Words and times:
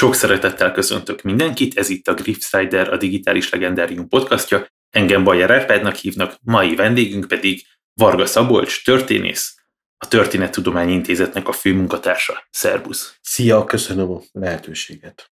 Sok 0.00 0.14
szeretettel 0.14 0.72
köszöntök 0.72 1.22
mindenkit, 1.22 1.78
ez 1.78 1.88
itt 1.88 2.08
a 2.08 2.14
Griffsider, 2.14 2.92
a 2.92 2.96
Digitális 2.96 3.50
Legendárium 3.50 4.08
podcastja. 4.08 4.66
Engem 4.90 5.24
Bajer 5.24 5.50
Árpádnak 5.50 5.94
hívnak, 5.94 6.36
mai 6.42 6.74
vendégünk 6.74 7.28
pedig 7.28 7.66
Varga 7.94 8.26
Szabolcs, 8.26 8.84
történész, 8.84 9.54
a 9.98 10.08
Történettudományi 10.08 10.92
Intézetnek 10.92 11.48
a 11.48 11.52
főmunkatársa. 11.52 12.46
Szerbusz! 12.50 13.18
Szia, 13.20 13.64
köszönöm 13.64 14.10
a 14.10 14.20
lehetőséget! 14.32 15.30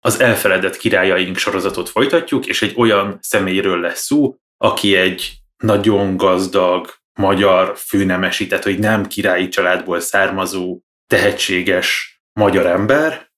Az 0.00 0.20
elfeledett 0.20 0.76
királyaink 0.76 1.36
sorozatot 1.36 1.88
folytatjuk, 1.88 2.46
és 2.46 2.62
egy 2.62 2.74
olyan 2.76 3.18
személyről 3.20 3.80
lesz 3.80 4.04
szó, 4.04 4.36
aki 4.56 4.96
egy 4.96 5.32
nagyon 5.56 6.16
gazdag 6.16 6.94
magyar 7.12 7.78
főnemesi, 7.78 8.46
tehát 8.46 8.64
hogy 8.64 8.78
nem 8.78 9.06
királyi 9.06 9.48
családból 9.48 10.00
származó, 10.00 10.80
tehetséges 11.06 12.20
magyar 12.32 12.66
ember, 12.66 13.31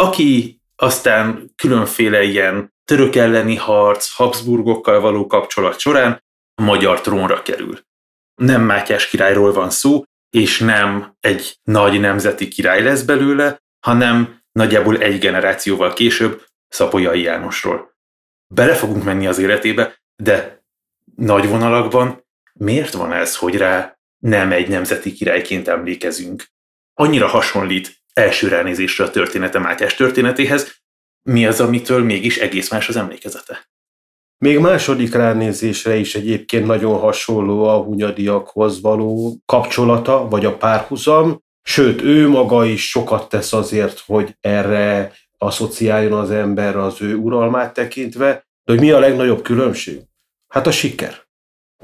aki 0.00 0.60
aztán 0.76 1.52
különféle 1.56 2.22
ilyen 2.22 2.74
török 2.84 3.16
elleni 3.16 3.56
harc, 3.56 4.14
Habsburgokkal 4.14 5.00
való 5.00 5.26
kapcsolat 5.26 5.78
során 5.78 6.24
a 6.54 6.62
magyar 6.62 7.00
trónra 7.00 7.42
kerül. 7.42 7.78
Nem 8.34 8.62
Mátyás 8.62 9.08
királyról 9.08 9.52
van 9.52 9.70
szó, 9.70 10.02
és 10.30 10.58
nem 10.58 11.16
egy 11.20 11.58
nagy 11.62 12.00
nemzeti 12.00 12.48
király 12.48 12.82
lesz 12.82 13.02
belőle, 13.02 13.62
hanem 13.86 14.42
nagyjából 14.52 14.98
egy 14.98 15.18
generációval 15.18 15.92
később 15.92 16.44
Szapolyai 16.68 17.20
Jánosról. 17.20 17.94
Bele 18.54 18.74
fogunk 18.74 19.04
menni 19.04 19.26
az 19.26 19.38
életébe, 19.38 20.00
de 20.16 20.64
nagy 21.16 21.48
vonalakban 21.48 22.26
miért 22.52 22.92
van 22.92 23.12
ez, 23.12 23.36
hogy 23.36 23.56
rá 23.56 23.98
nem 24.18 24.52
egy 24.52 24.68
nemzeti 24.68 25.12
királyként 25.12 25.68
emlékezünk? 25.68 26.44
Annyira 26.94 27.26
hasonlít 27.26 27.99
első 28.20 28.48
ránézésre 28.48 29.04
a 29.04 29.10
története 29.10 29.58
Mátyás 29.58 29.94
történetéhez, 29.94 30.78
mi 31.22 31.46
az, 31.46 31.60
amitől 31.60 32.04
mégis 32.04 32.38
egész 32.38 32.70
más 32.70 32.88
az 32.88 32.96
emlékezete? 32.96 33.68
Még 34.38 34.58
második 34.58 35.14
ránézésre 35.14 35.96
is 35.96 36.14
egyébként 36.14 36.66
nagyon 36.66 36.98
hasonló 36.98 37.64
a 37.64 37.82
hunyadiakhoz 37.82 38.80
való 38.80 39.36
kapcsolata, 39.46 40.28
vagy 40.28 40.44
a 40.44 40.56
párhuzam, 40.56 41.42
sőt, 41.62 42.02
ő 42.02 42.28
maga 42.28 42.64
is 42.64 42.88
sokat 42.88 43.28
tesz 43.28 43.52
azért, 43.52 43.98
hogy 44.06 44.36
erre 44.40 45.12
asszociáljon 45.38 46.12
az 46.12 46.30
ember 46.30 46.76
az 46.76 47.02
ő 47.02 47.14
uralmát 47.14 47.74
tekintve, 47.74 48.32
de 48.64 48.72
hogy 48.72 48.80
mi 48.80 48.90
a 48.90 48.98
legnagyobb 48.98 49.42
különbség? 49.42 50.00
Hát 50.48 50.66
a 50.66 50.70
siker. 50.70 51.28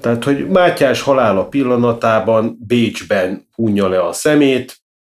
Tehát, 0.01 0.25
hogy 0.25 0.49
Mátyás 0.49 1.01
halála 1.01 1.49
pillanatában 1.49 2.59
Bécsben 2.67 3.49
hunja 3.55 3.89
le 3.89 4.03
a 4.03 4.13
szemét, 4.13 4.77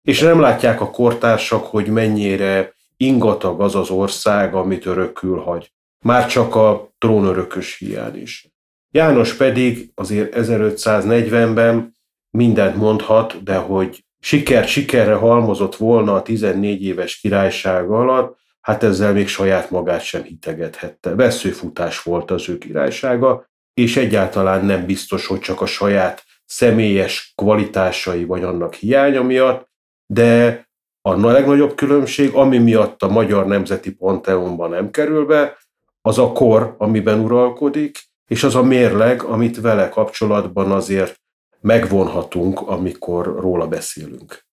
és 0.09 0.19
nem 0.19 0.39
látják 0.39 0.81
a 0.81 0.89
kortársak, 0.89 1.65
hogy 1.65 1.87
mennyire 1.87 2.73
ingatag 2.97 3.61
az 3.61 3.75
az 3.75 3.89
ország, 3.89 4.55
amit 4.55 4.85
örökül 4.85 5.37
hagy. 5.39 5.71
Már 6.05 6.27
csak 6.27 6.55
a 6.55 6.93
trónörökös 6.97 7.77
hiány 7.77 8.21
is. 8.21 8.49
János 8.91 9.33
pedig 9.33 9.91
azért 9.95 10.33
1540-ben 10.37 11.93
mindent 12.29 12.75
mondhat, 12.75 13.43
de 13.43 13.55
hogy 13.55 14.03
siker 14.19 14.67
sikerre 14.67 15.13
halmozott 15.13 15.75
volna 15.75 16.13
a 16.13 16.21
14 16.21 16.83
éves 16.83 17.19
királyság 17.19 17.89
alatt, 17.89 18.37
hát 18.61 18.83
ezzel 18.83 19.13
még 19.13 19.27
saját 19.27 19.69
magát 19.69 20.01
sem 20.01 20.23
hitegethette. 20.23 21.15
Veszőfutás 21.15 22.01
volt 22.01 22.31
az 22.31 22.49
ő 22.49 22.57
királysága, 22.57 23.49
és 23.73 23.97
egyáltalán 23.97 24.65
nem 24.65 24.85
biztos, 24.85 25.25
hogy 25.25 25.39
csak 25.39 25.61
a 25.61 25.65
saját 25.65 26.23
személyes 26.45 27.33
kvalitásai 27.35 28.25
vagy 28.25 28.43
annak 28.43 28.73
hiánya 28.73 29.23
miatt, 29.23 29.68
de 30.13 30.67
a 31.01 31.15
legnagyobb 31.15 31.75
különbség, 31.75 32.33
ami 32.33 32.57
miatt 32.57 33.01
a 33.01 33.07
magyar 33.07 33.45
nemzeti 33.45 33.95
panteonban 33.95 34.69
nem 34.69 34.91
kerül 34.91 35.25
be, 35.25 35.57
az 36.01 36.17
a 36.17 36.31
kor, 36.31 36.75
amiben 36.77 37.19
uralkodik, 37.19 38.03
és 38.27 38.43
az 38.43 38.55
a 38.55 38.63
mérleg, 38.63 39.23
amit 39.23 39.61
vele 39.61 39.89
kapcsolatban 39.89 40.71
azért 40.71 41.21
megvonhatunk, 41.61 42.61
amikor 42.61 43.25
róla 43.25 43.67
beszélünk. 43.67 44.45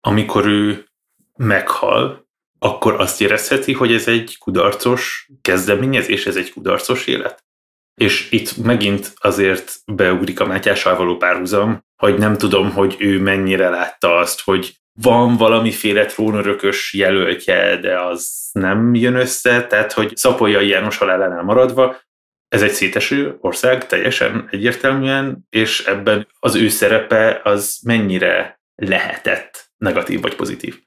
Amikor 0.00 0.46
ő 0.46 0.86
meghal, 1.36 2.26
akkor 2.58 3.00
azt 3.00 3.20
érezheti, 3.20 3.72
hogy 3.72 3.92
ez 3.92 4.08
egy 4.08 4.38
kudarcos 4.38 5.30
kezdeményezés, 5.40 6.26
ez 6.26 6.36
egy 6.36 6.52
kudarcos 6.52 7.06
élet? 7.06 7.44
És 7.94 8.30
itt 8.30 8.56
megint 8.56 9.12
azért 9.14 9.74
beugrik 9.86 10.40
a 10.40 10.46
Mátyással 10.46 10.96
való 10.96 11.16
párhuzam, 11.16 11.84
hogy 11.96 12.18
nem 12.18 12.36
tudom, 12.38 12.70
hogy 12.70 12.96
ő 12.98 13.20
mennyire 13.20 13.68
látta 13.68 14.16
azt, 14.16 14.40
hogy 14.40 14.76
van 15.00 15.36
valamiféle 15.36 16.04
trónörökös 16.04 16.94
jelöltje, 16.94 17.76
de 17.76 18.00
az 18.00 18.48
nem 18.52 18.94
jön 18.94 19.14
össze, 19.14 19.66
tehát 19.66 19.92
hogy 19.92 20.16
Szapolyai 20.16 20.68
János 20.68 20.96
halálánál 20.96 21.42
maradva, 21.42 21.96
ez 22.48 22.62
egy 22.62 22.70
széteső 22.70 23.36
ország 23.40 23.86
teljesen 23.86 24.48
egyértelműen, 24.50 25.46
és 25.50 25.84
ebben 25.86 26.26
az 26.38 26.54
ő 26.54 26.68
szerepe 26.68 27.40
az 27.44 27.80
mennyire 27.84 28.60
lehetett 28.74 29.70
negatív 29.76 30.20
vagy 30.20 30.36
pozitív? 30.36 30.80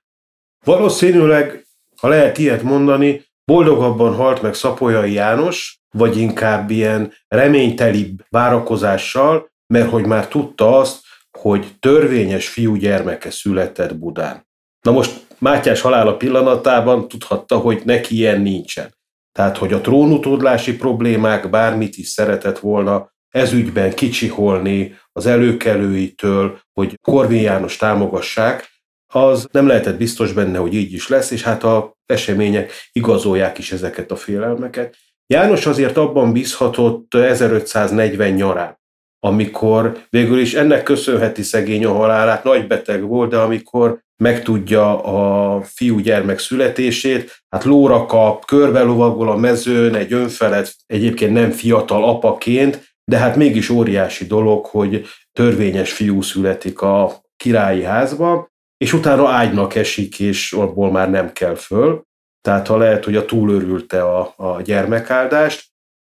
Valószínűleg, 0.66 1.66
ha 1.98 2.08
lehet 2.08 2.38
ilyet 2.38 2.62
mondani, 2.62 3.26
boldogabban 3.52 4.16
halt 4.16 4.42
meg 4.42 4.54
Szapolyai 4.54 5.14
János, 5.14 5.80
vagy 5.96 6.18
inkább 6.18 6.70
ilyen 6.70 7.14
reménytelibb 7.28 8.24
várakozással, 8.30 9.50
mert 9.74 9.90
hogy 9.90 10.06
már 10.06 10.28
tudta 10.28 10.78
azt, 10.78 11.00
hogy 11.38 11.76
törvényes 11.80 12.48
fiúgyermeke 12.48 13.32
született 13.32 13.98
Budán. 13.98 14.48
Na 14.82 14.92
most 14.92 15.26
Mátyás 15.40 15.82
halála 15.82 16.18
pillanatában 16.18 17.08
tudhatta, 17.08 17.58
hogy 17.58 17.82
neki 17.86 18.16
ilyen 18.16 18.42
nincsen. 18.42 18.96
Tehát, 19.32 19.58
hogy 19.58 19.74
a 19.74 19.82
trónutódlási 19.82 20.76
problémák 20.76 21.50
bármit 21.50 21.96
is 21.96 22.08
szeretett 22.08 22.60
volna 22.60 23.12
ezügyben 23.30 23.94
kicsiholni 23.94 24.96
az 25.12 25.26
előkelőitől, 25.26 26.60
hogy 26.74 27.00
Korvin 27.02 27.42
János 27.42 27.78
támogassák, 27.78 28.70
az 29.14 29.48
nem 29.52 29.68
lehetett 29.68 29.98
biztos 29.98 30.34
benne, 30.34 30.58
hogy 30.58 30.74
így 30.74 30.94
is 30.94 31.08
lesz, 31.08 31.32
és 31.32 31.44
hát 31.44 31.64
a 31.64 31.96
események 32.06 32.72
igazolják 32.92 33.58
is 33.58 33.72
ezeket 33.72 34.12
a 34.12 34.16
félelmeket. 34.16 34.96
János 35.28 35.66
azért 35.66 35.98
abban 35.98 36.34
bízhatott 36.34 37.14
1540 37.14 38.32
nyarán, 38.32 38.80
amikor 39.20 39.98
végül 40.10 40.40
is 40.40 40.54
ennek 40.54 40.84
köszönheti 40.84 41.42
szegény 41.42 41.86
a 41.86 41.94
halálát, 41.94 42.44
nagy 42.44 42.68
beteg 42.68 43.04
volt, 43.04 43.30
de 43.30 43.38
amikor 43.38 44.00
megtudja 44.24 45.04
a 45.04 45.62
fiú 45.62 46.00
gyermek 46.00 46.40
születését, 46.40 47.44
hát 47.50 47.64
lóra 47.64 48.06
kap, 48.06 48.46
körbe 48.46 48.82
lovagol 48.82 49.30
a 49.30 49.36
mezőn, 49.36 49.96
egy 49.96 50.14
önfelett, 50.14 50.76
egyébként 50.86 51.34
nem 51.34 51.52
fiatal 51.52 52.04
apaként, 52.04 52.96
de 53.04 53.18
hát 53.18 53.36
mégis 53.36 53.70
óriási 53.70 54.26
dolog, 54.26 54.66
hogy 54.66 55.06
törvényes 55.34 55.94
fiú 55.94 56.22
születik 56.22 56.82
a 56.82 57.22
királyi 57.38 57.84
házba, 57.84 58.50
és 58.78 58.94
utána 58.94 59.30
ágynak 59.30 59.76
esik, 59.76 60.20
és 60.20 60.54
abból 60.54 60.92
már 60.92 61.10
nem 61.10 61.34
kell 61.34 61.56
föl. 61.56 62.02
Tehát 62.42 62.68
ha 62.68 62.78
lehet, 62.78 63.06
hogy 63.06 63.16
a 63.16 63.26
túlörülte 63.26 64.04
a, 64.04 64.34
a 64.36 64.62
gyermekáldást, 64.62 65.66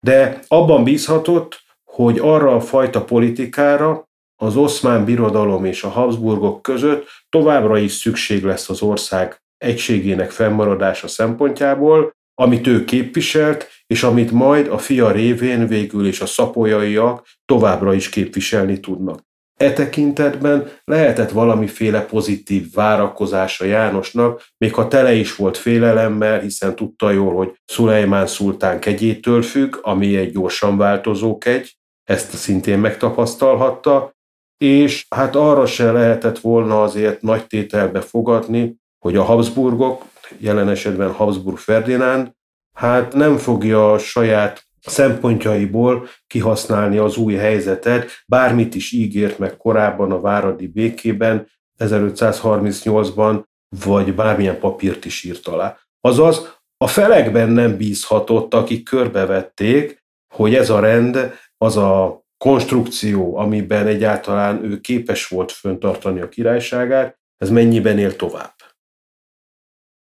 de 0.06 0.40
abban 0.48 0.84
bízhatott, 0.84 1.60
hogy 1.84 2.18
arra 2.18 2.54
a 2.54 2.60
fajta 2.60 3.04
politikára 3.04 4.08
az 4.42 4.56
oszmán 4.56 5.04
birodalom 5.04 5.64
és 5.64 5.82
a 5.82 5.88
Habsburgok 5.88 6.62
között 6.62 7.06
továbbra 7.28 7.78
is 7.78 7.92
szükség 7.92 8.44
lesz 8.44 8.68
az 8.68 8.82
ország 8.82 9.42
egységének 9.56 10.30
fennmaradása 10.30 11.08
szempontjából, 11.08 12.12
amit 12.34 12.66
ő 12.66 12.84
képviselt, 12.84 13.68
és 13.86 14.02
amit 14.02 14.30
majd 14.30 14.68
a 14.68 14.78
fia 14.78 15.10
révén 15.10 15.66
végül 15.66 16.06
is 16.06 16.20
a 16.20 16.26
szapolyaiak 16.26 17.26
továbbra 17.44 17.94
is 17.94 18.08
képviselni 18.08 18.80
tudnak. 18.80 19.27
E 19.58 19.72
tekintetben 19.72 20.70
lehetett 20.84 21.30
valamiféle 21.30 22.04
pozitív 22.04 22.72
várakozása 22.74 23.64
Jánosnak, 23.64 24.46
még 24.58 24.74
ha 24.74 24.88
tele 24.88 25.12
is 25.12 25.36
volt 25.36 25.56
félelemmel, 25.56 26.40
hiszen 26.40 26.74
tudta 26.74 27.10
jól, 27.10 27.34
hogy 27.34 27.54
Szulejmán 27.64 28.26
szultán 28.26 28.80
kegyétől 28.80 29.42
függ, 29.42 29.76
ami 29.82 30.16
egy 30.16 30.32
gyorsan 30.32 30.76
változó 30.76 31.38
kegy, 31.38 31.76
ezt 32.04 32.36
szintén 32.36 32.78
megtapasztalhatta, 32.78 34.12
és 34.58 35.06
hát 35.08 35.36
arra 35.36 35.66
se 35.66 35.92
lehetett 35.92 36.38
volna 36.38 36.82
azért 36.82 37.22
nagy 37.22 37.46
tételbe 37.46 38.00
fogadni, 38.00 38.76
hogy 38.98 39.16
a 39.16 39.22
Habsburgok, 39.22 40.04
jelen 40.36 40.68
esetben 40.68 41.12
Habsburg 41.12 41.56
Ferdinánd, 41.56 42.30
hát 42.74 43.14
nem 43.14 43.36
fogja 43.36 43.92
a 43.92 43.98
saját 43.98 44.67
szempontjaiból 44.88 46.08
kihasználni 46.26 46.96
az 46.96 47.16
új 47.16 47.34
helyzetet, 47.34 48.10
bármit 48.26 48.74
is 48.74 48.92
ígért 48.92 49.38
meg 49.38 49.56
korábban 49.56 50.12
a 50.12 50.20
Váradi 50.20 50.66
békében, 50.66 51.46
1538-ban, 51.78 53.42
vagy 53.84 54.14
bármilyen 54.14 54.58
papírt 54.58 55.04
is 55.04 55.24
írt 55.24 55.46
alá. 55.46 55.78
Azaz 56.00 56.56
a 56.76 56.86
felekben 56.86 57.48
nem 57.48 57.76
bízhatott, 57.76 58.54
akik 58.54 58.84
körbevették, 58.84 60.04
hogy 60.34 60.54
ez 60.54 60.70
a 60.70 60.80
rend 60.80 61.34
az 61.56 61.76
a 61.76 62.22
konstrukció, 62.44 63.36
amiben 63.36 63.86
egyáltalán 63.86 64.64
ő 64.64 64.80
képes 64.80 65.26
volt 65.26 65.52
föntartani 65.52 66.20
a 66.20 66.28
királyságát, 66.28 67.18
ez 67.36 67.50
mennyiben 67.50 67.98
él 67.98 68.16
tovább. 68.16 68.57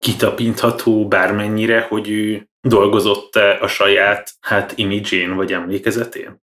Kitapintható 0.01 1.07
bármennyire, 1.07 1.81
hogy 1.89 2.09
ő 2.09 2.47
dolgozott-e 2.61 3.57
a 3.61 3.67
saját 3.67 4.31
hát 4.39 4.73
imidzsén 4.77 5.35
vagy 5.35 5.53
emlékezetén? 5.53 6.41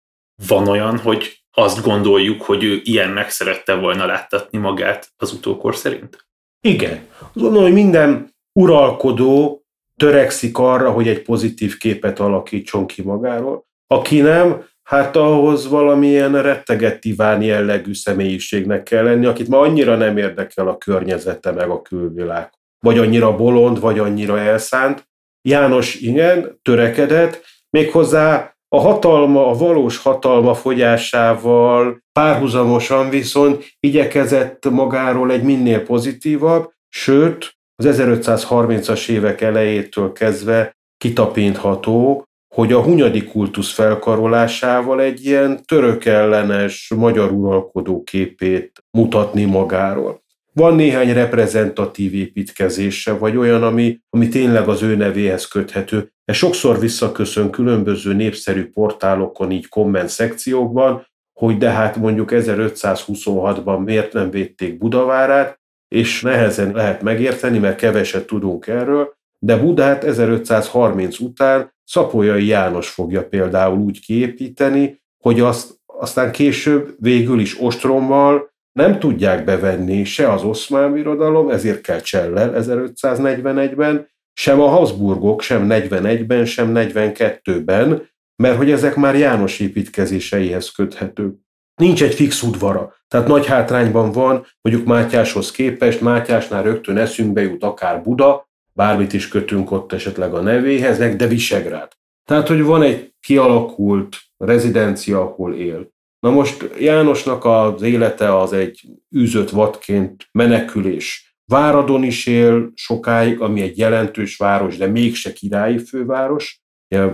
Van 0.48 0.68
olyan, 0.68 0.98
hogy 0.98 1.44
azt 1.52 1.84
gondoljuk, 1.84 2.42
hogy 2.42 2.64
ő 2.64 2.80
ilyennek 2.84 3.30
szerette 3.30 3.76
volna 3.76 4.06
láttatni 4.06 4.58
magát 4.58 5.14
az 5.18 5.34
utókor 5.34 5.76
szerint? 5.76 6.28
Igen. 6.62 7.08
Azt 7.20 7.34
gondolom, 7.34 7.64
hogy 7.64 7.74
minden 7.74 8.36
uralkodó 8.60 9.64
törekszik 9.96 10.58
arra, 10.58 10.92
hogy 10.92 11.08
egy 11.08 11.22
pozitív 11.22 11.78
képet 11.78 12.20
alakítson 12.20 12.88
ki 12.88 13.02
magáról. 13.02 13.66
Aki 13.88 14.22
nem, 14.22 14.66
hát 14.84 15.16
ahhoz 15.16 15.68
valamilyen 15.68 16.42
retteget 16.42 17.06
iván 17.06 17.42
jellegű 17.42 17.94
személyiségnek 17.94 18.84
kell 18.84 19.04
lenni, 19.04 19.26
akit 19.26 19.48
ma 19.48 19.60
annyira 19.60 19.96
nem 19.96 20.18
érdekel 20.18 20.68
a 20.68 20.78
környezete 20.78 21.52
meg 21.52 21.70
a 21.70 21.82
külvilág. 21.82 22.54
Vagy 22.84 22.98
annyira 22.98 23.36
bolond, 23.36 23.80
vagy 23.80 24.00
annyira 24.00 24.40
elszánt. 24.40 25.08
János 25.42 25.96
igen, 25.96 26.60
törekedett, 26.62 27.42
méghozzá 27.70 28.56
a 28.76 28.80
hatalma, 28.80 29.48
a 29.48 29.54
valós 29.54 29.98
hatalma 29.98 30.54
fogyásával 30.54 32.04
párhuzamosan 32.12 33.10
viszont 33.10 33.76
igyekezett 33.80 34.70
magáról 34.70 35.32
egy 35.32 35.44
minél 35.44 35.84
pozitívabb, 35.84 36.72
sőt, 36.90 37.56
az 37.76 37.86
1530-as 38.00 39.10
évek 39.10 39.42
elejétől 39.42 40.12
kezdve 40.12 40.78
kitapintható, 40.98 42.24
hogy 42.56 42.74
a 42.74 42.82
hunyadi 42.82 43.24
kultusz 43.24 43.74
felkarolásával 43.74 45.02
egy 45.02 45.26
ilyen 45.26 45.66
török 45.66 46.06
ellenes 46.06 46.92
magyar 46.96 47.32
uralkodó 47.32 48.04
képét 48.04 48.84
mutatni 48.98 49.46
magáról. 49.46 50.23
Van 50.54 50.76
néhány 50.76 51.14
reprezentatív 51.14 52.14
építkezése, 52.14 53.14
vagy 53.14 53.38
olyan, 53.38 53.64
ami, 53.64 54.00
ami 54.10 54.28
tényleg 54.28 54.68
az 54.68 54.82
ő 54.82 54.96
nevéhez 54.96 55.48
köthető. 55.48 56.12
Ez 56.26 56.36
sokszor 56.36 56.80
visszaköszön 56.80 57.50
különböző 57.50 58.14
népszerű 58.14 58.70
portálokon, 58.70 59.52
így 59.52 59.68
komment 59.68 60.10
szekciókban, 60.10 61.08
hogy 61.40 61.58
de 61.58 61.70
hát 61.70 61.96
mondjuk 61.96 62.30
1526-ban 62.32 63.84
miért 63.84 64.14
nem 64.14 64.30
védték 64.30 64.78
Budavárát, 64.78 65.60
és 65.88 66.22
nehezen 66.22 66.72
lehet 66.72 67.02
megérteni, 67.02 67.58
mert 67.58 67.78
keveset 67.78 68.28
tudunk 68.28 68.68
erről, 68.68 69.14
de 69.40 69.58
Budát 69.58 70.04
1530 70.04 71.20
után 71.20 71.74
Szapolyai 71.84 72.46
János 72.46 72.90
fogja 72.90 73.28
például 73.28 73.78
úgy 73.78 74.06
kiépíteni, 74.06 75.02
hogy 75.24 75.40
azt 75.40 75.82
aztán 75.86 76.32
később 76.32 76.96
végül 77.00 77.40
is 77.40 77.62
ostrommal 77.62 78.53
nem 78.74 79.00
tudják 79.00 79.44
bevenni 79.44 80.04
se 80.04 80.31
az 80.31 80.44
oszmán 80.44 80.94
birodalom, 80.94 81.50
ezért 81.50 81.81
kell 81.81 82.00
Csellel 82.00 82.54
1541-ben, 82.56 84.12
sem 84.34 84.62
a 84.62 84.68
Habsburgok, 84.68 85.42
sem 85.42 85.68
41-ben, 85.70 86.46
sem 86.46 86.72
42-ben, 86.75 88.10
mert 88.36 88.58
hogy 88.58 88.72
ezek 88.72 88.96
már 88.96 89.16
János 89.16 89.60
építkezéseihez 89.60 90.72
köthetők. 90.72 91.36
Nincs 91.75 92.04
egy 92.04 92.14
fix 92.14 92.42
udvara, 92.42 92.94
tehát 93.08 93.28
nagy 93.28 93.46
hátrányban 93.46 94.12
van, 94.12 94.46
mondjuk 94.62 94.88
Mátyáshoz 94.88 95.52
képest, 95.52 96.02
Mátyásnál 96.02 96.64
rögtön 96.64 96.98
eszünkbe 96.98 97.42
jut 97.42 97.64
akár 97.64 98.02
Buda, 98.02 98.50
bármit 98.74 99.14
is 99.14 99.28
kötünk 99.28 99.72
ott 99.72 99.92
esetleg 99.92 100.34
a 100.34 100.42
nevéhez, 100.42 100.98
de 100.98 101.28
Visegrád. 101.28 101.92
Tehát, 102.25 102.48
hogy 102.48 102.64
van 102.64 102.81
egy 102.81 103.14
kialakult 103.20 104.18
rezidencia, 104.38 105.22
ahol 105.22 105.56
él. 105.56 105.92
Na 106.24 106.30
most 106.30 106.70
Jánosnak 106.80 107.46
az 107.46 107.81
élete 107.81 108.38
az 108.38 108.54
egy 108.54 108.81
űzött 109.18 109.50
vadként 109.50 110.28
menekülés. 110.31 111.36
Váradon 111.46 112.04
is 112.04 112.25
él 112.25 112.72
sokáig, 112.75 113.40
ami 113.40 113.62
egy 113.62 113.78
jelentős 113.78 114.38
város, 114.38 114.78
de 114.78 114.88
mégse 114.88 115.34
királyi 115.34 115.78
főváros, 115.78 116.62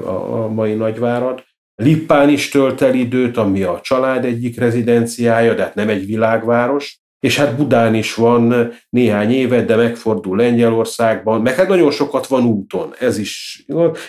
a 0.03 0.47
mai 0.47 0.73
nagyvárad. 0.73 1.43
Lippán 1.75 2.29
is 2.29 2.49
tölt 2.49 2.81
el 2.81 2.93
időt, 2.93 3.37
ami 3.37 3.63
a 3.63 3.79
család 3.81 4.25
egyik 4.25 4.59
rezidenciája, 4.59 5.53
de 5.53 5.63
hát 5.63 5.75
nem 5.75 5.89
egy 5.89 6.05
világváros. 6.05 6.99
És 7.19 7.37
hát 7.37 7.57
Budán 7.57 7.93
is 7.93 8.15
van 8.15 8.71
néhány 8.89 9.31
évet, 9.31 9.65
de 9.65 9.75
megfordul 9.75 10.37
Lengyelországban, 10.37 11.41
meg 11.41 11.55
hát 11.55 11.67
nagyon 11.67 11.91
sokat 11.91 12.27
van 12.27 12.45
úton, 12.45 12.93
ez 12.99 13.17
is, 13.17 13.63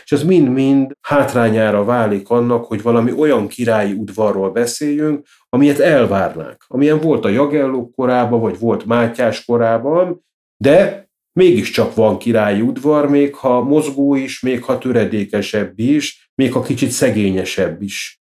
és 0.05 0.13
ez 0.13 0.25
mind-mind 0.25 0.93
hátrányára 1.01 1.85
válik 1.85 2.29
annak, 2.31 2.65
hogy 2.65 2.83
valami 2.83 3.13
olyan 3.13 3.49
királyi 3.49 3.93
udvarról 3.93 4.51
beszéljünk, 4.51 5.27
amilyet 5.49 5.79
elvárnánk, 5.79 6.65
amilyen 6.69 7.01
volt 7.01 7.25
a 7.25 7.29
Jagellók 7.29 7.95
korában, 7.95 8.41
vagy 8.41 8.59
volt 8.59 8.87
Mátyás 8.87 9.45
korában, 9.45 10.25
de 10.57 11.09
mégiscsak 11.33 11.95
van 11.95 12.19
királyi 12.19 12.61
udvar, 12.61 13.09
még 13.09 13.35
ha 13.35 13.63
mozgó 13.63 14.15
is, 14.15 14.41
még 14.41 14.65
ha 14.65 14.79
töredékesebb 14.79 15.79
is, 15.79 16.31
még 16.35 16.53
ha 16.53 16.63
kicsit 16.63 16.91
szegényesebb 16.91 17.83
is 17.83 18.20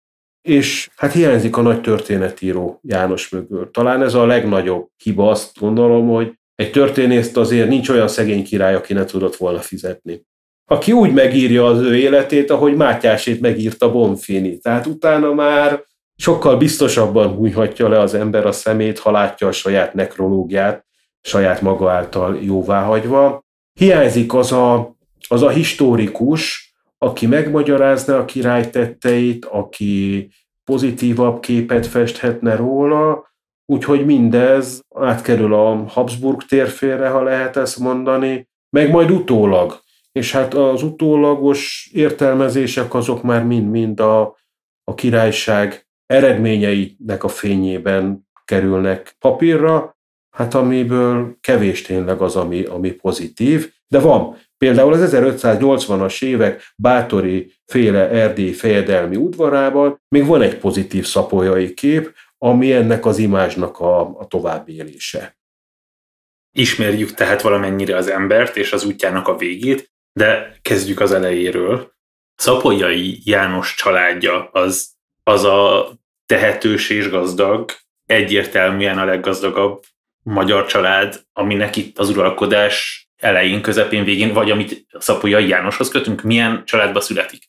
és 0.45 0.91
hát 0.97 1.13
hiányzik 1.13 1.57
a 1.57 1.63
nagy 1.63 1.81
történetíró 1.81 2.79
János 2.83 3.29
mögül. 3.29 3.71
Talán 3.71 4.03
ez 4.03 4.15
a 4.15 4.27
legnagyobb 4.27 4.89
hiba, 4.97 5.31
azt 5.31 5.59
gondolom, 5.59 6.09
hogy 6.09 6.33
egy 6.55 6.71
történészt 6.71 7.37
azért 7.37 7.69
nincs 7.69 7.89
olyan 7.89 8.09
szegény 8.09 8.45
király, 8.45 8.75
aki 8.75 8.93
ne 8.93 9.05
tudott 9.05 9.37
volna 9.37 9.59
fizetni. 9.59 10.27
Aki 10.65 10.93
úgy 10.93 11.13
megírja 11.13 11.67
az 11.67 11.81
ő 11.81 11.97
életét, 11.97 12.51
ahogy 12.51 12.77
Mátyásét 12.77 13.41
megírta 13.41 13.93
Bonfini. 13.93 14.59
Tehát 14.59 14.87
utána 14.87 15.33
már 15.33 15.83
sokkal 16.17 16.57
biztosabban 16.57 17.29
hújhatja 17.29 17.89
le 17.89 18.01
az 18.01 18.15
ember 18.15 18.47
a 18.47 18.53
szemét, 18.53 18.99
ha 18.99 19.11
látja 19.11 19.47
a 19.47 19.53
saját 19.53 19.95
nekrológiát, 19.95 20.87
saját 21.21 21.61
maga 21.61 21.91
által 21.91 22.39
jóváhagyva. 22.43 23.45
Hiányzik 23.73 24.35
az 24.35 24.53
a, 24.53 24.97
az 25.29 25.43
a 25.43 25.49
historikus, 25.49 26.64
aki 26.99 27.27
megmagyarázna 27.27 28.17
a 28.17 28.25
király 28.25 28.71
tetteit, 28.71 29.45
aki 29.45 30.29
pozitívabb 30.65 31.41
képet 31.41 31.87
festhetne 31.87 32.57
róla, 32.57 33.33
úgyhogy 33.67 34.05
mindez 34.05 34.81
átkerül 34.95 35.55
a 35.55 35.75
Habsburg 35.75 36.43
térfélre, 36.43 37.09
ha 37.09 37.23
lehet 37.23 37.57
ezt 37.57 37.79
mondani, 37.79 38.49
meg 38.71 38.91
majd 38.91 39.11
utólag. 39.11 39.83
És 40.13 40.33
hát 40.33 40.55
az 40.55 40.83
utólagos 40.83 41.91
értelmezések 41.93 42.95
azok 42.95 43.23
már 43.23 43.45
mind-mind 43.45 44.01
a, 44.01 44.37
a 44.85 44.95
királyság 44.95 45.87
eredményeinek 46.07 47.25
a 47.25 47.29
fényében 47.29 48.29
kerülnek 48.45 49.17
papírra, 49.19 49.97
hát 50.31 50.55
amiből 50.55 51.37
kevés 51.41 51.83
tényleg 51.83 52.21
az, 52.21 52.37
ami, 52.37 52.63
ami 52.63 52.91
pozitív, 52.91 53.73
de 53.89 54.01
van. 54.01 54.37
Például 54.65 54.93
az 54.93 55.15
1580-as 55.15 56.23
évek 56.23 56.73
bátori 56.77 57.53
féle 57.67 58.09
erdély 58.09 58.53
fejedelmi 58.53 59.17
udvarában 59.17 60.03
még 60.09 60.27
van 60.27 60.43
egy 60.43 60.59
pozitív 60.59 61.07
szapolyai 61.07 61.75
kép, 61.75 62.15
ami 62.39 62.73
ennek 62.73 63.07
az 63.07 63.19
imázsnak 63.19 63.79
a, 63.79 64.19
a 64.19 64.27
továbbélése. 64.27 65.39
Ismerjük 66.57 67.15
tehát 67.15 67.43
valamennyire 67.43 67.97
az 67.97 68.09
embert 68.09 68.57
és 68.57 68.73
az 68.73 68.85
útjának 68.85 69.29
a 69.29 69.37
végét, 69.37 69.93
de 70.13 70.57
kezdjük 70.63 71.01
az 71.01 71.13
elejéről. 71.13 71.93
Szapolyai 72.35 73.21
János 73.25 73.75
családja 73.75 74.49
az, 74.53 74.93
az 75.23 75.45
a 75.45 75.91
tehetős 76.27 76.91
és 76.91 77.11
gazdag, 77.11 77.71
egyértelműen 78.07 78.99
a 78.99 79.05
leggazdagabb 79.05 79.85
magyar 80.23 80.67
család, 80.67 81.23
aminek 81.33 81.77
itt 81.77 81.99
az 81.99 82.09
uralkodás 82.11 83.04
elején, 83.25 83.63
közepén, 83.63 84.05
végén, 84.05 84.33
vagy 84.33 84.51
amit 84.51 84.87
Szapolyai 84.99 85.49
Jánoshoz 85.49 85.89
kötünk, 85.89 86.23
milyen 86.23 86.63
családba 86.65 87.01
születik? 87.01 87.43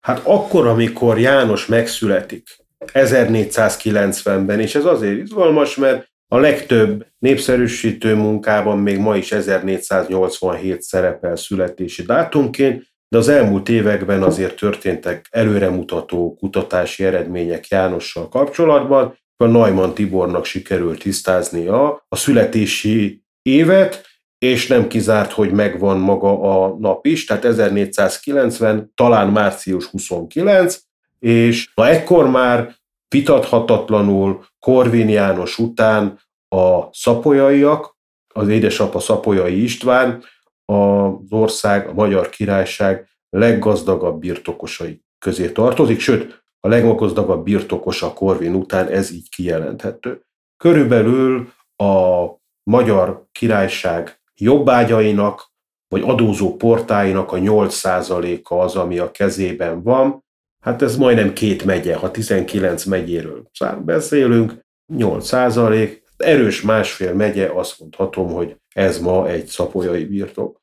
Hát 0.00 0.20
akkor, 0.24 0.66
amikor 0.66 1.18
János 1.18 1.66
megszületik, 1.66 2.56
1490-ben, 2.92 4.60
és 4.60 4.74
ez 4.74 4.84
azért 4.84 5.18
izgalmas, 5.18 5.76
mert 5.76 6.08
a 6.26 6.38
legtöbb 6.38 7.06
népszerűsítő 7.18 8.14
munkában 8.14 8.78
még 8.78 8.98
ma 8.98 9.16
is 9.16 9.32
1487 9.32 10.82
szerepel 10.82 11.36
születési 11.36 12.02
dátumként, 12.02 12.86
de 13.08 13.18
az 13.18 13.28
elmúlt 13.28 13.68
években 13.68 14.22
azért 14.22 14.56
történtek 14.56 15.26
előremutató 15.30 16.34
kutatási 16.34 17.04
eredmények 17.04 17.68
Jánossal 17.68 18.28
kapcsolatban. 18.28 19.18
A 19.36 19.46
Neumann 19.46 19.94
Tibornak 19.94 20.44
sikerült 20.44 20.98
tisztáznia 20.98 22.04
a 22.08 22.16
születési 22.16 23.22
évet, 23.42 24.07
és 24.38 24.66
nem 24.66 24.88
kizárt, 24.88 25.32
hogy 25.32 25.52
megvan 25.52 25.98
maga 25.98 26.40
a 26.40 26.76
nap 26.78 27.06
is, 27.06 27.24
tehát 27.24 27.44
1490, 27.44 28.92
talán 28.94 29.28
március 29.28 29.86
29, 29.86 30.78
és 31.18 31.72
na 31.74 31.88
ekkor 31.88 32.30
már 32.30 32.76
vitathatatlanul 33.08 34.44
Korvin 34.58 35.08
János 35.08 35.58
után 35.58 36.20
a 36.48 36.92
szapolyaiak, 36.92 37.96
az 38.34 38.48
édesapa 38.48 38.98
Szapolyai 38.98 39.62
István, 39.62 40.22
az 40.64 41.30
ország, 41.30 41.88
a 41.88 41.92
Magyar 41.92 42.28
Királyság 42.28 43.08
leggazdagabb 43.30 44.18
birtokosai 44.18 45.02
közé 45.18 45.52
tartozik, 45.52 46.00
sőt, 46.00 46.42
a 46.60 46.68
leggazdagabb 46.68 47.44
birtokosa 47.44 48.12
Korvin 48.12 48.54
után 48.54 48.88
ez 48.88 49.12
így 49.12 49.28
kijelenthető. 49.28 50.22
Körülbelül 50.56 51.52
a 51.76 52.24
Magyar 52.62 53.26
Királyság 53.32 54.17
jobbágyainak 54.38 55.52
vagy 55.88 56.02
adózó 56.02 56.56
portáinak 56.56 57.32
a 57.32 57.36
8%-a 57.36 58.54
az, 58.54 58.76
ami 58.76 58.98
a 58.98 59.10
kezében 59.10 59.82
van. 59.82 60.24
Hát 60.60 60.82
ez 60.82 60.96
majdnem 60.96 61.32
két 61.32 61.64
megye, 61.64 61.96
ha 61.96 62.10
19 62.10 62.84
megyéről 62.84 63.50
beszélünk, 63.84 64.66
8%, 64.94 65.96
erős 66.16 66.62
másfél 66.62 67.14
megye, 67.14 67.50
azt 67.54 67.80
mondhatom, 67.80 68.32
hogy 68.32 68.56
ez 68.74 68.98
ma 68.98 69.28
egy 69.28 69.46
szapolyai 69.46 70.04
birtok. 70.04 70.60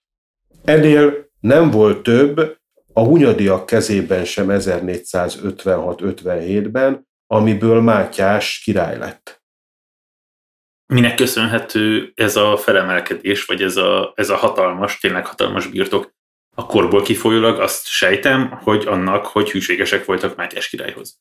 Ennél 0.64 1.30
nem 1.40 1.72
volt 1.72 2.04
több 2.04 2.58
a 2.94 3.04
hunyadiak 3.04 3.66
kezében 3.66 4.26
sem 4.26 4.48
1456-57-ben, 4.50 7.08
amiből 7.28 7.82
Mátyás 7.82 8.62
király 8.64 8.98
lett. 8.98 9.44
Minek 10.88 11.16
köszönhető 11.16 12.12
ez 12.16 12.36
a 12.36 12.58
felemelkedés, 12.58 13.46
vagy 13.46 13.62
ez 13.62 13.78
a, 13.78 14.14
ez 14.16 14.30
a 14.30 14.36
hatalmas, 14.36 15.00
tényleg 15.00 15.26
hatalmas 15.26 15.68
birtok? 15.68 16.14
A 16.56 16.66
korból 16.66 17.02
kifolyólag 17.02 17.60
azt 17.60 17.88
sejtem, 17.88 18.60
hogy 18.64 18.84
annak, 18.88 19.26
hogy 19.26 19.52
hűségesek 19.52 20.06
voltak 20.06 20.36
Mátyás 20.36 20.70
királyhoz. 20.70 21.20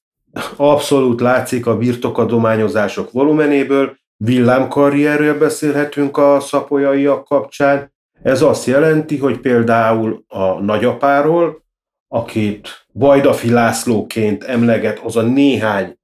Abszolút 0.57 1.21
látszik 1.21 1.67
a 1.67 1.77
birtokadományozások 1.77 3.13
volumenéből, 3.13 3.97
villámkarrierről 4.17 5.39
beszélhetünk 5.39 6.17
a 6.17 6.41
szapolyaiak 6.41 7.25
kapcsán. 7.25 7.93
Ez 8.23 8.43
azt 8.43 8.67
jelenti, 8.67 9.19
hogy 9.19 9.39
például 9.39 10.25
a 10.29 10.61
nagyapáról, 10.61 11.65
akit 12.09 12.87
Vajdafi 12.93 13.51
Lászlóként 13.51 14.45
emleget, 14.45 14.99
az 14.99 15.17
a 15.17 15.23
néhány, 15.23 15.99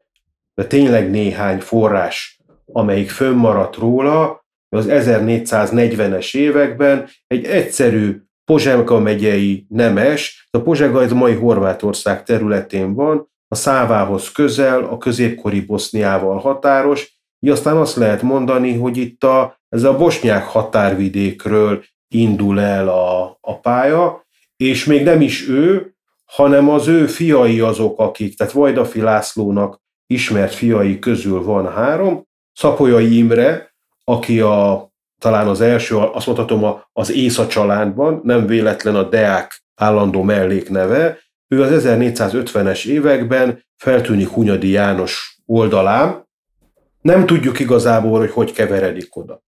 de 0.54 0.66
tényleg 0.66 1.10
néhány 1.10 1.60
forrás, 1.60 2.39
amelyik 2.72 3.10
fönnmaradt 3.10 3.76
róla, 3.76 4.44
az 4.76 4.86
1440-es 4.88 6.36
években 6.36 7.08
egy 7.26 7.44
egyszerű 7.44 8.22
Pozsega 8.44 8.98
megyei 8.98 9.66
nemes, 9.68 10.48
a 10.50 10.60
Pozsega 10.60 11.02
ez 11.02 11.12
mai 11.12 11.34
Horvátország 11.34 12.22
területén 12.22 12.94
van, 12.94 13.28
a 13.48 13.54
Szávához 13.54 14.32
közel, 14.32 14.84
a 14.84 14.98
középkori 14.98 15.60
Boszniával 15.60 16.38
határos, 16.38 17.18
így 17.40 17.50
aztán 17.50 17.76
azt 17.76 17.96
lehet 17.96 18.22
mondani, 18.22 18.78
hogy 18.78 18.96
itt 18.96 19.24
a, 19.24 19.60
ez 19.68 19.82
a 19.82 19.96
bosnyák 19.96 20.44
határvidékről 20.44 21.84
indul 22.14 22.60
el 22.60 22.88
a, 22.88 23.38
a 23.40 23.60
pálya, 23.60 24.26
és 24.56 24.84
még 24.84 25.02
nem 25.02 25.20
is 25.20 25.48
ő, 25.48 25.94
hanem 26.24 26.68
az 26.68 26.88
ő 26.88 27.06
fiai 27.06 27.60
azok, 27.60 27.98
akik, 27.98 28.36
tehát 28.36 28.52
Vajdafi 28.52 29.00
Lászlónak 29.00 29.80
ismert 30.06 30.54
fiai 30.54 30.98
közül 30.98 31.42
van 31.42 31.72
három, 31.72 32.28
Szapolyai 32.60 33.16
Imre, 33.16 33.74
aki 34.04 34.40
a, 34.40 34.90
talán 35.18 35.48
az 35.48 35.60
első, 35.60 35.96
azt 35.96 36.26
mondhatom 36.26 36.80
az 36.92 37.12
Észa 37.12 37.46
családban, 37.46 38.20
nem 38.24 38.46
véletlen 38.46 38.94
a 38.94 39.02
Deák 39.02 39.62
állandó 39.74 40.22
mellékneve, 40.22 41.18
ő 41.48 41.62
az 41.62 41.84
1450-es 41.84 42.86
években 42.86 43.64
feltűnik 43.76 44.28
Hunyadi 44.28 44.68
János 44.68 45.40
oldalán, 45.46 46.28
nem 47.00 47.26
tudjuk 47.26 47.58
igazából, 47.58 48.18
hogy 48.18 48.30
hogy 48.30 48.52
keveredik 48.52 49.16
oda. 49.16 49.42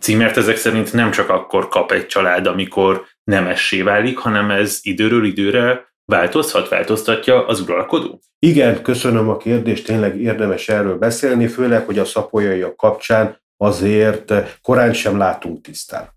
Címert 0.00 0.36
ezek 0.36 0.56
szerint 0.56 0.92
nem 0.92 1.10
csak 1.10 1.28
akkor 1.28 1.68
kap 1.68 1.92
egy 1.92 2.06
család, 2.06 2.46
amikor 2.46 3.06
nemessé 3.24 3.82
válik, 3.82 4.18
hanem 4.18 4.50
ez 4.50 4.78
időről 4.82 5.24
időre 5.24 5.87
változhat, 6.08 6.68
változtatja 6.68 7.46
az 7.46 7.60
uralkodó? 7.60 8.20
Igen, 8.38 8.82
köszönöm 8.82 9.28
a 9.28 9.36
kérdést, 9.36 9.86
tényleg 9.86 10.20
érdemes 10.20 10.68
erről 10.68 10.98
beszélni, 10.98 11.46
főleg, 11.46 11.86
hogy 11.86 11.98
a 11.98 12.04
szapolyaiak 12.04 12.76
kapcsán 12.76 13.40
azért 13.56 14.32
korán 14.62 14.92
sem 14.92 15.18
látunk 15.18 15.60
tisztán. 15.60 16.08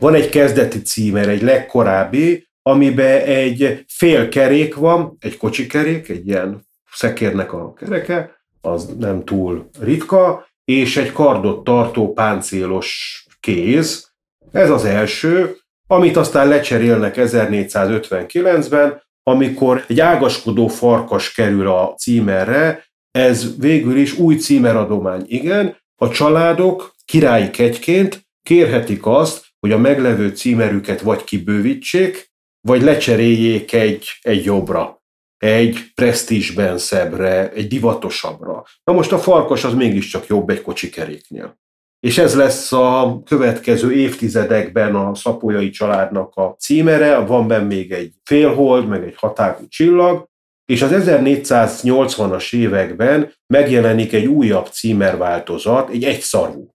Van 0.00 0.14
egy 0.14 0.28
kezdeti 0.28 0.82
címer, 0.82 1.28
egy 1.28 1.42
legkorábbi, 1.42 2.48
amiben 2.62 3.20
egy 3.20 3.84
fél 3.88 4.28
kerék 4.28 4.74
van, 4.74 5.16
egy 5.20 5.36
kocsikerék, 5.36 6.08
egy 6.08 6.26
ilyen 6.26 6.66
szekérnek 6.92 7.52
a 7.52 7.72
kereke, 7.72 8.36
az 8.60 8.94
nem 8.98 9.24
túl 9.24 9.68
ritka, 9.80 10.46
és 10.64 10.96
egy 10.96 11.12
kardot 11.12 11.64
tartó 11.64 12.12
páncélos 12.12 13.24
kéz. 13.40 14.10
Ez 14.52 14.70
az 14.70 14.84
első, 14.84 15.56
amit 15.86 16.16
aztán 16.16 16.48
lecserélnek 16.48 17.14
1459-ben, 17.18 19.04
amikor 19.30 19.84
egy 19.88 20.00
ágaskodó 20.00 20.68
farkas 20.68 21.32
kerül 21.32 21.68
a 21.68 21.94
címerre, 21.94 22.84
ez 23.10 23.58
végül 23.58 23.96
is 23.96 24.18
új 24.18 24.36
címeradomány. 24.36 25.24
Igen, 25.26 25.76
a 26.00 26.08
családok 26.08 26.94
királyi 27.04 27.50
kegyként 27.50 28.26
kérhetik 28.42 29.06
azt, 29.06 29.46
hogy 29.60 29.72
a 29.72 29.78
meglevő 29.78 30.28
címerüket 30.28 31.00
vagy 31.00 31.24
kibővítsék, 31.24 32.30
vagy 32.60 32.82
lecseréljék 32.82 33.72
egy, 33.72 34.08
egy 34.20 34.44
jobbra, 34.44 35.02
egy 35.38 35.78
presztízsben 35.94 36.78
szebbre, 36.78 37.52
egy 37.52 37.66
divatosabbra. 37.66 38.64
Na 38.84 38.92
most 38.92 39.12
a 39.12 39.18
farkas 39.18 39.64
az 39.64 39.74
mégiscsak 39.74 40.26
jobb 40.26 40.50
egy 40.50 40.62
kocsikeréknél. 40.62 41.58
És 42.00 42.18
ez 42.18 42.34
lesz 42.34 42.72
a 42.72 43.22
következő 43.24 43.92
évtizedekben 43.92 44.94
a 44.94 45.14
szapolyai 45.14 45.70
családnak 45.70 46.34
a 46.34 46.56
címere, 46.58 47.18
van 47.18 47.48
benne 47.48 47.64
még 47.64 47.92
egy 47.92 48.12
félhold, 48.24 48.88
meg 48.88 49.02
egy 49.04 49.16
hatágú 49.16 49.68
csillag, 49.68 50.26
és 50.64 50.82
az 50.82 50.90
1480-as 50.94 52.54
években 52.54 53.32
megjelenik 53.46 54.12
egy 54.12 54.26
újabb 54.26 54.66
címerváltozat, 54.66 55.90
egy 55.90 56.04
egyszarvú. 56.04 56.70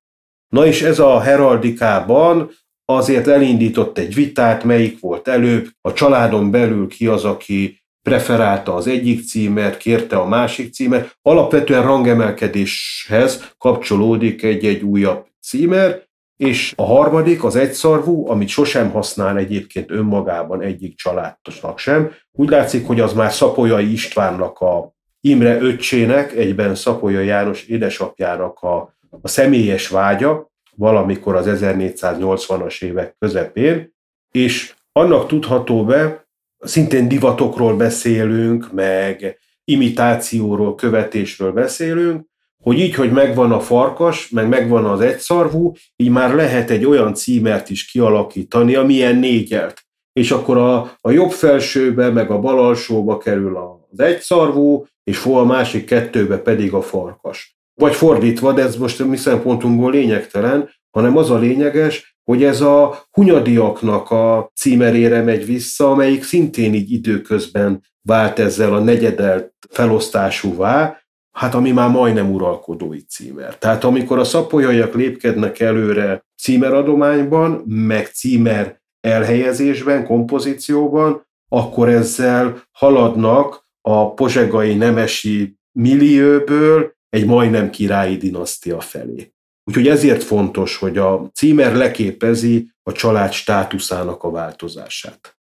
Na 0.48 0.66
és 0.66 0.82
ez 0.82 1.00
a 1.00 1.20
heraldikában 1.20 2.52
azért 2.86 3.28
elindított 3.28 3.98
egy 3.98 4.14
vitát, 4.14 4.64
melyik 4.64 5.00
volt 5.00 5.28
előbb, 5.28 5.68
a 5.82 5.94
családon 5.94 6.52
belül 6.52 6.88
ki 6.88 7.08
az, 7.08 7.26
aki 7.26 7.81
preferálta 8.02 8.76
az 8.76 8.88
egyik 8.88 9.26
címert, 9.26 9.78
kérte 9.78 10.16
a 10.16 10.28
másik 10.28 10.74
címert. 10.74 11.18
Alapvetően 11.22 11.84
rangemelkedéshez 11.84 13.54
kapcsolódik 13.58 14.44
egy-egy 14.44 14.82
újabb 14.82 15.26
címer, 15.42 16.10
és 16.38 16.74
a 16.76 16.84
harmadik, 16.84 17.44
az 17.44 17.56
egyszarvú, 17.56 18.30
amit 18.30 18.48
sosem 18.48 18.92
használ 18.92 19.38
egyébként 19.38 19.92
önmagában 19.92 20.62
egyik 20.62 20.96
családosnak 20.96 21.80
sem. 21.80 22.12
Úgy 22.32 22.50
látszik, 22.50 22.88
hogy 22.88 23.00
az 23.00 23.14
már 23.14 23.32
Szapolyai 23.32 23.92
Istvánnak 23.92 24.60
a 24.60 24.94
Imre 25.22 25.62
öccsének, 25.62 26.32
egyben 26.32 26.76
Szapolya 26.76 27.20
János 27.20 27.64
édesapjának 27.64 28.60
a, 28.60 28.96
a 29.22 29.28
személyes 29.28 29.88
vágya, 29.88 30.52
valamikor 30.76 31.36
az 31.36 31.46
1480-as 31.50 32.84
évek 32.84 33.16
közepén, 33.20 33.94
és 34.32 34.74
annak 34.92 35.28
tudható 35.28 35.86
be, 35.86 36.21
szintén 36.62 37.08
divatokról 37.08 37.76
beszélünk, 37.76 38.72
meg 38.72 39.40
imitációról, 39.64 40.76
követésről 40.76 41.52
beszélünk, 41.52 42.30
hogy 42.64 42.80
így, 42.80 42.96
hogy 42.96 43.12
megvan 43.12 43.52
a 43.52 43.60
farkas, 43.60 44.30
meg 44.30 44.48
megvan 44.48 44.86
az 44.86 45.02
egyszarvú, 45.02 45.74
így 45.96 46.10
már 46.10 46.36
lehet 46.36 46.70
egy 46.70 46.86
olyan 46.86 47.14
címert 47.14 47.70
is 47.70 47.86
kialakítani, 47.86 48.76
amilyen 48.76 49.16
négyelt. 49.16 49.86
És 50.14 50.32
akkor 50.32 50.58
a, 50.58 50.98
a 51.02 51.12
jobb 51.12 51.32
felsőbe, 51.32 52.10
meg 52.10 52.32
a 52.32 52.40
bal 52.40 52.60
alsóba 52.60 53.18
kerül 53.18 53.58
az 53.58 54.00
egyszarvú, 54.00 54.86
és 55.04 55.26
a 55.26 55.46
másik 55.46 55.86
kettőbe 55.86 56.38
pedig 56.38 56.74
a 56.74 56.82
farkas. 56.82 57.58
Vagy 57.74 57.94
fordítva, 57.94 58.54
de 58.54 58.62
ez 58.62 58.76
most 58.76 59.00
a 59.00 59.06
mi 59.06 59.18
szempontunkból 59.18 59.92
lényegtelen, 59.92 60.70
hanem 60.90 61.18
az 61.18 61.30
a 61.30 61.38
lényeges, 61.38 62.11
hogy 62.32 62.44
ez 62.44 62.62
a 62.62 63.06
hunyadiaknak 63.12 64.12
a 64.12 64.52
címerére 64.56 65.22
megy 65.22 65.46
vissza, 65.46 65.92
amelyik 65.92 66.24
szintén 66.24 66.74
így 66.74 66.92
időközben 66.92 67.82
vált 68.02 68.40
ezzel 68.40 68.74
a 68.74 68.80
negyedelt 68.80 69.54
felosztásúvá, 69.70 71.02
hát 71.32 71.54
ami 71.56 71.72
már 71.72 71.90
majdnem 71.90 72.34
uralkodói 72.34 73.00
címer. 73.00 73.58
Tehát 73.58 73.84
amikor 73.84 74.20
a 74.20 74.24
szapolyaiak 74.24 74.94
lépkednek 74.94 75.60
előre 75.60 76.26
címeradományban, 76.42 77.64
meg 77.66 78.06
címer 78.06 78.82
elhelyezésben, 79.02 80.06
kompozícióban, 80.06 81.26
akkor 81.48 81.90
ezzel 81.90 82.64
haladnak 82.72 83.68
a 83.82 84.14
pozsegai 84.14 84.76
nemesi 84.76 85.56
millióből 85.72 86.94
egy 87.10 87.26
majdnem 87.26 87.70
királyi 87.70 88.18
dinasztia 88.18 88.80
felé. 88.80 89.34
Úgyhogy 89.72 89.88
ezért 89.88 90.24
fontos, 90.24 90.78
hogy 90.78 90.98
a 90.98 91.30
címer 91.34 91.76
leképezi 91.76 92.72
a 92.84 92.92
család 92.92 93.32
státuszának 93.32 94.24
a 94.24 94.32
változását. 94.32 95.38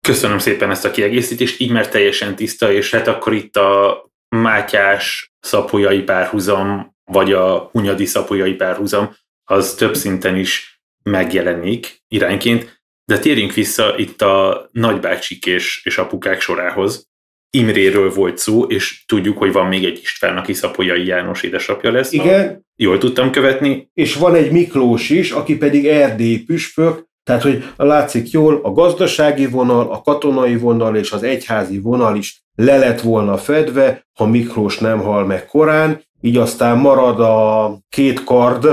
Köszönöm 0.00 0.38
szépen 0.38 0.70
ezt 0.70 0.84
a 0.84 0.90
kiegészítést, 0.90 1.60
így 1.60 1.70
már 1.70 1.88
teljesen 1.88 2.36
tiszta, 2.36 2.72
és 2.72 2.90
hát 2.90 3.06
akkor 3.06 3.32
itt 3.32 3.56
a 3.56 4.04
Mátyás 4.28 5.32
szapolyai 5.40 6.02
párhuzam, 6.02 6.96
vagy 7.04 7.32
a 7.32 7.68
Hunyadi 7.72 8.04
szapolyai 8.04 8.54
párhuzam, 8.54 9.16
az 9.44 9.74
több 9.74 9.94
szinten 9.94 10.36
is 10.36 10.82
megjelenik 11.02 12.02
irányként, 12.08 12.82
de 13.04 13.18
térjünk 13.18 13.52
vissza 13.52 13.98
itt 13.98 14.22
a 14.22 14.68
nagybácsik 14.72 15.46
és, 15.46 15.80
és 15.84 15.98
apukák 15.98 16.40
sorához. 16.40 17.08
Imréről 17.54 18.10
volt 18.10 18.38
szó, 18.38 18.62
és 18.62 19.04
tudjuk, 19.06 19.38
hogy 19.38 19.52
van 19.52 19.66
még 19.66 19.84
egy 19.84 19.98
István, 20.02 20.36
aki 20.36 20.52
Szapolyai 20.52 21.06
János 21.06 21.42
édesapja 21.42 21.90
lesz. 21.90 22.12
Igen. 22.12 22.66
Jól 22.76 22.98
tudtam 22.98 23.30
követni. 23.30 23.90
És 23.94 24.14
van 24.14 24.34
egy 24.34 24.50
Miklós 24.50 25.10
is, 25.10 25.30
aki 25.30 25.56
pedig 25.56 25.86
erdélyi 25.86 26.42
püspök, 26.42 27.04
tehát, 27.24 27.42
hogy 27.42 27.64
látszik 27.76 28.30
jól, 28.30 28.60
a 28.62 28.72
gazdasági 28.72 29.46
vonal, 29.46 29.90
a 29.90 30.00
katonai 30.00 30.56
vonal 30.56 30.96
és 30.96 31.12
az 31.12 31.22
egyházi 31.22 31.78
vonal 31.78 32.16
is 32.16 32.42
le 32.54 32.78
lett 32.78 33.00
volna 33.00 33.36
fedve, 33.36 34.06
ha 34.18 34.26
Miklós 34.26 34.78
nem 34.78 35.00
hal 35.00 35.24
meg 35.24 35.46
korán, 35.46 36.02
így 36.20 36.36
aztán 36.36 36.78
marad 36.78 37.20
a 37.20 37.78
két 37.88 38.24
kard, 38.24 38.66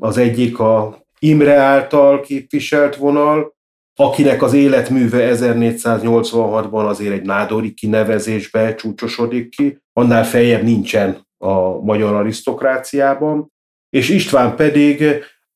az 0.00 0.18
egyik 0.18 0.58
a 0.58 1.02
Imre 1.18 1.54
által 1.54 2.20
képviselt 2.20 2.96
vonal, 2.96 3.53
akinek 3.96 4.42
az 4.42 4.52
életműve 4.52 5.36
1486-ban 5.36 6.88
azért 6.88 7.12
egy 7.12 7.22
nádori 7.22 7.74
kinevezésbe 7.74 8.74
csúcsosodik 8.74 9.56
ki, 9.56 9.78
annál 9.92 10.24
feljebb 10.24 10.62
nincsen 10.62 11.26
a 11.38 11.80
magyar 11.80 12.14
arisztokráciában, 12.14 13.52
és 13.90 14.08
István 14.08 14.56
pedig 14.56 15.04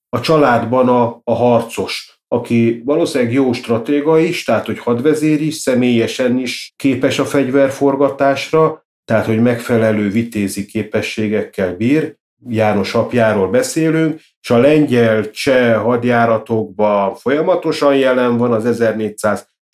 a 0.08 0.20
családban 0.20 0.88
a, 0.88 1.20
a 1.24 1.32
harcos, 1.34 2.20
aki 2.28 2.82
valószínűleg 2.84 3.32
jó 3.32 3.52
stratéga 3.52 4.18
is, 4.18 4.44
tehát 4.44 4.66
hogy 4.66 4.78
hadvezér 4.78 5.42
is, 5.42 5.54
személyesen 5.54 6.38
is 6.38 6.72
képes 6.76 7.18
a 7.18 7.24
fegyverforgatásra, 7.24 8.86
tehát 9.04 9.26
hogy 9.26 9.42
megfelelő 9.42 10.10
vitézi 10.10 10.66
képességekkel 10.66 11.76
bír, 11.76 12.16
János 12.46 12.94
apjáról 12.94 13.50
beszélünk, 13.50 14.20
és 14.40 14.50
a 14.50 14.58
lengyel 14.58 15.30
cseh 15.30 15.82
hadjáratokban 15.82 17.14
folyamatosan 17.14 17.96
jelen 17.96 18.36
van 18.36 18.52
az 18.52 18.80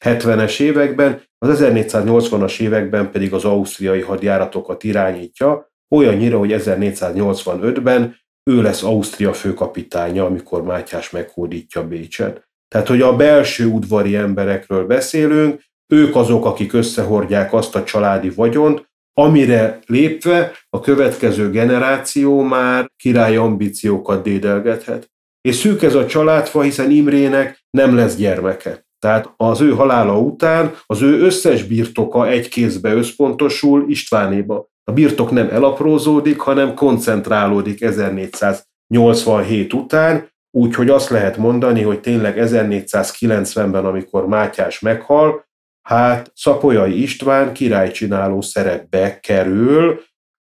1470-es 0.04 0.60
években, 0.60 1.22
az 1.38 1.62
1480-as 1.62 2.60
években 2.60 3.10
pedig 3.10 3.32
az 3.32 3.44
ausztriai 3.44 4.00
hadjáratokat 4.00 4.84
irányítja, 4.84 5.72
olyannyira, 5.90 6.38
hogy 6.38 6.54
1485-ben 6.58 8.16
ő 8.50 8.62
lesz 8.62 8.82
Ausztria 8.82 9.32
főkapitánya, 9.32 10.24
amikor 10.24 10.62
Mátyás 10.62 11.10
meghódítja 11.10 11.86
Bécset. 11.86 12.48
Tehát, 12.68 12.88
hogy 12.88 13.00
a 13.00 13.16
belső 13.16 13.66
udvari 13.66 14.16
emberekről 14.16 14.86
beszélünk, 14.86 15.62
ők 15.92 16.16
azok, 16.16 16.44
akik 16.44 16.72
összehordják 16.72 17.52
azt 17.52 17.76
a 17.76 17.84
családi 17.84 18.30
vagyont, 18.30 18.92
amire 19.14 19.78
lépve 19.86 20.52
a 20.68 20.80
következő 20.80 21.50
generáció 21.50 22.42
már 22.42 22.90
királyi 22.96 23.36
ambíciókat 23.36 24.22
dédelgethet. 24.22 25.10
És 25.40 25.54
szűk 25.54 25.82
ez 25.82 25.94
a 25.94 26.06
családfa, 26.06 26.62
hiszen 26.62 26.90
Imrének 26.90 27.64
nem 27.70 27.94
lesz 27.96 28.16
gyermeke. 28.16 28.84
Tehát 28.98 29.32
az 29.36 29.60
ő 29.60 29.70
halála 29.70 30.18
után 30.18 30.74
az 30.86 31.02
ő 31.02 31.20
összes 31.20 31.62
birtoka 31.62 32.28
egy 32.28 32.48
kézbe 32.48 32.92
összpontosul 32.92 33.84
Istvánéba. 33.88 34.68
A 34.84 34.92
birtok 34.92 35.30
nem 35.30 35.48
elaprózódik, 35.48 36.40
hanem 36.40 36.74
koncentrálódik 36.74 37.82
1487 37.82 39.72
után, 39.72 40.28
úgyhogy 40.50 40.90
azt 40.90 41.08
lehet 41.08 41.36
mondani, 41.36 41.82
hogy 41.82 42.00
tényleg 42.00 42.36
1490-ben, 42.38 43.84
amikor 43.84 44.26
Mátyás 44.26 44.80
meghal, 44.80 45.43
hát 45.88 46.32
Szapolyai 46.34 47.02
István 47.02 47.52
királycsináló 47.52 48.40
szerepbe 48.40 49.20
kerül, 49.20 50.00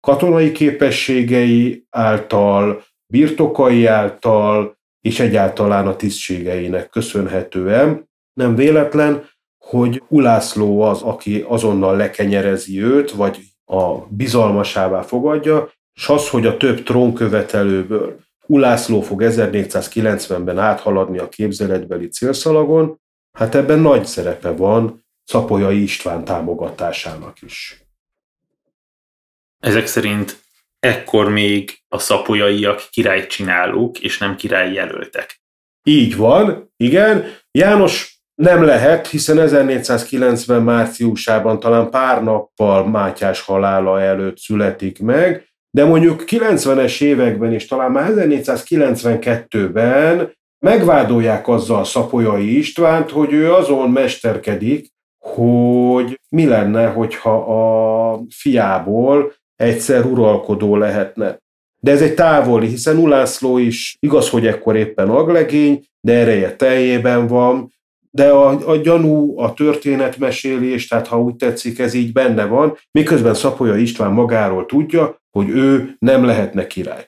katonai 0.00 0.52
képességei 0.52 1.86
által, 1.90 2.84
birtokai 3.06 3.86
által, 3.86 4.76
és 5.00 5.20
egyáltalán 5.20 5.86
a 5.86 5.96
tisztségeinek 5.96 6.88
köszönhetően. 6.88 8.08
Nem 8.32 8.54
véletlen, 8.54 9.30
hogy 9.58 10.02
Ulászló 10.08 10.80
az, 10.80 11.02
aki 11.02 11.44
azonnal 11.48 11.96
lekenyerezi 11.96 12.82
őt, 12.82 13.10
vagy 13.10 13.38
a 13.64 13.94
bizalmasává 14.08 15.02
fogadja, 15.02 15.72
és 15.94 16.08
az, 16.08 16.28
hogy 16.28 16.46
a 16.46 16.56
több 16.56 16.82
trónkövetelőből 16.82 18.20
Ulászló 18.46 19.00
fog 19.00 19.22
1490-ben 19.24 20.58
áthaladni 20.58 21.18
a 21.18 21.28
képzeletbeli 21.28 22.08
célszalagon, 22.08 23.00
hát 23.38 23.54
ebben 23.54 23.78
nagy 23.78 24.06
szerepe 24.06 24.50
van 24.50 25.01
Szapolyai 25.32 25.82
István 25.82 26.24
támogatásának 26.24 27.42
is. 27.42 27.84
Ezek 29.60 29.86
szerint 29.86 30.40
ekkor 30.78 31.28
még 31.28 31.78
a 31.88 31.98
szapolyaiak 31.98 32.88
királycsinálók, 32.90 33.98
és 33.98 34.18
nem 34.18 34.36
királyjelöltek. 34.36 35.40
Így 35.82 36.16
van, 36.16 36.72
igen. 36.76 37.36
János 37.50 38.20
nem 38.34 38.62
lehet, 38.62 39.06
hiszen 39.06 39.38
1490 39.38 40.62
márciusában 40.62 41.60
talán 41.60 41.90
pár 41.90 42.22
nappal 42.22 42.88
Mátyás 42.88 43.40
halála 43.40 44.00
előtt 44.00 44.38
születik 44.38 44.98
meg, 44.98 45.46
de 45.70 45.84
mondjuk 45.84 46.24
90-es 46.26 47.00
években 47.00 47.52
és 47.52 47.66
talán 47.66 47.90
már 47.90 48.10
1492-ben 48.14 50.32
megvádolják 50.58 51.48
azzal 51.48 51.84
Szapolyai 51.84 52.58
Istvánt, 52.58 53.10
hogy 53.10 53.32
ő 53.32 53.52
azon 53.52 53.90
mesterkedik, 53.90 54.91
hogy 55.22 56.20
mi 56.28 56.46
lenne, 56.46 56.87
hogyha 56.87 57.35
a 57.35 58.20
fiából 58.30 59.32
egyszer 59.56 60.04
uralkodó 60.04 60.76
lehetne. 60.76 61.40
de 61.80 61.90
ez 61.90 62.02
egy 62.02 62.14
távoli, 62.14 62.66
hiszen 62.66 62.96
Ulászló 62.96 63.58
is 63.58 63.96
igaz, 64.00 64.28
hogy 64.30 64.46
ekkor 64.46 64.76
éppen 64.76 65.08
aglegény, 65.08 65.85
de 66.00 66.12
ereje 66.12 66.56
teljében 66.56 67.26
van, 67.26 67.72
de 68.11 68.30
a, 68.30 68.70
a 68.70 68.76
gyanú, 68.76 69.38
a 69.38 69.54
történetmesélés, 69.54 70.88
tehát 70.88 71.06
ha 71.06 71.20
úgy 71.20 71.37
tetszik, 71.37 71.78
ez 71.78 71.94
így 71.94 72.12
benne 72.12 72.44
van, 72.44 72.76
miközben 72.90 73.35
Szapolya 73.35 73.76
István 73.76 74.12
magáról 74.12 74.66
tudja, 74.66 75.22
hogy 75.30 75.48
ő 75.48 75.96
nem 75.98 76.24
lehetne 76.24 76.66
király. 76.66 77.06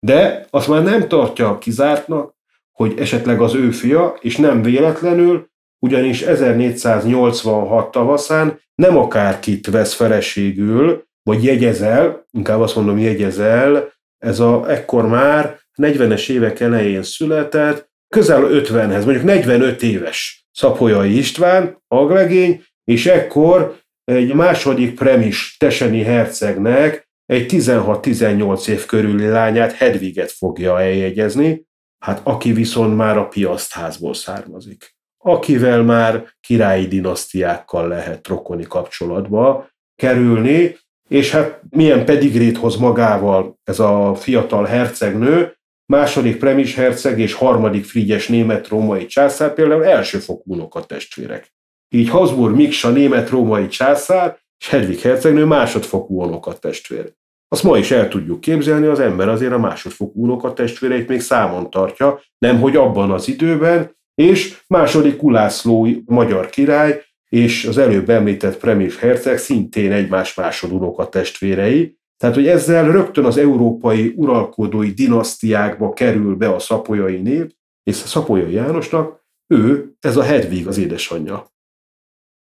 De 0.00 0.46
azt 0.50 0.68
már 0.68 0.82
nem 0.82 1.08
tartja 1.08 1.58
kizártnak, 1.58 2.34
hogy 2.72 2.94
esetleg 2.98 3.40
az 3.40 3.54
ő 3.54 3.70
fia, 3.70 4.16
és 4.20 4.36
nem 4.36 4.62
véletlenül, 4.62 5.50
ugyanis 5.82 6.22
1486 6.22 7.90
tavaszán 7.90 8.60
nem 8.74 8.96
akárkit 8.96 9.66
vesz 9.66 9.94
feleségül, 9.94 11.04
vagy 11.22 11.44
jegyezel, 11.44 12.26
inkább 12.30 12.60
azt 12.60 12.76
mondom 12.76 12.98
jegyezel, 12.98 13.92
ez 14.18 14.40
a 14.40 14.70
ekkor 14.70 15.08
már 15.08 15.58
40-es 15.82 16.28
évek 16.30 16.60
elején 16.60 17.02
született, 17.02 17.90
közel 18.08 18.42
50-hez, 18.42 19.04
mondjuk 19.04 19.24
45 19.24 19.82
éves 19.82 20.46
Szapolyai 20.52 21.16
István, 21.16 21.82
aglegény, 21.88 22.62
és 22.84 23.06
ekkor 23.06 23.76
egy 24.04 24.34
második 24.34 24.94
premis 24.94 25.56
Teseni 25.56 26.02
hercegnek 26.02 27.08
egy 27.26 27.46
16-18 27.48 28.68
év 28.68 28.86
körüli 28.86 29.26
lányát, 29.26 29.72
Hedviget 29.72 30.30
fogja 30.30 30.80
eljegyezni, 30.80 31.66
hát 31.98 32.20
aki 32.22 32.52
viszont 32.52 32.96
már 32.96 33.18
a 33.18 33.28
piasztházból 33.28 34.14
származik. 34.14 34.94
Akivel 35.24 35.82
már 35.82 36.24
királyi 36.40 36.86
dinasztiákkal 36.86 37.88
lehet 37.88 38.28
rokoni 38.28 38.62
kapcsolatba 38.62 39.68
kerülni, 39.96 40.76
és 41.08 41.30
hát 41.30 41.60
milyen 41.70 42.04
pedigrét 42.04 42.56
hoz 42.56 42.76
magával 42.76 43.58
ez 43.64 43.78
a 43.80 44.14
fiatal 44.14 44.64
hercegnő, 44.64 45.56
második 45.92 46.38
premis 46.38 46.74
herceg 46.74 47.18
és 47.18 47.32
harmadik 47.32 47.84
frigyes 47.84 48.28
német-római 48.28 49.06
császár 49.06 49.54
például 49.54 49.84
elsőfokú 49.84 50.68
testvérek. 50.86 51.52
Így 51.88 52.08
Habsburg 52.08 52.54
Miksa 52.54 52.90
német-római 52.90 53.66
császár 53.66 54.38
és 54.58 54.68
Hedvig 54.68 55.00
hercegnő 55.00 55.44
másodfokú 55.44 56.40
testvér. 56.60 57.12
Azt 57.48 57.62
ma 57.62 57.78
is 57.78 57.90
el 57.90 58.08
tudjuk 58.08 58.40
képzelni, 58.40 58.86
az 58.86 59.00
ember 59.00 59.28
azért 59.28 59.52
a 59.52 59.58
másodfokú 59.58 60.52
testvéreit 60.52 61.08
még 61.08 61.20
számon 61.20 61.70
tartja, 61.70 62.20
nemhogy 62.38 62.76
abban 62.76 63.10
az 63.10 63.28
időben, 63.28 63.96
és 64.14 64.62
második 64.66 65.16
Kulászló 65.16 65.88
magyar 66.04 66.50
király 66.50 67.02
és 67.28 67.64
az 67.64 67.78
előbb 67.78 68.08
említett 68.10 68.58
Premis 68.58 68.98
herceg 68.98 69.38
szintén 69.38 69.92
egymás 69.92 70.34
másod 70.34 71.08
testvérei, 71.10 71.96
tehát, 72.16 72.36
hogy 72.36 72.46
ezzel 72.46 72.92
rögtön 72.92 73.24
az 73.24 73.36
európai 73.36 74.12
uralkodói 74.16 74.90
dinasztiákba 74.90 75.92
kerül 75.92 76.34
be 76.34 76.54
a 76.54 76.58
szapolyai 76.58 77.16
név, 77.16 77.52
és 77.82 78.02
a 78.02 78.06
szapolyai 78.06 78.52
Jánosnak 78.52 79.24
ő, 79.46 79.94
ez 80.00 80.16
a 80.16 80.22
Hedvig 80.22 80.66
az 80.66 80.78
édesanyja. 80.78 81.52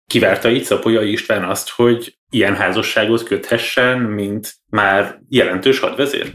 Kivárta 0.07 0.49
itt 0.49 0.63
Szapolyai 0.63 1.11
István 1.11 1.43
azt, 1.43 1.69
hogy 1.69 2.17
ilyen 2.29 2.55
házasságot 2.55 3.23
köthessen, 3.23 3.99
mint 4.01 4.55
már 4.69 5.21
jelentős 5.29 5.79
hadvezér? 5.79 6.33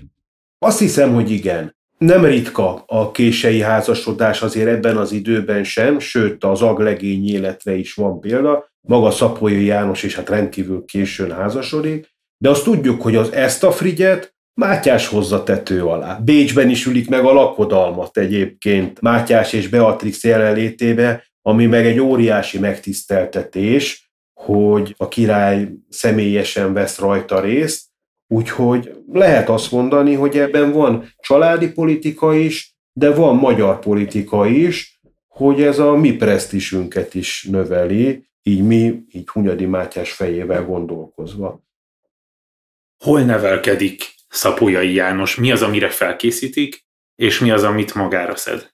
Azt 0.59 0.79
hiszem, 0.79 1.15
hogy 1.15 1.31
igen. 1.31 1.77
Nem 2.05 2.25
ritka 2.25 2.83
a 2.87 3.11
kései 3.11 3.61
házasodás 3.61 4.43
azért 4.43 4.69
ebben 4.69 4.97
az 4.97 5.13
időben 5.13 5.65
sem, 5.65 5.99
sőt 5.99 6.45
az 6.45 6.63
aglegény 6.63 7.29
életre 7.29 7.75
is 7.75 7.95
van 7.95 8.21
példa. 8.21 8.71
Maga 8.81 9.11
Szapolyai 9.11 9.65
János 9.65 10.03
is 10.03 10.15
hát 10.15 10.29
rendkívül 10.29 10.85
későn 10.85 11.33
házasodik, 11.33 12.09
de 12.39 12.49
azt 12.49 12.65
tudjuk, 12.65 13.03
hogy 13.03 13.17
az 13.17 13.33
ezt 13.33 13.65
a 13.65 13.73
frigyet 13.73 14.35
Mátyás 14.61 15.07
hozza 15.07 15.43
tető 15.43 15.85
alá. 15.85 16.19
Bécsben 16.19 16.71
is 16.71 16.87
ülik 16.87 17.09
meg 17.09 17.25
a 17.25 17.33
lakodalmat 17.33 18.17
egyébként 18.17 19.01
Mátyás 19.01 19.53
és 19.53 19.69
Beatrix 19.69 20.25
jelenlétébe, 20.25 21.25
ami 21.43 21.67
meg 21.67 21.87
egy 21.87 22.01
óriási 22.01 22.59
megtiszteltetés, 22.59 24.11
hogy 24.41 24.95
a 24.97 25.09
király 25.09 25.69
személyesen 25.89 26.73
vesz 26.73 26.99
rajta 26.99 27.41
részt, 27.41 27.90
úgyhogy 28.33 29.03
lehet 29.13 29.49
azt 29.49 29.71
mondani, 29.71 30.15
hogy 30.15 30.39
ebben 30.39 30.73
van 30.73 31.13
családi 31.19 31.73
politika 31.73 32.35
is, 32.35 32.77
de 32.93 33.15
van 33.15 33.37
magyar 33.37 33.79
politika 33.79 34.47
is, 34.47 35.01
hogy 35.29 35.63
ez 35.63 35.79
a 35.79 35.97
mi 35.97 36.17
presztisünket 36.17 37.15
is 37.15 37.47
növeli, 37.51 38.29
így 38.43 38.63
mi, 38.67 39.05
így 39.13 39.29
Hunyadi 39.29 39.67
Mátyás 39.67 40.13
fejével 40.13 40.65
gondolkozva. 40.65 41.63
Hol 42.99 43.23
nevelkedik 43.23 44.15
Szapolyai 44.29 44.93
János? 44.95 45.37
Mi 45.37 45.53
az, 45.53 45.63
amire 45.63 45.89
felkészítik, 45.89 46.85
és 47.15 47.41
mi 47.41 47.51
az, 47.51 47.63
amit 47.63 47.95
magára 47.95 48.37
szed? 48.37 48.71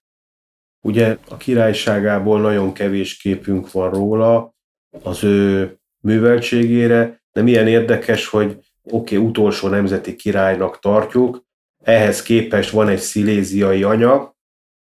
Ugye 0.80 1.16
a 1.28 1.36
királyságából 1.36 2.40
nagyon 2.40 2.72
kevés 2.72 3.16
képünk 3.16 3.72
van 3.72 3.90
róla, 3.90 4.54
az 5.02 5.24
ő 5.24 5.76
műveltségére, 6.00 7.22
de 7.32 7.42
milyen 7.42 7.68
érdekes, 7.68 8.26
hogy 8.26 8.65
oké, 8.90 9.16
okay, 9.16 9.28
utolsó 9.28 9.68
nemzeti 9.68 10.16
királynak 10.16 10.78
tartjuk, 10.78 11.44
ehhez 11.82 12.22
képest 12.22 12.70
van 12.70 12.88
egy 12.88 12.98
sziléziai 12.98 13.82
anya, 13.82 14.36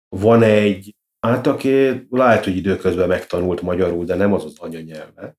van 0.10 0.44
egy, 0.44 0.96
hát 1.20 1.48
aki 1.48 2.06
lehet, 2.10 2.44
hogy 2.44 2.58
időközben 2.58 3.08
megtanult 3.08 3.62
magyarul, 3.62 4.06
de 4.06 4.16
nem 4.16 4.34
az 4.34 4.46
az 4.46 4.56
anyanyelve. 4.58 5.38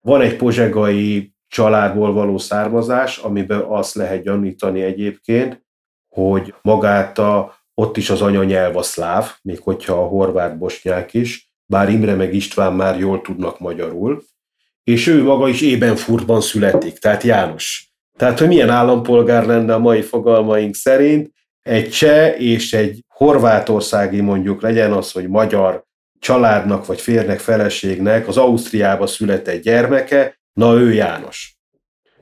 Van 0.00 0.20
egy 0.20 0.36
pozsegai 0.36 1.34
családból 1.48 2.12
való 2.12 2.38
származás, 2.38 3.18
amiben 3.18 3.60
azt 3.60 3.94
lehet 3.94 4.22
gyanítani 4.22 4.82
egyébként, 4.82 5.64
hogy 6.08 6.54
magát 6.62 7.18
a, 7.18 7.54
ott 7.74 7.96
is 7.96 8.10
az 8.10 8.22
anyanyelv 8.22 8.76
a 8.76 8.82
szláv, 8.82 9.36
még 9.42 9.60
hogyha 9.60 10.02
a 10.02 10.06
horvát 10.06 10.58
bosnyák 10.58 11.14
is, 11.14 11.50
bár 11.66 11.88
Imre 11.88 12.14
meg 12.14 12.34
István 12.34 12.72
már 12.72 12.98
jól 12.98 13.20
tudnak 13.20 13.58
magyarul, 13.58 14.22
és 14.84 15.06
ő 15.06 15.22
maga 15.22 15.48
is 15.48 15.60
Ébenfurtban 15.60 16.40
születik, 16.40 16.98
tehát 16.98 17.22
János. 17.22 17.95
Tehát, 18.16 18.38
hogy 18.38 18.48
milyen 18.48 18.70
állampolgár 18.70 19.46
lenne 19.46 19.74
a 19.74 19.78
mai 19.78 20.02
fogalmaink 20.02 20.74
szerint, 20.74 21.30
egy 21.62 21.90
cseh 21.90 22.40
és 22.40 22.72
egy 22.72 23.04
horvátországi 23.08 24.20
mondjuk 24.20 24.62
legyen 24.62 24.92
az, 24.92 25.12
hogy 25.12 25.28
magyar 25.28 25.84
családnak 26.18 26.86
vagy 26.86 27.00
férnek, 27.00 27.38
feleségnek 27.38 28.28
az 28.28 28.36
Ausztriába 28.36 29.06
született 29.06 29.62
gyermeke, 29.62 30.40
na 30.52 30.74
ő 30.74 30.92
János. 30.92 31.56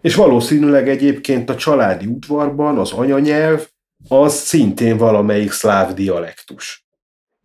És 0.00 0.14
valószínűleg 0.14 0.88
egyébként 0.88 1.50
a 1.50 1.57
családi 1.57 2.07
udvarban 2.07 2.78
az 2.78 2.92
anyanyelv 2.92 3.66
az 4.09 4.35
szintén 4.35 4.96
valamelyik 4.96 5.52
szláv 5.52 5.94
dialektus. 5.94 6.84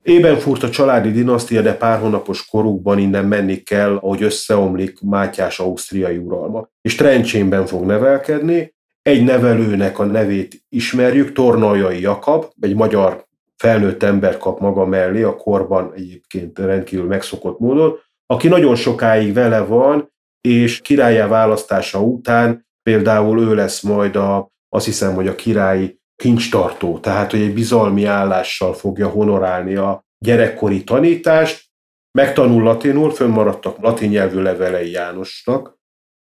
Ébenfurt 0.10 0.64
a 0.64 0.70
családi 0.70 1.12
dinasztia, 1.12 1.62
de 1.62 1.74
pár 1.74 2.00
hónapos 2.00 2.46
korukban 2.46 2.98
innen 2.98 3.26
menni 3.26 3.56
kell, 3.56 3.96
ahogy 3.96 4.24
összeomlik 4.24 5.02
Mátyás 5.02 5.60
ausztriai 5.60 6.18
uralma. 6.18 6.68
És 6.82 6.96
Trencsénben 6.96 7.66
fog 7.66 7.86
nevelkedni, 7.86 8.74
egy 9.02 9.24
nevelőnek 9.24 10.00
a 10.00 10.06
nevét 10.06 10.64
ismerjük, 10.70 11.32
Tornaljai 11.32 12.02
Jakab, 12.02 12.46
egy 12.60 12.76
magyar 12.76 13.26
felnőtt 13.58 14.04
ember 14.04 14.38
kap 14.38 14.60
maga 14.60 14.86
mellé, 14.86 15.22
a 15.22 15.36
korban 15.36 15.92
egyébként 15.96 16.60
rendkívül 16.60 17.06
megszokott 17.06 17.60
módon, 17.60 17.96
aki 18.26 18.48
nagyon 18.48 18.76
sokáig 18.76 19.34
vele 19.34 19.60
van, 19.60 20.12
és 20.42 20.82
királyá 20.82 21.28
választása 21.28 22.02
után 22.02 22.68
például 22.84 23.40
ő 23.40 23.56
lesz 23.56 23.82
majd 23.82 24.16
a, 24.16 24.52
azt 24.70 24.86
hiszem, 24.86 25.14
hogy 25.14 25.28
a 25.28 25.36
királyi 25.36 25.99
kincstartó, 26.20 27.00
tehát 27.00 27.32
hogy 27.32 27.42
egy 27.42 27.54
bizalmi 27.54 28.06
állással 28.06 28.74
fogja 28.74 29.08
honorálni 29.08 29.76
a 29.76 30.04
gyerekkori 30.26 30.84
tanítást, 30.84 31.66
megtanul 32.12 32.64
latinul, 32.64 33.12
fönnmaradtak 33.12 33.78
latin 33.82 34.10
nyelvű 34.10 34.42
levelei 34.42 34.92
Jánosnak, 34.92 35.78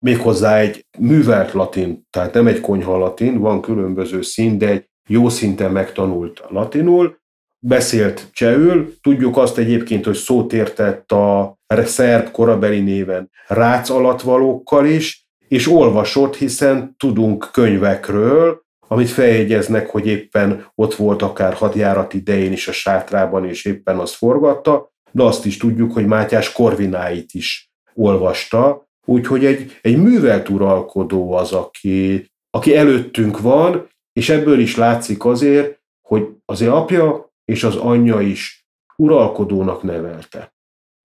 méghozzá 0.05 0.59
egy 0.59 0.87
művelt 0.99 1.53
latin, 1.53 2.07
tehát 2.11 2.35
nem 2.35 2.47
egy 2.47 2.61
konyha 2.61 2.97
latin, 2.97 3.39
van 3.39 3.61
különböző 3.61 4.23
szín, 4.23 4.59
de 4.59 4.69
egy 4.69 4.89
jó 5.09 5.29
szinten 5.29 5.73
megtanult 5.73 6.43
latinul, 6.49 7.19
beszélt 7.59 8.29
csehül, 8.33 8.95
tudjuk 9.01 9.37
azt 9.37 9.59
egyébként, 9.59 10.05
hogy 10.05 10.17
szót 10.17 10.53
értett 10.53 11.13
a 11.13 11.57
szerb 11.85 12.31
korabeli 12.31 12.81
néven 12.81 13.31
rác 13.47 13.91
alatvalókkal 13.91 14.87
is, 14.87 15.27
és 15.49 15.69
olvasott, 15.69 16.37
hiszen 16.37 16.95
tudunk 16.97 17.49
könyvekről, 17.53 18.65
amit 18.89 19.09
feljegyeznek, 19.09 19.91
hogy 19.91 20.07
éppen 20.07 20.67
ott 20.75 20.95
volt 20.95 21.23
akár 21.23 21.55
hadjárat 21.55 22.15
idején 22.15 22.53
is 22.53 22.69
a 22.69 22.73
sátrában, 22.73 23.45
és 23.49 23.65
éppen 23.65 23.99
azt 23.99 24.15
forgatta, 24.15 24.93
de 25.11 25.23
azt 25.23 25.47
is 25.47 25.57
tudjuk, 25.57 25.93
hogy 25.93 26.07
Mátyás 26.07 26.53
Korvináit 26.53 27.35
is 27.35 27.71
olvasta, 27.95 28.89
úgyhogy 29.05 29.45
egy, 29.45 29.79
egy 29.83 29.97
művelt 29.97 30.49
uralkodó 30.49 31.33
az, 31.33 31.53
aki, 31.53 32.27
aki 32.51 32.77
előttünk 32.77 33.41
van, 33.41 33.89
és 34.13 34.29
ebből 34.29 34.59
is 34.59 34.77
látszik 34.77 35.25
azért, 35.25 35.81
hogy 36.09 36.29
az 36.45 36.63
apja 36.63 37.33
és 37.45 37.65
az 37.65 37.77
anyja 37.77 38.21
is 38.21 38.67
uralkodónak 38.97 39.83
nevelte. 39.83 40.55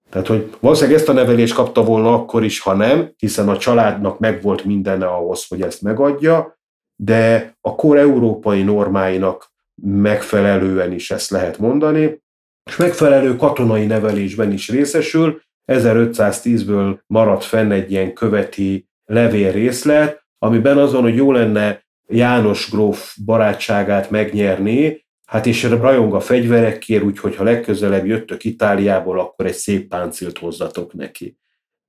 Tehát, 0.10 0.28
hogy 0.28 0.56
valószínűleg 0.60 1.00
ezt 1.00 1.10
a 1.10 1.14
nevelést 1.14 1.54
kapta 1.54 1.84
volna 1.84 2.14
akkor 2.14 2.44
is, 2.44 2.60
ha 2.60 2.74
nem, 2.74 3.14
hiszen 3.18 3.50
a 3.50 3.58
családnak 3.58 4.20
megvolt 4.20 4.64
mindene 4.64 5.08
ahhoz, 5.08 5.48
hogy 5.48 5.62
ezt 5.62 5.82
megadja, 5.82 6.60
de 7.04 7.58
a 7.62 7.76
kor 7.76 7.98
európai 7.98 8.64
normáinak 8.64 9.52
megfelelően 9.84 10.92
is 10.92 11.12
ezt 11.12 11.30
lehet 11.30 11.58
mondani, 11.58 12.22
és 12.64 12.76
megfelelő 12.76 13.36
katonai 13.36 13.86
nevelésben 13.86 14.52
is 14.52 14.70
részesül. 14.70 15.42
1510-ből 15.72 17.00
maradt 17.08 17.44
fenn 17.44 17.72
egy 17.72 17.92
ilyen 17.92 18.14
követi 18.14 18.88
levél 19.06 19.52
részlet, 19.52 20.26
amiben 20.38 20.78
azon, 20.78 21.02
hogy 21.02 21.16
jó 21.16 21.32
lenne 21.32 21.84
János 22.08 22.70
gróf 22.70 23.16
barátságát 23.26 24.10
megnyerni, 24.10 25.06
hát 25.26 25.46
és 25.46 25.64
rajong 25.64 26.14
a 26.14 26.20
fegyverekért, 26.20 27.04
úgyhogy 27.04 27.36
ha 27.36 27.44
legközelebb 27.44 28.06
jöttök 28.06 28.44
Itáliából, 28.44 29.20
akkor 29.20 29.46
egy 29.46 29.54
szép 29.54 29.88
páncilt 29.88 30.38
hozzatok 30.38 30.94
neki. 30.94 31.38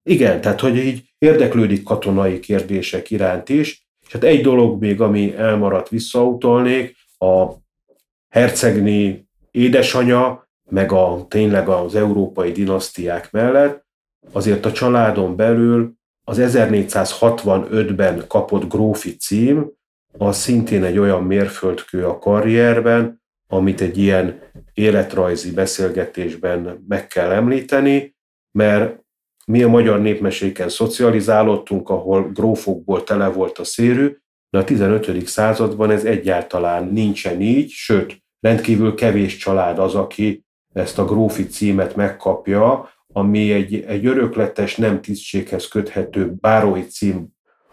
Igen, 0.02 0.40
tehát 0.40 0.60
hogy 0.60 0.76
így 0.76 1.14
érdeklődik 1.18 1.82
katonai 1.82 2.40
kérdések 2.40 3.10
iránt 3.10 3.48
is, 3.48 3.81
és 4.12 4.18
hát 4.18 4.30
egy 4.30 4.42
dolog 4.42 4.80
még, 4.80 5.00
ami 5.00 5.34
elmaradt 5.36 5.88
visszautalnék, 5.88 6.96
a 7.18 7.46
hercegni 8.28 9.28
édesanya, 9.50 10.48
meg 10.70 10.92
a, 10.92 11.26
tényleg 11.28 11.68
az 11.68 11.94
európai 11.94 12.52
dinasztiák 12.52 13.30
mellett, 13.30 13.86
azért 14.32 14.66
a 14.66 14.72
családon 14.72 15.36
belül 15.36 15.92
az 16.24 16.38
1465-ben 16.40 18.24
kapott 18.26 18.68
grófi 18.68 19.16
cím, 19.16 19.70
az 20.18 20.36
szintén 20.36 20.84
egy 20.84 20.98
olyan 20.98 21.24
mérföldkő 21.24 22.06
a 22.06 22.18
karrierben, 22.18 23.22
amit 23.48 23.80
egy 23.80 23.98
ilyen 23.98 24.40
életrajzi 24.74 25.52
beszélgetésben 25.52 26.84
meg 26.88 27.06
kell 27.06 27.30
említeni, 27.30 28.16
mert 28.50 29.01
mi 29.52 29.62
a 29.62 29.68
magyar 29.68 30.00
népmeséken 30.00 30.68
szocializálódtunk, 30.68 31.88
ahol 31.88 32.30
grófokból 32.34 33.04
tele 33.04 33.28
volt 33.28 33.58
a 33.58 33.64
szérű, 33.64 34.16
de 34.50 34.58
a 34.58 34.64
15. 34.64 35.26
században 35.26 35.90
ez 35.90 36.04
egyáltalán 36.04 36.88
nincsen 36.88 37.40
így, 37.40 37.70
sőt, 37.70 38.16
rendkívül 38.40 38.94
kevés 38.94 39.36
család 39.36 39.78
az, 39.78 39.94
aki 39.94 40.44
ezt 40.72 40.98
a 40.98 41.04
grófi 41.04 41.46
címet 41.46 41.96
megkapja, 41.96 42.90
ami 43.12 43.52
egy, 43.52 43.84
egy 43.86 44.06
örökletes, 44.06 44.76
nem 44.76 45.00
tisztséghez 45.00 45.68
köthető 45.68 46.32
bárói 46.40 46.86
cím. 46.86 47.28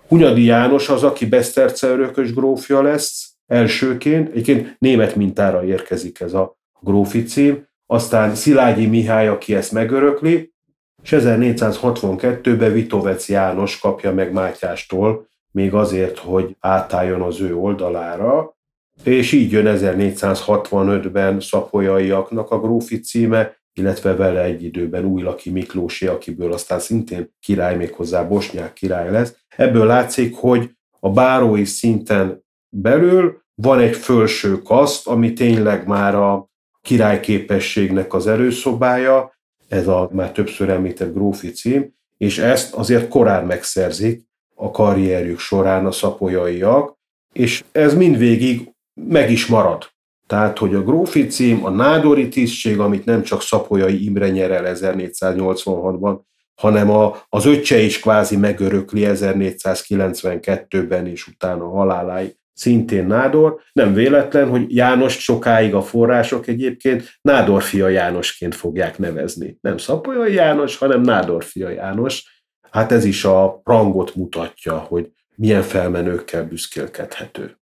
Hunyadi 0.07 0.43
János 0.43 0.89
az, 0.89 1.03
aki 1.03 1.25
Beszterce 1.25 1.87
örökös 1.87 2.33
grófja 2.33 2.81
lesz 2.81 3.33
elsőként, 3.47 4.29
egyébként 4.29 4.75
német 4.79 5.15
mintára 5.15 5.65
érkezik 5.65 6.19
ez 6.19 6.33
a 6.33 6.57
grófi 6.79 7.23
cím, 7.23 7.67
aztán 7.85 8.35
Szilágyi 8.35 8.85
Mihály, 8.85 9.27
aki 9.27 9.55
ezt 9.55 9.71
megörökli, 9.71 10.57
és 11.03 11.15
1462-ben 11.17 12.73
Vitovec 12.73 13.29
János 13.29 13.79
kapja 13.79 14.13
meg 14.13 14.31
Mátyástól, 14.31 15.27
még 15.51 15.73
azért, 15.73 16.17
hogy 16.17 16.55
átálljon 16.59 17.21
az 17.21 17.41
ő 17.41 17.55
oldalára, 17.55 18.57
és 19.03 19.31
így 19.31 19.51
jön 19.51 19.77
1465-ben 19.77 21.39
szapolyaiaknak 21.39 22.51
a 22.51 22.59
grófi 22.59 22.99
címe, 22.99 23.57
illetve 23.73 24.15
vele 24.15 24.43
egy 24.43 24.63
időben 24.63 25.05
Újlaki 25.05 25.49
Miklósi, 25.49 26.07
akiből 26.07 26.53
aztán 26.53 26.79
szintén 26.79 27.35
király, 27.39 27.75
méghozzá 27.75 28.23
bosnyák 28.23 28.73
király 28.73 29.11
lesz. 29.11 29.35
Ebből 29.55 29.85
látszik, 29.85 30.35
hogy 30.35 30.69
a 30.99 31.09
bárói 31.11 31.65
szinten 31.65 32.43
belül 32.69 33.41
van 33.55 33.79
egy 33.79 33.95
fölső 33.95 34.61
kaszt, 34.61 35.07
ami 35.07 35.33
tényleg 35.33 35.87
már 35.87 36.15
a 36.15 36.49
királyképességnek 36.81 38.13
az 38.13 38.27
erőszobája, 38.27 39.33
ez 39.69 39.87
a 39.87 40.09
már 40.11 40.31
többször 40.31 40.69
említett 40.69 41.13
grófi 41.13 41.51
cím, 41.51 41.93
és 42.17 42.37
ezt 42.37 42.73
azért 42.73 43.07
korán 43.07 43.45
megszerzik 43.45 44.27
a 44.55 44.71
karrierjük 44.71 45.39
során 45.39 45.85
a 45.85 45.91
szapolyaiak, 45.91 46.97
és 47.33 47.63
ez 47.71 47.93
mindvégig 47.93 48.71
meg 48.93 49.31
is 49.31 49.45
marad. 49.45 49.89
Tehát, 50.27 50.57
hogy 50.57 50.75
a 50.75 50.83
grófi 50.83 51.27
cím, 51.27 51.65
a 51.65 51.69
nádori 51.69 52.27
tisztség, 52.27 52.79
amit 52.79 53.05
nem 53.05 53.23
csak 53.23 53.41
Szapolyai 53.41 54.05
Imre 54.05 54.29
nyer 54.29 54.51
el 54.51 54.75
1486-ban, 54.75 56.19
hanem 56.55 56.89
a, 56.89 57.15
az 57.29 57.45
öccse 57.45 57.79
is 57.79 57.99
kvázi 57.99 58.37
megörökli 58.37 59.03
1492-ben 59.05 61.07
és 61.07 61.27
utána 61.27 61.69
haláláig 61.69 62.35
szintén 62.59 63.05
Nádor. 63.05 63.61
Nem 63.71 63.93
véletlen, 63.93 64.49
hogy 64.49 64.75
János 64.75 65.23
sokáig 65.23 65.73
a 65.73 65.81
források 65.81 66.47
egyébként 66.47 67.19
Nádor 67.21 67.63
fia 67.63 67.87
Jánosként 67.87 68.55
fogják 68.55 68.97
nevezni. 68.97 69.57
Nem 69.61 69.77
Szapolyai 69.77 70.33
János, 70.33 70.77
hanem 70.77 71.01
Nádor 71.01 71.43
fia 71.43 71.69
János. 71.69 72.43
Hát 72.71 72.91
ez 72.91 73.05
is 73.05 73.25
a 73.25 73.61
rangot 73.63 74.15
mutatja, 74.15 74.77
hogy 74.77 75.09
milyen 75.35 75.61
felmenőkkel 75.61 76.43
büszkélkedhető. 76.43 77.59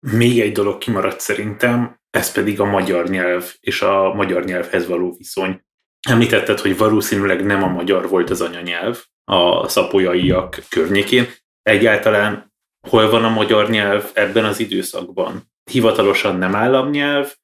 Még 0.00 0.40
egy 0.40 0.52
dolog 0.52 0.78
kimaradt 0.78 1.20
szerintem, 1.20 2.00
ez 2.10 2.32
pedig 2.32 2.60
a 2.60 2.64
magyar 2.64 3.08
nyelv 3.08 3.54
és 3.60 3.82
a 3.82 4.14
magyar 4.14 4.44
nyelvhez 4.44 4.86
való 4.86 5.14
viszony. 5.18 5.60
Említetted, 6.08 6.58
hogy 6.58 6.76
valószínűleg 6.76 7.44
nem 7.44 7.62
a 7.62 7.68
magyar 7.68 8.08
volt 8.08 8.30
az 8.30 8.40
anyanyelv 8.40 9.04
a 9.24 9.68
szapolyaiak 9.68 10.62
környékén. 10.68 11.26
Egyáltalán 11.62 12.47
hol 12.88 13.10
van 13.10 13.24
a 13.24 13.28
magyar 13.28 13.70
nyelv 13.70 14.10
ebben 14.14 14.44
az 14.44 14.60
időszakban? 14.60 15.42
Hivatalosan 15.70 16.36
nem 16.36 16.54
államnyelv, 16.54 17.34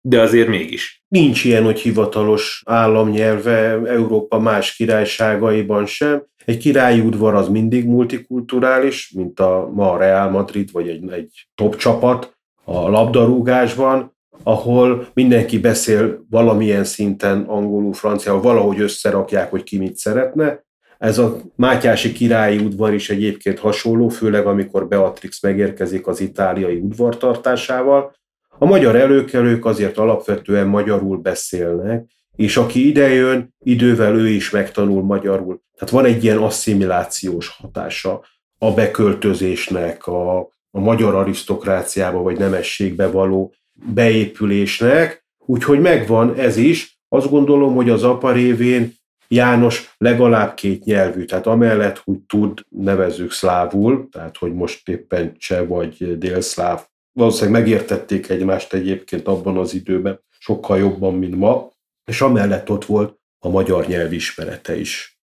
de 0.00 0.20
azért 0.20 0.48
mégis. 0.48 1.04
Nincs 1.08 1.44
ilyen, 1.44 1.64
hogy 1.64 1.80
hivatalos 1.80 2.62
államnyelve 2.66 3.80
Európa 3.86 4.38
más 4.38 4.74
királyságaiban 4.74 5.86
sem. 5.86 6.22
Egy 6.44 6.56
királyi 6.58 7.00
udvar 7.00 7.34
az 7.34 7.48
mindig 7.48 7.86
multikulturális, 7.86 9.12
mint 9.16 9.40
a 9.40 9.70
ma 9.74 9.92
a 9.92 9.96
Real 9.96 10.30
Madrid, 10.30 10.72
vagy 10.72 10.88
egy, 10.88 11.10
egy 11.10 11.48
top 11.54 11.76
csapat 11.76 12.38
a 12.64 12.88
labdarúgásban, 12.88 14.16
ahol 14.42 15.06
mindenki 15.14 15.58
beszél 15.58 16.24
valamilyen 16.30 16.84
szinten 16.84 17.42
angolul, 17.42 17.92
franciául, 17.92 18.40
valahogy 18.40 18.80
összerakják, 18.80 19.50
hogy 19.50 19.62
ki 19.62 19.78
mit 19.78 19.96
szeretne. 19.96 20.64
Ez 21.00 21.18
a 21.18 21.40
Mátyási 21.56 22.12
királyi 22.12 22.58
udvar 22.58 22.94
is 22.94 23.10
egyébként 23.10 23.58
hasonló, 23.58 24.08
főleg 24.08 24.46
amikor 24.46 24.88
Beatrix 24.88 25.42
megérkezik 25.42 26.06
az 26.06 26.20
itáliai 26.20 26.76
udvartartásával. 26.76 28.14
A 28.58 28.64
magyar 28.64 28.96
előkelők 28.96 29.64
azért 29.64 29.98
alapvetően 29.98 30.66
magyarul 30.66 31.16
beszélnek, 31.16 32.04
és 32.36 32.56
aki 32.56 32.88
idejön, 32.88 33.54
idővel 33.58 34.14
ő 34.14 34.28
is 34.28 34.50
megtanul 34.50 35.02
magyarul. 35.02 35.60
Tehát 35.74 35.94
van 35.94 36.04
egy 36.04 36.24
ilyen 36.24 36.38
asszimilációs 36.38 37.48
hatása 37.48 38.24
a 38.58 38.72
beköltözésnek, 38.72 40.06
a, 40.06 40.38
a 40.70 40.80
magyar 40.80 41.14
arisztokráciába 41.14 42.22
vagy 42.22 42.38
nemességbe 42.38 43.10
való 43.10 43.54
beépülésnek, 43.72 45.24
úgyhogy 45.38 45.80
megvan 45.80 46.34
ez 46.34 46.56
is. 46.56 46.98
Azt 47.08 47.30
gondolom, 47.30 47.74
hogy 47.74 47.90
az 47.90 48.02
apa 48.02 48.32
révén 48.32 48.98
János 49.34 49.94
legalább 49.98 50.54
két 50.54 50.84
nyelvű, 50.84 51.24
tehát 51.24 51.46
amellett, 51.46 51.98
hogy 51.98 52.18
tud, 52.18 52.60
nevezzük 52.68 53.32
szlávul, 53.32 54.08
tehát 54.12 54.36
hogy 54.36 54.54
most 54.54 54.88
éppen 54.88 55.36
cseh 55.38 55.66
vagy 55.66 56.18
délszláv, 56.18 56.86
valószínűleg 57.12 57.60
megértették 57.60 58.28
egymást 58.28 58.72
egyébként 58.72 59.26
abban 59.26 59.56
az 59.56 59.74
időben, 59.74 60.20
sokkal 60.38 60.78
jobban, 60.78 61.14
mint 61.14 61.36
ma, 61.36 61.70
és 62.04 62.20
amellett 62.20 62.70
ott 62.70 62.84
volt 62.84 63.18
a 63.38 63.48
magyar 63.48 63.86
nyelv 63.86 64.12
ismerete 64.12 64.76
is. 64.76 65.18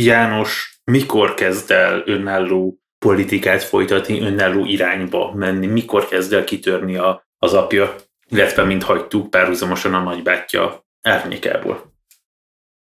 János 0.00 0.80
mikor 0.84 1.34
kezd 1.34 1.70
el 1.70 2.02
önálló 2.06 2.78
politikát 2.98 3.62
folytatni, 3.62 4.20
önálló 4.20 4.64
irányba 4.64 5.34
menni? 5.34 5.66
Mikor 5.66 6.08
kezd 6.08 6.32
el 6.32 6.44
kitörni 6.44 6.96
a, 6.96 7.26
az 7.38 7.52
apja, 7.52 7.94
illetve, 8.28 8.64
mint 8.64 8.82
hagytuk, 8.82 9.30
párhuzamosan 9.30 9.94
a 9.94 10.02
nagybátyja 10.02 10.86
árnyékából? 11.02 11.93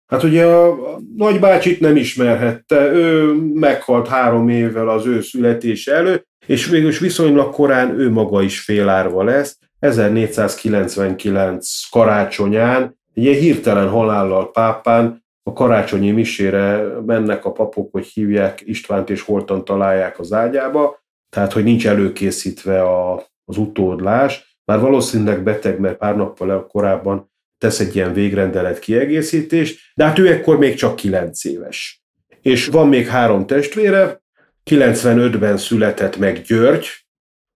Hát 0.09 0.23
ugye 0.23 0.45
a 0.45 0.77
nagybácsit 1.15 1.79
nem 1.79 1.95
ismerhette, 1.95 2.91
ő 2.91 3.33
meghalt 3.53 4.07
három 4.07 4.49
évvel 4.49 4.89
az 4.89 5.05
ő 5.05 5.21
születése 5.21 5.93
előtt, 5.93 6.27
és 6.45 6.67
végül 6.67 6.89
is 6.89 6.99
viszonylag 6.99 7.53
korán 7.53 7.99
ő 7.99 8.11
maga 8.11 8.41
is 8.41 8.59
félárva 8.59 9.23
lesz. 9.23 9.57
1499 9.79 11.89
karácsonyán, 11.89 12.97
egy 13.13 13.23
ilyen 13.23 13.39
hirtelen 13.39 13.89
halállal 13.89 14.51
pápán, 14.51 15.23
a 15.43 15.53
karácsonyi 15.53 16.11
misére 16.11 16.83
mennek 17.05 17.45
a 17.45 17.51
papok, 17.51 17.91
hogy 17.91 18.05
hívják 18.05 18.61
Istvánt 18.65 19.09
és 19.09 19.21
holtan 19.21 19.65
találják 19.65 20.19
az 20.19 20.33
ágyába, 20.33 20.99
tehát 21.29 21.53
hogy 21.53 21.63
nincs 21.63 21.87
előkészítve 21.87 22.81
a, 22.81 23.23
az 23.45 23.57
utódlás, 23.57 24.57
már 24.65 24.79
valószínűleg 24.79 25.43
beteg, 25.43 25.79
mert 25.79 25.97
pár 25.97 26.15
nappal 26.15 26.67
korábban 26.67 27.28
tesz 27.59 27.79
egy 27.79 27.95
ilyen 27.95 28.13
végrendelet 28.13 28.79
kiegészítést, 28.79 29.79
de 29.95 30.03
hát 30.03 30.19
ő 30.19 30.27
ekkor 30.27 30.57
még 30.57 30.75
csak 30.75 30.95
9 30.95 31.45
éves. 31.45 32.03
És 32.41 32.67
van 32.67 32.87
még 32.87 33.07
három 33.07 33.45
testvére, 33.45 34.21
95-ben 34.69 35.57
született 35.57 36.17
meg 36.17 36.41
György, 36.41 36.87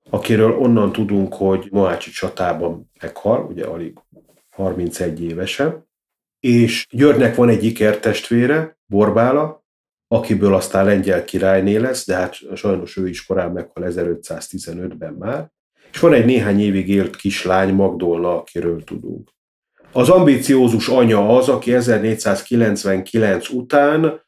akiről 0.09 0.51
onnan 0.51 0.91
tudunk, 0.91 1.33
hogy 1.33 1.67
Mohácsi 1.71 2.11
csatában 2.11 2.91
meghal, 3.01 3.45
ugye 3.45 3.65
alig 3.65 3.93
31 4.49 5.23
évesen, 5.23 5.87
és 6.39 6.87
Györgynek 6.89 7.35
van 7.35 7.49
egy 7.49 7.63
ikertestvére, 7.63 8.77
Borbála, 8.85 9.63
akiből 10.07 10.53
aztán 10.53 10.85
lengyel 10.85 11.23
királyné 11.23 11.75
lesz, 11.75 12.05
de 12.05 12.15
hát 12.15 12.35
sajnos 12.55 12.97
ő 12.97 13.07
is 13.07 13.25
korán 13.25 13.51
meghal 13.51 13.83
1515-ben 13.87 15.13
már. 15.13 15.51
És 15.91 15.99
van 15.99 16.13
egy 16.13 16.25
néhány 16.25 16.59
évig 16.59 16.89
élt 16.89 17.15
kislány, 17.15 17.73
Magdolna, 17.73 18.37
akiről 18.37 18.83
tudunk. 18.83 19.29
Az 19.95 20.09
ambíciózus 20.09 20.87
anya 20.87 21.37
az, 21.37 21.49
aki 21.49 21.73
1499 21.73 23.49
után 23.49 24.21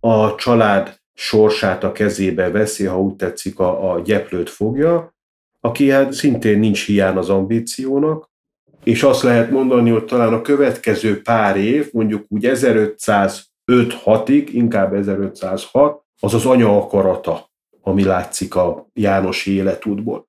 a 0.00 0.34
család 0.34 1.00
sorsát 1.14 1.84
a 1.84 1.92
kezébe 1.92 2.50
veszi, 2.50 2.84
ha 2.84 3.00
úgy 3.00 3.16
tetszik, 3.16 3.58
a, 3.58 3.92
a 3.92 4.00
gyeplőt 4.00 4.50
fogja, 4.50 5.14
aki 5.60 5.90
hát 5.90 6.12
szintén 6.12 6.58
nincs 6.58 6.86
hiány 6.86 7.16
az 7.16 7.30
ambíciónak, 7.30 8.30
és 8.84 9.02
azt 9.02 9.22
lehet 9.22 9.50
mondani, 9.50 9.90
hogy 9.90 10.04
talán 10.04 10.32
a 10.32 10.42
következő 10.42 11.22
pár 11.22 11.56
év, 11.56 11.88
mondjuk 11.92 12.24
úgy 12.28 12.46
1505-6-ig, 12.48 14.48
inkább 14.52 14.94
1506, 14.94 16.02
az 16.20 16.34
az 16.34 16.46
anya 16.46 16.76
akarata, 16.76 17.50
ami 17.80 18.04
látszik 18.04 18.54
a 18.54 18.86
János 18.92 19.46
életútból. 19.46 20.28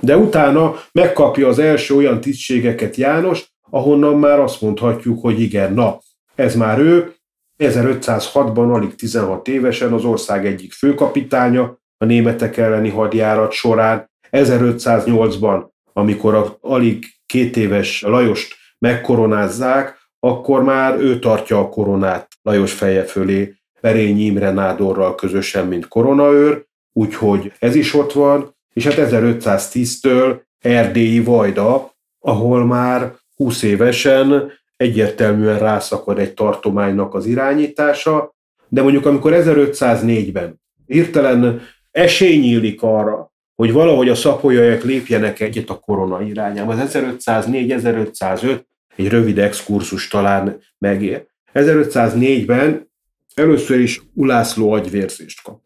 De 0.00 0.16
utána 0.16 0.74
megkapja 0.92 1.48
az 1.48 1.58
első 1.58 1.94
olyan 1.94 2.20
tisztségeket 2.20 2.96
János, 2.96 3.54
ahonnan 3.70 4.18
már 4.18 4.40
azt 4.40 4.60
mondhatjuk, 4.60 5.20
hogy 5.20 5.40
igen, 5.40 5.72
na, 5.72 6.00
ez 6.34 6.56
már 6.56 6.78
ő, 6.78 7.14
1506-ban, 7.58 8.72
alig 8.72 8.94
16 8.94 9.48
évesen 9.48 9.92
az 9.92 10.04
ország 10.04 10.46
egyik 10.46 10.72
főkapitánya 10.72 11.78
a 11.98 12.04
németek 12.04 12.56
elleni 12.56 12.88
hadjárat 12.90 13.52
során, 13.52 14.10
1508-ban, 14.30 15.66
amikor 15.92 16.34
a 16.34 16.56
alig 16.60 17.04
két 17.26 17.56
éves 17.56 18.02
Lajost 18.02 18.54
megkoronázzák, 18.78 19.96
akkor 20.20 20.62
már 20.62 20.98
ő 21.00 21.18
tartja 21.18 21.58
a 21.58 21.68
koronát 21.68 22.28
Lajos 22.42 22.72
feje 22.72 23.04
fölé 23.04 23.54
Perényi 23.80 24.24
Imre 24.24 24.50
Nádorral 24.50 25.14
közösen, 25.14 25.66
mint 25.66 25.88
koronaőr, 25.88 26.64
úgyhogy 26.92 27.52
ez 27.58 27.74
is 27.74 27.94
ott 27.94 28.12
van, 28.12 28.54
és 28.72 28.84
hát 28.84 29.10
1510-től 29.10 30.40
Erdélyi 30.58 31.20
Vajda, 31.20 31.94
ahol 32.20 32.64
már 32.64 33.14
20 33.36 33.62
évesen 33.62 34.52
egyértelműen 34.76 35.58
rászakad 35.58 36.18
egy 36.18 36.34
tartománynak 36.34 37.14
az 37.14 37.26
irányítása, 37.26 38.34
de 38.68 38.82
mondjuk 38.82 39.06
amikor 39.06 39.32
1504-ben 39.34 40.60
hirtelen 40.86 41.60
esély 41.90 42.38
nyílik 42.38 42.82
arra, 42.82 43.32
hogy 43.54 43.72
valahogy 43.72 44.08
a 44.08 44.14
szapolyaiak 44.14 44.82
lépjenek 44.82 45.40
egyet 45.40 45.70
a 45.70 45.78
korona 45.78 46.22
irányába. 46.22 46.72
Az 46.72 46.96
1504-1505 46.96 48.60
egy 48.96 49.08
rövid 49.08 49.38
exkurzus 49.38 50.08
talán 50.08 50.58
megér. 50.78 51.26
1504-ben 51.54 52.90
először 53.34 53.80
is 53.80 54.02
Ulászló 54.14 54.72
agyvérzést 54.72 55.42
kap. 55.42 55.60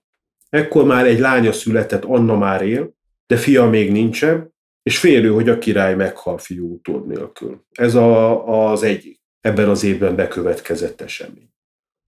Ekkor 0.48 0.84
már 0.84 1.06
egy 1.06 1.18
lánya 1.18 1.52
született, 1.52 2.04
Anna 2.04 2.36
már 2.36 2.62
él, 2.62 2.94
de 3.26 3.36
fia 3.36 3.68
még 3.68 3.92
nincsen, 3.92 4.54
és 4.82 4.98
félő, 4.98 5.28
hogy 5.28 5.48
a 5.48 5.58
király 5.58 5.94
meghal 5.94 6.38
fiú 6.38 6.72
utód 6.72 7.06
nélkül. 7.06 7.64
Ez 7.72 7.94
a, 7.94 8.70
az 8.70 8.82
egyik 8.82 9.20
ebben 9.40 9.68
az 9.68 9.84
évben 9.84 10.16
bekövetkezett 10.16 11.00
esemény. 11.00 11.50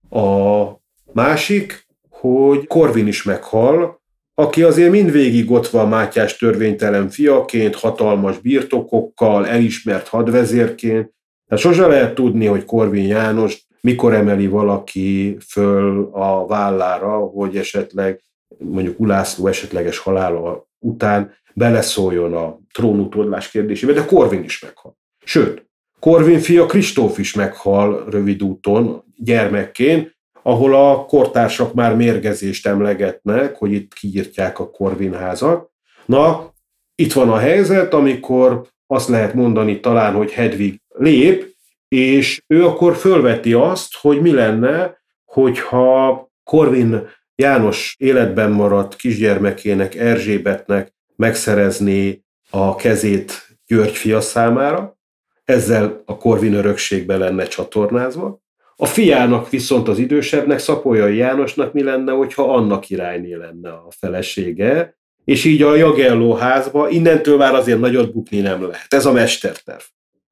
A 0.09 0.65
másik, 1.13 1.87
hogy 2.09 2.67
Korvin 2.67 3.07
is 3.07 3.23
meghal, 3.23 4.01
aki 4.33 4.63
azért 4.63 4.91
mindvégig 4.91 5.51
ott 5.51 5.67
van 5.67 5.89
Mátyás 5.89 6.37
törvénytelen 6.37 7.09
fiaként, 7.09 7.75
hatalmas 7.75 8.39
birtokokkal, 8.39 9.47
elismert 9.47 10.07
hadvezérként. 10.07 11.13
Tehát 11.47 11.63
sose 11.63 11.87
lehet 11.87 12.15
tudni, 12.15 12.45
hogy 12.45 12.65
Korvin 12.65 13.07
János 13.07 13.67
mikor 13.81 14.13
emeli 14.13 14.47
valaki 14.47 15.37
föl 15.47 16.09
a 16.11 16.45
vállára, 16.45 17.17
hogy 17.17 17.57
esetleg 17.57 18.21
mondjuk 18.57 18.99
Ulászló 18.99 19.47
esetleges 19.47 19.97
halála 19.97 20.67
után 20.79 21.33
beleszóljon 21.53 22.33
a 22.33 22.59
trónutódlás 22.73 23.49
kérdésébe, 23.49 23.93
de 23.93 24.05
Korvin 24.05 24.43
is 24.43 24.59
meghal. 24.59 24.97
Sőt, 25.23 25.65
Korvin 25.99 26.39
fia 26.39 26.65
Kristóf 26.65 27.17
is 27.17 27.33
meghal 27.33 28.05
rövid 28.09 28.43
úton, 28.43 29.03
gyermekként, 29.15 30.17
ahol 30.41 30.75
a 30.75 31.05
kortársak 31.05 31.73
már 31.73 31.95
mérgezést 31.95 32.67
emlegetnek, 32.67 33.55
hogy 33.55 33.71
itt 33.71 33.93
kiírtják 33.93 34.59
a 34.59 34.69
Korvin 34.69 35.13
házat. 35.13 35.69
Na, 36.05 36.53
itt 36.95 37.13
van 37.13 37.29
a 37.29 37.37
helyzet, 37.37 37.93
amikor 37.93 38.67
azt 38.87 39.07
lehet 39.07 39.33
mondani 39.33 39.79
talán, 39.79 40.13
hogy 40.13 40.31
Hedvig 40.31 40.81
lép, 40.87 41.55
és 41.87 42.43
ő 42.47 42.65
akkor 42.65 42.95
fölveti 42.95 43.53
azt, 43.53 43.95
hogy 43.95 44.21
mi 44.21 44.31
lenne, 44.31 44.97
hogyha 45.25 46.27
Korvin 46.43 47.07
János 47.35 47.95
életben 47.99 48.51
maradt 48.51 48.95
kisgyermekének, 48.95 49.95
Erzsébetnek 49.95 50.93
megszerezné 51.15 52.23
a 52.49 52.75
kezét 52.75 53.47
György 53.67 53.95
fia 53.95 54.21
számára, 54.21 54.97
ezzel 55.43 56.03
a 56.05 56.17
Korvin 56.17 56.53
örökségbe 56.53 57.17
lenne 57.17 57.45
csatornázva. 57.45 58.41
A 58.75 58.85
fiának 58.85 59.49
viszont 59.49 59.87
az 59.87 59.99
idősebbnek, 59.99 60.59
Szapolyai 60.59 61.15
Jánosnak 61.15 61.73
mi 61.73 61.83
lenne, 61.83 62.11
hogyha 62.11 62.53
annak 62.53 62.81
királyné 62.81 63.33
lenne 63.33 63.69
a 63.69 63.87
felesége, 63.99 64.97
és 65.25 65.43
így 65.43 65.61
a 65.61 65.75
Jagelló 65.75 66.33
házba 66.33 66.89
innentől 66.89 67.37
már 67.37 67.53
azért 67.53 67.79
nagyot 67.79 68.13
bukni 68.13 68.39
nem 68.39 68.61
lehet. 68.67 68.93
Ez 68.93 69.05
a 69.05 69.11
mesterterv. 69.11 69.81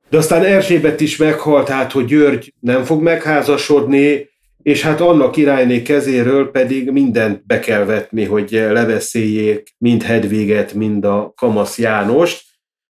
De 0.10 0.18
aztán 0.18 0.44
Erzsébet 0.44 1.02
is 1.02 1.18
meghalt, 1.18 1.68
hát, 1.68 1.92
hogy 1.92 2.06
György 2.06 2.54
nem 2.60 2.84
fog 2.84 3.02
megházasodni, 3.02 4.30
és 4.64 4.82
hát 4.82 5.02
annak 5.02 5.32
királyné 5.32 5.82
kezéről 5.82 6.52
pedig 6.52 6.92
mindent 6.92 7.46
be 7.46 7.60
kell 7.60 7.86
vetni, 7.86 8.26
hogy 8.26 8.52
leveszéljék 8.52 9.76
mind 9.78 10.04
Hedviget, 10.04 10.74
mind 10.74 11.06
a 11.06 11.34
Kamasz 11.36 11.78
Jánost, 11.78 12.44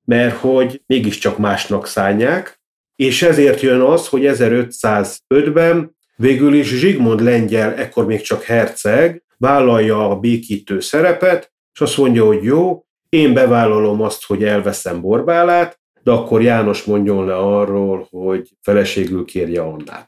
mert 0.03 0.35
hogy 0.35 0.81
mégiscsak 0.85 1.37
másnak 1.37 1.87
szánják, 1.87 2.61
és 2.95 3.21
ezért 3.21 3.61
jön 3.61 3.81
az, 3.81 4.07
hogy 4.07 4.21
1505-ben 4.25 5.95
végül 6.15 6.53
is 6.53 6.67
Zsigmond 6.67 7.21
lengyel, 7.21 7.75
ekkor 7.75 8.05
még 8.05 8.21
csak 8.21 8.43
herceg, 8.43 9.23
vállalja 9.37 10.09
a 10.09 10.19
békítő 10.19 10.79
szerepet, 10.79 11.51
és 11.73 11.81
azt 11.81 11.97
mondja, 11.97 12.25
hogy 12.25 12.43
jó, 12.43 12.85
én 13.09 13.33
bevállalom 13.33 14.01
azt, 14.01 14.25
hogy 14.25 14.43
elveszem 14.43 15.01
Borbálát, 15.01 15.79
de 16.03 16.11
akkor 16.11 16.41
János 16.41 16.83
mondjon 16.83 17.25
le 17.25 17.35
arról, 17.35 18.07
hogy 18.09 18.49
feleségül 18.61 19.25
kérje 19.25 19.61
Annát. 19.61 20.07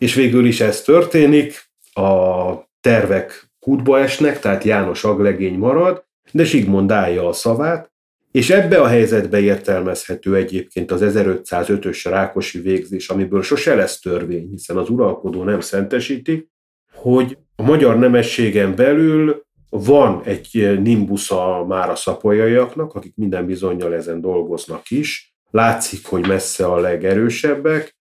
És 0.00 0.14
végül 0.14 0.46
is 0.46 0.60
ez 0.60 0.82
történik, 0.82 1.64
a 1.92 2.52
tervek 2.80 3.50
kútba 3.58 3.98
esnek, 3.98 4.40
tehát 4.40 4.64
János 4.64 5.04
aglegény 5.04 5.54
marad, 5.54 6.04
de 6.32 6.44
Zsigmond 6.44 6.90
állja 6.90 7.28
a 7.28 7.32
szavát, 7.32 7.92
és 8.30 8.50
ebbe 8.50 8.80
a 8.80 8.86
helyzetbe 8.86 9.40
értelmezhető 9.40 10.36
egyébként 10.36 10.90
az 10.90 11.00
1505-ös 11.04 12.00
Rákosi 12.04 12.60
végzés, 12.60 13.08
amiből 13.08 13.42
sose 13.42 13.74
lesz 13.74 14.00
törvény, 14.00 14.48
hiszen 14.50 14.76
az 14.76 14.88
uralkodó 14.88 15.42
nem 15.42 15.60
szentesíti, 15.60 16.48
hogy 16.94 17.38
a 17.56 17.62
magyar 17.62 17.98
nemességen 17.98 18.74
belül 18.74 19.44
van 19.70 20.22
egy 20.24 20.78
nimbusza 20.82 21.64
már 21.68 21.90
a 21.90 21.94
szapolyaiaknak, 21.94 22.94
akik 22.94 23.12
minden 23.16 23.46
bizonyal 23.46 23.94
ezen 23.94 24.20
dolgoznak 24.20 24.90
is, 24.90 25.34
látszik, 25.50 26.06
hogy 26.06 26.26
messze 26.26 26.66
a 26.66 26.78
legerősebbek, 26.78 27.96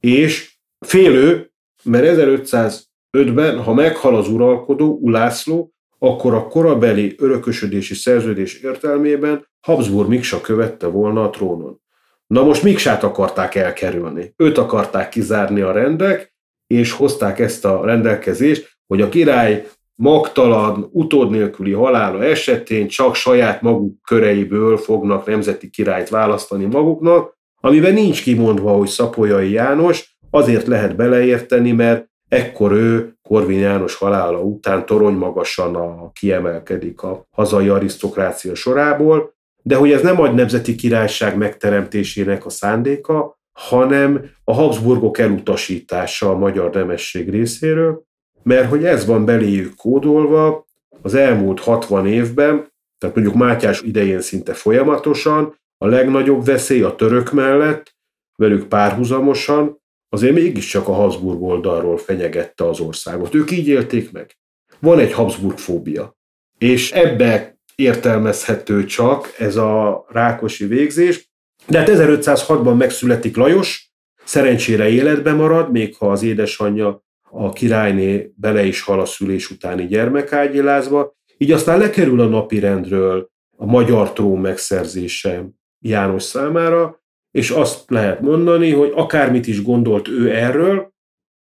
és 0.00 0.51
félő, 0.82 1.50
mert 1.82 2.16
1505-ben, 2.18 3.58
ha 3.62 3.74
meghal 3.74 4.16
az 4.16 4.28
uralkodó, 4.28 4.98
Ulászló, 5.00 5.72
akkor 5.98 6.34
a 6.34 6.46
korabeli 6.46 7.14
örökösödési 7.18 7.94
szerződés 7.94 8.60
értelmében 8.60 9.46
Habsburg 9.60 10.08
Miksa 10.08 10.40
követte 10.40 10.86
volna 10.86 11.22
a 11.24 11.30
trónon. 11.30 11.80
Na 12.26 12.44
most 12.44 12.62
Miksát 12.62 13.02
akarták 13.02 13.54
elkerülni. 13.54 14.34
Őt 14.36 14.58
akarták 14.58 15.08
kizárni 15.08 15.60
a 15.60 15.72
rendek, 15.72 16.34
és 16.66 16.92
hozták 16.92 17.38
ezt 17.38 17.64
a 17.64 17.84
rendelkezést, 17.84 18.70
hogy 18.86 19.00
a 19.00 19.08
király 19.08 19.68
magtalan, 19.94 20.88
utód 20.92 21.30
nélküli 21.30 21.72
halála 21.72 22.24
esetén 22.24 22.88
csak 22.88 23.14
saját 23.14 23.62
maguk 23.62 24.02
köreiből 24.02 24.76
fognak 24.76 25.26
nemzeti 25.26 25.70
királyt 25.70 26.08
választani 26.08 26.64
maguknak, 26.64 27.38
amiben 27.60 27.94
nincs 27.94 28.22
kimondva, 28.22 28.72
hogy 28.72 28.88
Szapolyai 28.88 29.50
János, 29.50 30.11
azért 30.34 30.66
lehet 30.66 30.96
beleérteni, 30.96 31.72
mert 31.72 32.06
ekkor 32.28 32.72
ő 32.72 33.14
Korvin 33.22 33.58
János 33.58 33.94
halála 33.94 34.40
után 34.40 34.86
torony 34.86 35.14
magasan 35.14 35.74
a, 35.74 36.10
kiemelkedik 36.12 37.02
a 37.02 37.26
hazai 37.30 37.68
arisztokrácia 37.68 38.54
sorából, 38.54 39.34
de 39.62 39.76
hogy 39.76 39.92
ez 39.92 40.02
nem 40.02 40.20
a 40.20 40.30
nemzeti 40.30 40.74
királyság 40.74 41.36
megteremtésének 41.36 42.46
a 42.46 42.50
szándéka, 42.50 43.40
hanem 43.52 44.24
a 44.44 44.52
Habsburgok 44.52 45.18
elutasítása 45.18 46.30
a 46.30 46.38
magyar 46.38 46.70
nemesség 46.70 47.30
részéről, 47.30 48.02
mert 48.42 48.68
hogy 48.68 48.84
ez 48.84 49.06
van 49.06 49.24
beléjük 49.24 49.74
kódolva 49.74 50.66
az 51.02 51.14
elmúlt 51.14 51.60
60 51.60 52.06
évben, 52.06 52.70
tehát 52.98 53.16
mondjuk 53.16 53.36
Mátyás 53.36 53.80
idején 53.80 54.20
szinte 54.20 54.52
folyamatosan, 54.52 55.60
a 55.78 55.86
legnagyobb 55.86 56.44
veszély 56.44 56.82
a 56.82 56.94
török 56.94 57.32
mellett, 57.32 57.94
velük 58.36 58.68
párhuzamosan, 58.68 59.81
azért 60.12 60.34
mégiscsak 60.34 60.88
a 60.88 60.92
Habsburg 60.92 61.42
oldalról 61.42 61.96
fenyegette 61.98 62.68
az 62.68 62.80
országot. 62.80 63.34
Ők 63.34 63.50
így 63.50 63.68
élték 63.68 64.12
meg. 64.12 64.36
Van 64.78 64.98
egy 64.98 65.12
Habsburg 65.12 65.58
fóbia. 65.58 66.16
És 66.58 66.92
ebbe 66.92 67.58
értelmezhető 67.74 68.84
csak 68.84 69.34
ez 69.38 69.56
a 69.56 70.04
rákosi 70.08 70.66
végzés. 70.66 71.30
De 71.66 71.78
hát 71.78 71.88
1506-ban 71.92 72.76
megszületik 72.76 73.36
Lajos, 73.36 73.92
szerencsére 74.24 74.88
életbe 74.88 75.32
marad, 75.32 75.70
még 75.70 75.96
ha 75.96 76.10
az 76.10 76.22
édesanyja 76.22 77.04
a 77.30 77.52
királyné 77.52 78.32
bele 78.34 78.64
is 78.64 78.82
hal 78.82 79.00
a 79.00 79.04
szülés 79.04 79.50
utáni 79.50 79.86
gyermekágyilázba, 79.86 81.14
így 81.38 81.52
aztán 81.52 81.78
lekerül 81.78 82.20
a 82.20 82.26
napirendről 82.26 83.30
a 83.56 83.66
magyar 83.66 84.12
trón 84.12 84.40
megszerzése 84.40 85.48
János 85.80 86.22
számára, 86.22 87.01
és 87.32 87.50
azt 87.50 87.90
lehet 87.90 88.20
mondani, 88.20 88.72
hogy 88.72 88.92
akármit 88.94 89.46
is 89.46 89.62
gondolt 89.62 90.08
ő 90.08 90.34
erről, 90.34 90.92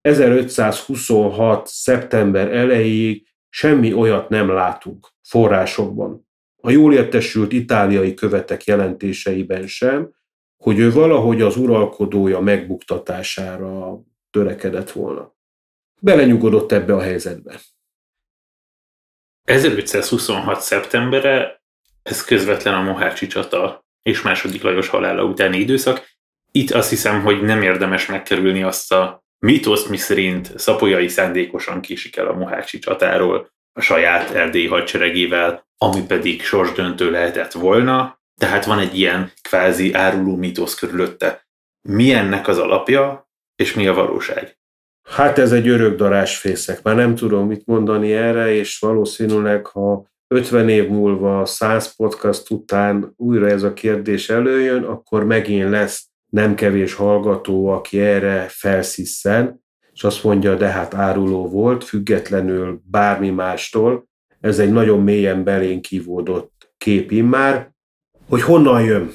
1526. 0.01 1.67
szeptember 1.67 2.51
elejéig 2.51 3.27
semmi 3.49 3.93
olyat 3.93 4.29
nem 4.29 4.49
látunk 4.49 5.07
forrásokban. 5.27 6.27
A 6.61 6.69
jól 6.69 6.93
értesült 6.93 7.51
itáliai 7.51 8.13
követek 8.13 8.63
jelentéseiben 8.63 9.67
sem, 9.67 10.13
hogy 10.63 10.79
ő 10.79 10.91
valahogy 10.91 11.41
az 11.41 11.57
uralkodója 11.57 12.39
megbuktatására 12.39 13.99
törekedett 14.29 14.91
volna. 14.91 15.35
Belenyugodott 16.01 16.71
ebbe 16.71 16.95
a 16.95 17.01
helyzetbe. 17.01 17.59
1526. 19.43 20.61
szeptembere, 20.61 21.63
ez 22.03 22.23
közvetlen 22.23 22.73
a 22.73 22.81
Mohácsi 22.81 23.27
csata 23.27 23.85
és 24.01 24.21
második 24.21 24.61
Lajos 24.61 24.87
halála 24.87 25.23
utáni 25.23 25.57
időszak. 25.57 26.09
Itt 26.51 26.71
azt 26.71 26.89
hiszem, 26.89 27.21
hogy 27.21 27.41
nem 27.41 27.61
érdemes 27.61 28.05
megkerülni 28.05 28.63
azt 28.63 28.91
a 28.91 29.23
mítoszt, 29.39 29.89
miszerint 29.89 30.59
Szapolyai 30.59 31.07
szándékosan 31.07 31.81
késik 31.81 32.17
el 32.17 32.27
a 32.27 32.33
Mohácsi 32.33 32.79
csatáról 32.79 33.51
a 33.73 33.81
saját 33.81 34.29
erdélyi 34.29 34.67
hadseregével, 34.67 35.67
ami 35.77 36.01
pedig 36.01 36.43
sorsdöntő 36.43 37.11
lehetett 37.11 37.51
volna, 37.51 38.19
tehát 38.39 38.65
van 38.65 38.79
egy 38.79 38.97
ilyen 38.97 39.31
kvázi 39.41 39.93
áruló 39.93 40.35
mítosz 40.35 40.75
körülötte. 40.75 41.47
Mi 41.89 42.13
ennek 42.13 42.47
az 42.47 42.57
alapja, 42.57 43.29
és 43.55 43.73
mi 43.73 43.87
a 43.87 43.93
valóság? 43.93 44.57
Hát 45.09 45.37
ez 45.37 45.51
egy 45.51 45.67
örök 45.67 45.95
darásfészek. 45.95 46.81
Már 46.81 46.95
nem 46.95 47.15
tudom 47.15 47.47
mit 47.47 47.65
mondani 47.65 48.13
erre, 48.13 48.53
és 48.53 48.79
valószínűleg, 48.79 49.65
ha 49.65 50.05
50 50.31 50.69
év 50.69 50.87
múlva 50.87 51.45
100 51.45 51.95
podcast 51.95 52.49
után 52.49 53.13
újra 53.17 53.47
ez 53.47 53.63
a 53.63 53.73
kérdés 53.73 54.29
előjön, 54.29 54.83
akkor 54.83 55.25
megint 55.25 55.69
lesz 55.69 56.07
nem 56.29 56.55
kevés 56.55 56.93
hallgató, 56.93 57.67
aki 57.67 57.99
erre 57.99 58.45
felsziszen, 58.49 59.63
és 59.93 60.03
azt 60.03 60.23
mondja, 60.23 60.55
de 60.55 60.67
hát 60.67 60.93
áruló 60.93 61.47
volt, 61.47 61.83
függetlenül 61.83 62.81
bármi 62.83 63.29
mástól. 63.29 64.07
Ez 64.39 64.59
egy 64.59 64.71
nagyon 64.71 65.03
mélyen 65.03 65.43
belén 65.43 65.81
kivódott 65.81 66.73
kép 66.77 67.11
immár. 67.11 67.71
Hogy 68.29 68.41
honnan 68.41 68.83
jön? 68.83 69.11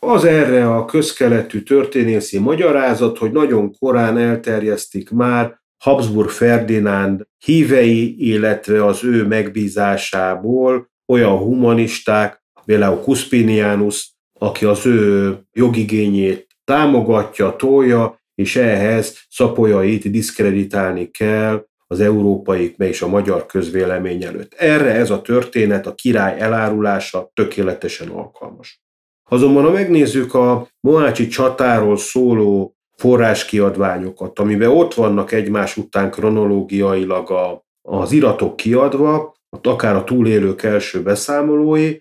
Az 0.00 0.24
erre 0.24 0.74
a 0.74 0.84
közkeletű 0.84 1.62
történészi 1.62 2.38
magyarázat, 2.38 3.18
hogy 3.18 3.32
nagyon 3.32 3.72
korán 3.78 4.18
elterjesztik 4.18 5.10
már 5.10 5.60
Habsburg 5.84 6.28
Ferdinánd 6.28 7.27
hívei, 7.44 8.28
illetve 8.28 8.84
az 8.84 9.04
ő 9.04 9.26
megbízásából 9.26 10.90
olyan 11.06 11.36
humanisták, 11.36 12.42
például 12.64 13.02
Cuspinianus, 13.02 14.12
aki 14.38 14.64
az 14.64 14.86
ő 14.86 15.36
jogigényét 15.52 16.46
támogatja, 16.64 17.56
tolja, 17.56 18.20
és 18.34 18.56
ehhez 18.56 19.26
szapolyait 19.30 20.10
diszkreditálni 20.10 21.10
kell 21.10 21.66
az 21.86 22.00
európaik 22.00 22.76
és 22.76 23.02
a 23.02 23.08
magyar 23.08 23.46
közvélemény 23.46 24.24
előtt. 24.24 24.54
Erre 24.54 24.94
ez 24.94 25.10
a 25.10 25.22
történet, 25.22 25.86
a 25.86 25.94
király 25.94 26.40
elárulása 26.40 27.30
tökéletesen 27.34 28.08
alkalmas. 28.08 28.82
Azonban, 29.30 29.64
ha 29.64 29.70
megnézzük 29.70 30.34
a 30.34 30.68
Mohácsi 30.80 31.26
csatáról 31.26 31.96
szóló 31.96 32.76
forráskiadványokat, 33.00 34.38
amiben 34.38 34.68
ott 34.68 34.94
vannak 34.94 35.32
egymás 35.32 35.76
után 35.76 36.10
kronológiailag 36.10 37.30
a, 37.30 37.64
az 37.82 38.12
iratok 38.12 38.56
kiadva, 38.56 39.36
akár 39.62 39.96
a 39.96 40.04
túlélők 40.04 40.62
első 40.62 41.02
beszámolói, 41.02 41.96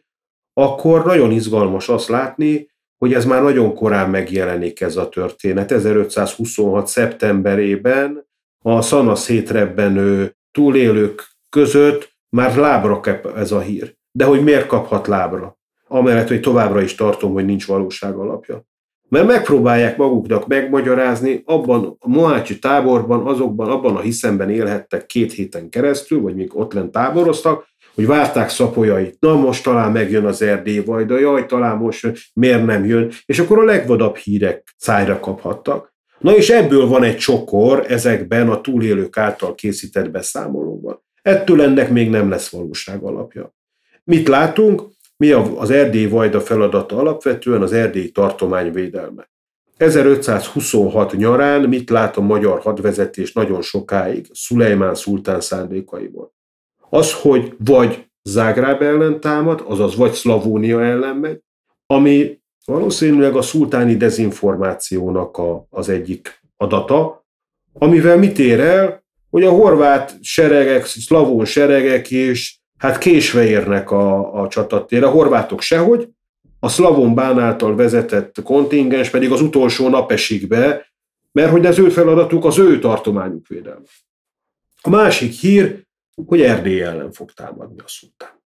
akkor 0.54 1.06
nagyon 1.06 1.32
izgalmas 1.32 1.90
azt 1.90 2.08
látni, 2.08 2.70
hogy 2.98 3.14
ez 3.14 3.26
már 3.26 3.42
nagyon 3.42 3.76
korán 3.76 4.10
megjelenik 4.10 4.82
ez 4.82 4.96
a 4.96 5.10
történet. 5.10 5.72
1526. 5.72 6.88
szeptemberében 6.88 8.26
a 8.64 8.82
szana 8.82 9.16
szétrebbenő 9.16 10.36
túlélők 10.52 11.30
között 11.50 12.16
már 12.30 12.56
lábra 12.56 13.00
kap 13.00 13.26
ez 13.38 13.52
a 13.52 13.60
hír. 13.60 13.96
De 14.12 14.26
hogy 14.26 14.44
miért 14.44 14.68
kaphat 14.68 15.08
lábra? 15.08 15.58
Amellett, 15.88 16.28
hogy 16.28 16.42
továbbra 16.42 16.82
is 16.82 16.96
tartom, 16.96 17.34
hogy 17.34 17.46
nincs 17.46 17.68
valóság 17.68 18.16
alapja. 18.16 18.64
Mert 19.10 19.28
megpróbálják 19.28 19.98
maguknak 19.98 20.48
megmagyarázni, 20.48 21.42
abban 21.46 21.96
a 22.00 22.10
Mohácsi 22.10 22.60
táborban, 22.60 23.28
azokban, 23.28 23.70
abban 23.70 23.96
a 23.96 24.00
hiszemben 24.00 24.50
élhettek 24.50 25.06
két 25.06 25.34
héten 25.34 25.70
keresztül, 25.70 26.22
vagy 26.22 26.36
még 26.36 26.58
ott 26.58 26.74
lent 26.74 26.92
táboroztak, 26.92 27.68
hogy 27.96 28.08
várták 28.08 28.50
szapolyait. 28.50 29.18
Na 29.20 29.36
most 29.36 29.64
talán 29.64 29.92
megjön 29.92 30.26
az 30.26 30.42
Erdély 30.42 30.80
vajda, 30.80 31.20
jaj, 31.20 31.46
talán 31.46 31.78
most 31.78 32.12
miért 32.34 32.66
nem 32.66 32.86
jön, 32.86 33.12
és 33.26 33.40
akkor 33.40 33.60
a 33.60 33.64
legvadabb 33.64 34.16
hírek 34.16 34.74
szájra 34.78 35.20
kaphattak. 35.20 35.96
Na 36.20 36.36
és 36.36 36.50
ebből 36.50 36.88
van 36.88 37.04
egy 37.04 37.18
csokor 37.18 37.86
ezekben 37.88 38.50
a 38.50 38.62
túlélők 38.62 39.18
által 39.18 39.56
készített 39.56 40.12
beszámolókban. 40.12 41.04
Ettől 41.22 41.62
ennek 41.62 41.90
még 41.90 42.10
nem 42.10 42.30
lesz 42.30 42.50
valóság 42.50 43.04
alapja. 43.04 43.56
Mit 44.04 44.28
látunk? 44.28 44.84
Mi 45.18 45.32
az 45.32 45.70
Erdély 45.70 46.06
Vajda 46.06 46.42
feladata 46.42 46.98
alapvetően 46.98 47.62
az 47.62 47.74
erdélyi 47.74 48.12
tartomány 48.12 48.72
védelme. 48.72 49.30
1526 49.78 51.14
nyarán 51.14 51.62
mit 51.62 51.90
lát 51.90 52.18
a 52.18 52.22
magyar 52.22 52.60
hadvezetés 52.60 53.34
nagyon 53.34 53.62
sokáig 53.62 54.28
Szulejmán 54.34 54.96
szultán 54.96 55.42
szándékaiból? 55.42 56.34
Az, 56.90 57.14
hogy 57.14 57.56
vagy 57.66 58.06
Zágráb 58.24 58.82
ellen 58.82 59.20
támad, 59.20 59.64
azaz 59.68 59.96
vagy 59.96 60.12
Szlavónia 60.12 60.84
ellen 60.84 61.16
megy, 61.16 61.42
ami 61.86 62.40
valószínűleg 62.66 63.36
a 63.36 63.42
szultáni 63.42 63.96
dezinformációnak 63.96 65.38
a, 65.38 65.66
az 65.70 65.90
egyik 65.90 66.42
adata, 66.58 67.26
amivel 67.74 68.18
mit 68.18 68.40
ér 68.40 68.60
el, 68.60 69.04
hogy 69.30 69.44
a 69.44 69.50
horvát 69.50 70.18
seregek, 70.22 70.86
szlavón 70.86 71.46
seregek 71.46 72.12
is 72.12 72.57
hát 72.78 72.98
késve 72.98 73.46
érnek 73.46 73.92
a, 73.92 74.42
a 74.42 74.48
csatatér. 74.48 75.04
A 75.04 75.10
horvátok 75.10 75.62
sehogy, 75.62 76.10
a 76.60 76.70
szlavon 76.70 77.16
bán 77.16 77.40
által 77.40 77.76
vezetett 77.76 78.42
kontingens 78.44 79.10
pedig 79.10 79.32
az 79.32 79.42
utolsó 79.42 79.90
nap 79.90 80.12
esik 80.12 80.48
be, 80.48 80.92
mert 81.32 81.52
hogy 81.52 81.66
az 81.66 81.80
ő 81.80 81.90
feladatuk 81.90 82.46
az 82.46 82.58
ő 82.58 82.80
tartományuk 82.80 83.48
védelme. 83.48 83.86
A 84.82 84.90
másik 84.90 85.32
hír, 85.32 85.86
hogy 86.26 86.42
Erdély 86.42 86.82
ellen 86.82 87.12
fog 87.12 87.32
támadni 87.32 87.80
a 87.80 87.88
szultán. 87.88 88.42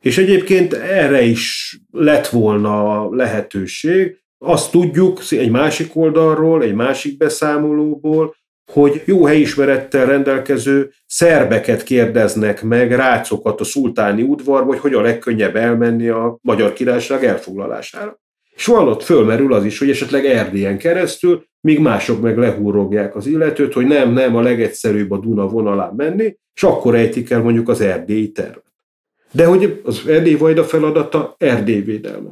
És 0.00 0.18
egyébként 0.18 0.72
erre 0.72 1.22
is 1.22 1.76
lett 1.90 2.26
volna 2.26 3.08
lehetőség. 3.14 4.22
Azt 4.38 4.70
tudjuk 4.70 5.20
egy 5.30 5.50
másik 5.50 5.96
oldalról, 5.96 6.62
egy 6.62 6.74
másik 6.74 7.16
beszámolóból, 7.16 8.34
hogy 8.72 9.02
jó 9.04 9.24
helyismerettel 9.24 10.06
rendelkező 10.06 10.92
szerbeket 11.06 11.82
kérdeznek 11.82 12.62
meg, 12.62 12.92
rácokat 12.92 13.60
a 13.60 13.64
szultáni 13.64 14.22
udvarba, 14.22 14.66
hogy 14.66 14.78
hogy 14.78 14.94
a 14.94 15.00
legkönnyebb 15.00 15.56
elmenni 15.56 16.08
a 16.08 16.38
magyar 16.42 16.72
királyság 16.72 17.24
elfoglalására. 17.24 18.20
És 18.54 18.66
van 18.66 18.88
ott 18.88 19.02
fölmerül 19.02 19.52
az 19.52 19.64
is, 19.64 19.78
hogy 19.78 19.90
esetleg 19.90 20.26
Erdélyen 20.26 20.78
keresztül, 20.78 21.44
míg 21.60 21.78
mások 21.78 22.20
meg 22.20 22.38
lehúrogják 22.38 23.16
az 23.16 23.26
illetőt, 23.26 23.72
hogy 23.72 23.86
nem, 23.86 24.12
nem, 24.12 24.36
a 24.36 24.40
legegyszerűbb 24.40 25.10
a 25.10 25.18
Duna 25.18 25.48
vonalán 25.48 25.94
menni, 25.96 26.36
és 26.54 26.62
akkor 26.62 26.94
ejtik 26.94 27.30
el 27.30 27.42
mondjuk 27.42 27.68
az 27.68 27.80
erdélyi 27.80 28.32
tervet. 28.32 28.62
De 29.32 29.46
hogy 29.46 29.80
az 29.84 30.06
Erdély 30.06 30.34
Vajda 30.34 30.64
feladata 30.64 31.34
Erdély 31.38 31.80
védelme. 31.80 32.30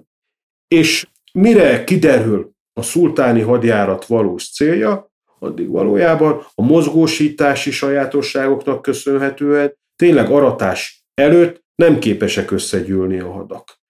És 0.68 1.06
mire 1.32 1.84
kiderül 1.84 2.52
a 2.72 2.82
szultáni 2.82 3.40
hadjárat 3.40 4.06
valós 4.06 4.50
célja, 4.50 5.11
addig 5.42 5.68
valójában 5.68 6.46
a 6.54 6.62
mozgósítási 6.62 7.70
sajátosságoknak 7.70 8.82
köszönhetően 8.82 9.76
tényleg 9.96 10.30
aratás 10.30 11.04
előtt 11.14 11.64
nem 11.74 11.98
képesek 11.98 12.50
összegyűlni 12.50 13.18
a 13.18 13.30
hadak. 13.30 13.80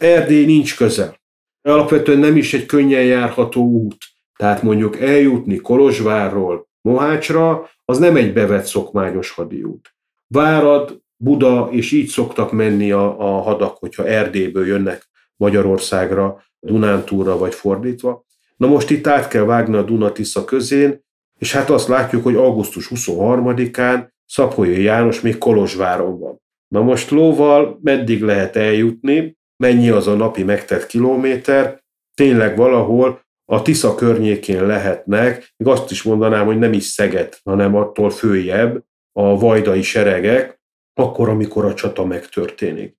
Erdély 0.00 0.44
nincs 0.44 0.76
közel. 0.76 1.20
Alapvetően 1.62 2.18
nem 2.18 2.36
is 2.36 2.54
egy 2.54 2.66
könnyen 2.66 3.04
járható 3.04 3.62
út. 3.62 3.96
Tehát 4.38 4.62
mondjuk 4.62 5.00
eljutni 5.00 5.56
Kolozsvárról 5.56 6.68
Mohácsra, 6.80 7.70
az 7.84 7.98
nem 7.98 8.16
egy 8.16 8.32
bevett 8.32 8.64
szokmányos 8.64 9.30
hadiút. 9.30 9.94
Várad, 10.26 11.00
Buda, 11.16 11.68
és 11.70 11.92
így 11.92 12.08
szoktak 12.08 12.52
menni 12.52 12.90
a, 12.90 13.20
a 13.20 13.40
hadak, 13.40 13.76
hogyha 13.76 14.06
Erdélyből 14.06 14.66
jönnek 14.66 15.08
Magyarországra, 15.36 16.44
Dunántúra 16.60 17.38
vagy 17.38 17.54
fordítva. 17.54 18.25
Na 18.56 18.66
most 18.66 18.90
itt 18.90 19.06
át 19.06 19.28
kell 19.28 19.44
vágni 19.44 19.76
a 19.76 19.82
Dunatisza 19.82 20.44
közén, 20.44 21.04
és 21.38 21.52
hát 21.52 21.70
azt 21.70 21.88
látjuk, 21.88 22.22
hogy 22.22 22.34
augusztus 22.34 22.90
23-án 22.94 24.08
Szapolyai 24.24 24.82
János 24.82 25.20
még 25.20 25.38
Kolozsváron 25.38 26.18
van. 26.18 26.40
Na 26.68 26.82
most 26.82 27.10
lóval 27.10 27.78
meddig 27.82 28.22
lehet 28.22 28.56
eljutni, 28.56 29.36
mennyi 29.56 29.88
az 29.88 30.06
a 30.06 30.14
napi 30.14 30.42
megtett 30.42 30.86
kilométer, 30.86 31.84
tényleg 32.14 32.56
valahol 32.56 33.24
a 33.44 33.62
Tisza 33.62 33.94
környékén 33.94 34.66
lehetnek, 34.66 35.52
még 35.56 35.68
azt 35.68 35.90
is 35.90 36.02
mondanám, 36.02 36.46
hogy 36.46 36.58
nem 36.58 36.72
is 36.72 36.84
Szeged, 36.84 37.38
hanem 37.44 37.74
attól 37.74 38.10
följebb 38.10 38.84
a 39.12 39.38
vajdai 39.38 39.82
seregek, 39.82 40.60
akkor, 40.94 41.28
amikor 41.28 41.64
a 41.64 41.74
csata 41.74 42.04
megtörténik. 42.04 42.96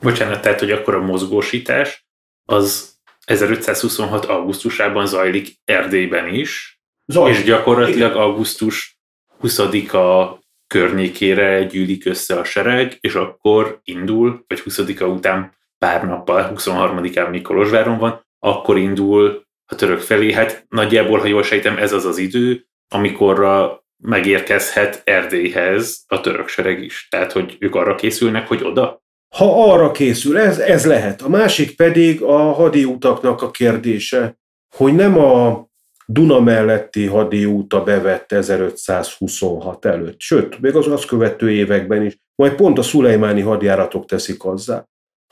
Bocsánat, 0.00 0.42
tehát, 0.42 0.58
hogy 0.58 0.70
akkor 0.70 0.94
a 0.94 1.00
mozgósítás 1.00 2.06
az 2.44 2.91
1526. 3.24 4.24
augusztusában 4.24 5.06
zajlik 5.06 5.48
Erdélyben 5.64 6.28
is, 6.28 6.80
Zajlik. 7.06 7.38
és 7.38 7.44
gyakorlatilag 7.44 8.10
Igen. 8.10 8.22
augusztus 8.22 9.00
20-a 9.42 10.38
környékére 10.66 11.64
gyűlik 11.64 12.06
össze 12.06 12.38
a 12.38 12.44
sereg, 12.44 12.96
és 13.00 13.14
akkor 13.14 13.80
indul, 13.84 14.44
vagy 14.46 14.62
20-a 14.64 15.04
után 15.04 15.52
pár 15.78 16.06
nappal, 16.06 16.52
23-án 16.54 17.30
Mikolosváron 17.30 17.98
van, 17.98 18.26
akkor 18.38 18.76
indul 18.76 19.44
a 19.66 19.74
török 19.74 20.00
felé. 20.00 20.32
Hát 20.32 20.66
nagyjából, 20.68 21.18
ha 21.18 21.26
jól 21.26 21.42
sejtem, 21.42 21.76
ez 21.76 21.92
az 21.92 22.04
az 22.04 22.18
idő, 22.18 22.66
amikorra 22.88 23.82
megérkezhet 23.96 25.02
Erdélyhez 25.04 26.04
a 26.06 26.20
török 26.20 26.48
sereg 26.48 26.82
is. 26.82 27.06
Tehát, 27.10 27.32
hogy 27.32 27.56
ők 27.58 27.74
arra 27.74 27.94
készülnek, 27.94 28.48
hogy 28.48 28.62
oda? 28.62 29.01
Ha 29.36 29.72
arra 29.72 29.90
készül, 29.90 30.38
ez, 30.38 30.58
ez 30.58 30.86
lehet. 30.86 31.22
A 31.22 31.28
másik 31.28 31.76
pedig 31.76 32.22
a 32.22 32.38
hadiutaknak 32.52 33.42
a 33.42 33.50
kérdése, 33.50 34.38
hogy 34.76 34.94
nem 34.94 35.18
a 35.18 35.66
Duna 36.06 36.40
melletti 36.40 37.06
hadiúta 37.06 37.82
bevett 37.82 38.32
1526 38.32 39.84
előtt, 39.84 40.20
sőt, 40.20 40.60
még 40.60 40.74
az 40.74 40.86
azt 40.86 41.04
követő 41.04 41.50
években 41.50 42.04
is, 42.04 42.18
majd 42.34 42.52
pont 42.52 42.78
a 42.78 42.82
szulejmáni 42.82 43.40
hadjáratok 43.40 44.06
teszik 44.06 44.44
azzá, 44.44 44.84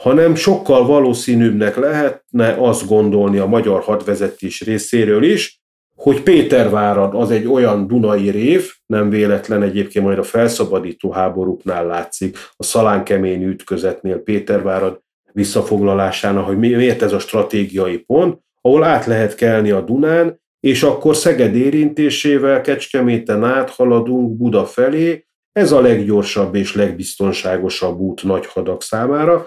hanem 0.03 0.35
sokkal 0.35 0.87
valószínűbbnek 0.87 1.77
lehetne 1.77 2.57
azt 2.59 2.87
gondolni 2.87 3.39
a 3.39 3.47
magyar 3.47 3.81
hadvezetés 3.81 4.61
részéről 4.61 5.23
is, 5.25 5.60
hogy 6.01 6.23
Pétervárad 6.23 7.15
az 7.15 7.31
egy 7.31 7.47
olyan 7.47 7.87
Dunai 7.87 8.31
rév, 8.31 8.71
nem 8.87 9.11
véletlen 9.11 9.63
egyébként 9.63 10.05
majd 10.05 10.19
a 10.19 10.23
felszabadító 10.23 11.11
háborúknál 11.11 11.87
látszik, 11.87 12.39
a 12.57 12.63
szalánkemény 12.63 13.43
ütközetnél 13.43 14.19
Pétervárad 14.19 15.01
visszafoglalásának, 15.33 16.47
hogy 16.47 16.59
miért 16.59 17.03
ez 17.03 17.13
a 17.13 17.19
stratégiai 17.19 17.99
pont, 17.99 18.39
ahol 18.61 18.85
át 18.85 19.07
lehet 19.07 19.35
kelni 19.35 19.71
a 19.71 19.81
Dunán, 19.81 20.41
és 20.61 20.83
akkor 20.83 21.17
Szeged 21.17 21.55
érintésével 21.55 22.61
Kecskeméten 22.61 23.45
áthaladunk 23.45 24.37
Buda 24.37 24.65
felé, 24.65 25.27
ez 25.53 25.73
a 25.73 25.81
leggyorsabb 25.81 26.55
és 26.55 26.75
legbiztonságosabb 26.75 27.99
út 27.99 28.23
nagy 28.23 28.47
hadak 28.47 28.83
számára. 28.83 29.47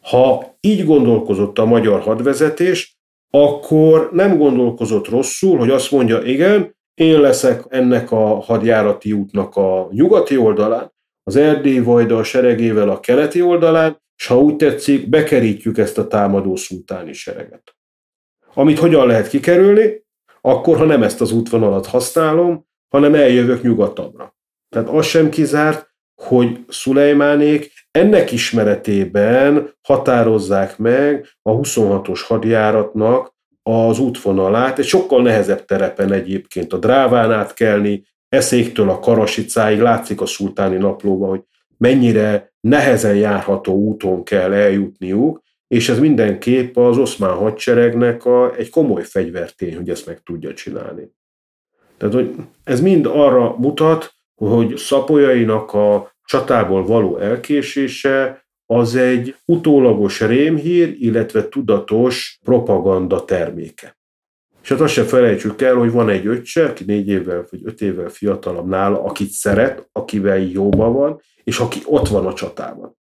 Ha 0.00 0.56
így 0.60 0.84
gondolkozott 0.84 1.58
a 1.58 1.64
magyar 1.64 2.00
hadvezetés, 2.00 3.00
akkor 3.34 4.08
nem 4.12 4.38
gondolkozott 4.38 5.08
rosszul, 5.08 5.58
hogy 5.58 5.70
azt 5.70 5.90
mondja, 5.90 6.22
igen, 6.22 6.76
én 6.94 7.20
leszek 7.20 7.64
ennek 7.68 8.10
a 8.10 8.40
hadjárati 8.40 9.12
útnak 9.12 9.56
a 9.56 9.88
nyugati 9.90 10.36
oldalán, 10.36 10.92
az 11.22 11.36
Erdély 11.36 11.78
Vajda 11.78 12.16
a 12.16 12.22
seregével 12.22 12.88
a 12.88 13.00
keleti 13.00 13.42
oldalán, 13.42 14.00
és 14.16 14.26
ha 14.26 14.38
úgy 14.38 14.56
tetszik, 14.56 15.08
bekerítjük 15.08 15.78
ezt 15.78 15.98
a 15.98 16.06
támadó 16.06 16.56
szultáni 16.56 17.12
sereget. 17.12 17.76
Amit 18.54 18.78
hogyan 18.78 19.06
lehet 19.06 19.28
kikerülni? 19.28 20.04
Akkor, 20.40 20.76
ha 20.76 20.84
nem 20.84 21.02
ezt 21.02 21.20
az 21.20 21.32
útvonalat 21.32 21.86
használom, 21.86 22.66
hanem 22.88 23.14
eljövök 23.14 23.62
nyugatabbra. 23.62 24.36
Tehát 24.68 24.88
az 24.88 25.06
sem 25.06 25.28
kizárt, 25.28 25.90
hogy 26.14 26.64
Szulejmánék 26.68 27.71
ennek 27.92 28.32
ismeretében 28.32 29.74
határozzák 29.82 30.78
meg 30.78 31.28
a 31.42 31.50
26-os 31.50 32.20
hadjáratnak 32.26 33.34
az 33.62 33.98
útvonalát, 33.98 34.78
egy 34.78 34.84
sokkal 34.84 35.22
nehezebb 35.22 35.64
terepen 35.64 36.12
egyébként 36.12 36.72
a 36.72 36.78
Dráván 36.78 37.32
átkelni, 37.32 38.04
eszéktől 38.28 38.88
a 38.88 38.98
Karasicáig, 38.98 39.80
látszik 39.80 40.20
a 40.20 40.26
szultáni 40.26 40.76
naplóban, 40.76 41.28
hogy 41.28 41.42
mennyire 41.76 42.52
nehezen 42.60 43.16
járható 43.16 43.74
úton 43.74 44.24
kell 44.24 44.52
eljutniuk, 44.52 45.42
és 45.68 45.88
ez 45.88 45.98
mindenképp 45.98 46.76
az 46.76 46.98
oszmán 46.98 47.34
hadseregnek 47.34 48.24
a, 48.24 48.56
egy 48.56 48.70
komoly 48.70 49.02
fegyvertény, 49.02 49.76
hogy 49.76 49.90
ezt 49.90 50.06
meg 50.06 50.22
tudja 50.22 50.54
csinálni. 50.54 51.10
Tehát, 51.96 52.14
hogy 52.14 52.34
ez 52.64 52.80
mind 52.80 53.06
arra 53.06 53.54
mutat, 53.58 54.14
hogy 54.34 54.76
Szapolyainak 54.76 55.72
a 55.72 56.11
csatából 56.24 56.84
való 56.84 57.18
elkésése 57.18 58.44
az 58.66 58.94
egy 58.94 59.36
utólagos 59.44 60.20
rémhír, 60.20 60.96
illetve 60.98 61.48
tudatos 61.48 62.38
propaganda 62.44 63.24
terméke. 63.24 63.96
És 64.62 64.68
hát 64.68 64.80
azt 64.80 64.92
se 64.92 65.04
felejtsük 65.04 65.62
el, 65.62 65.74
hogy 65.74 65.90
van 65.90 66.08
egy 66.08 66.26
öccse, 66.26 66.64
aki 66.64 66.84
négy 66.84 67.08
évvel 67.08 67.46
vagy 67.50 67.60
öt 67.64 67.80
évvel 67.80 68.08
fiatalabb 68.08 68.68
nála, 68.68 69.02
akit 69.02 69.30
szeret, 69.30 69.88
akivel 69.92 70.38
jóban 70.38 70.92
van, 70.92 71.20
és 71.44 71.58
aki 71.58 71.80
ott 71.84 72.08
van 72.08 72.26
a 72.26 72.34
csatában. 72.34 72.96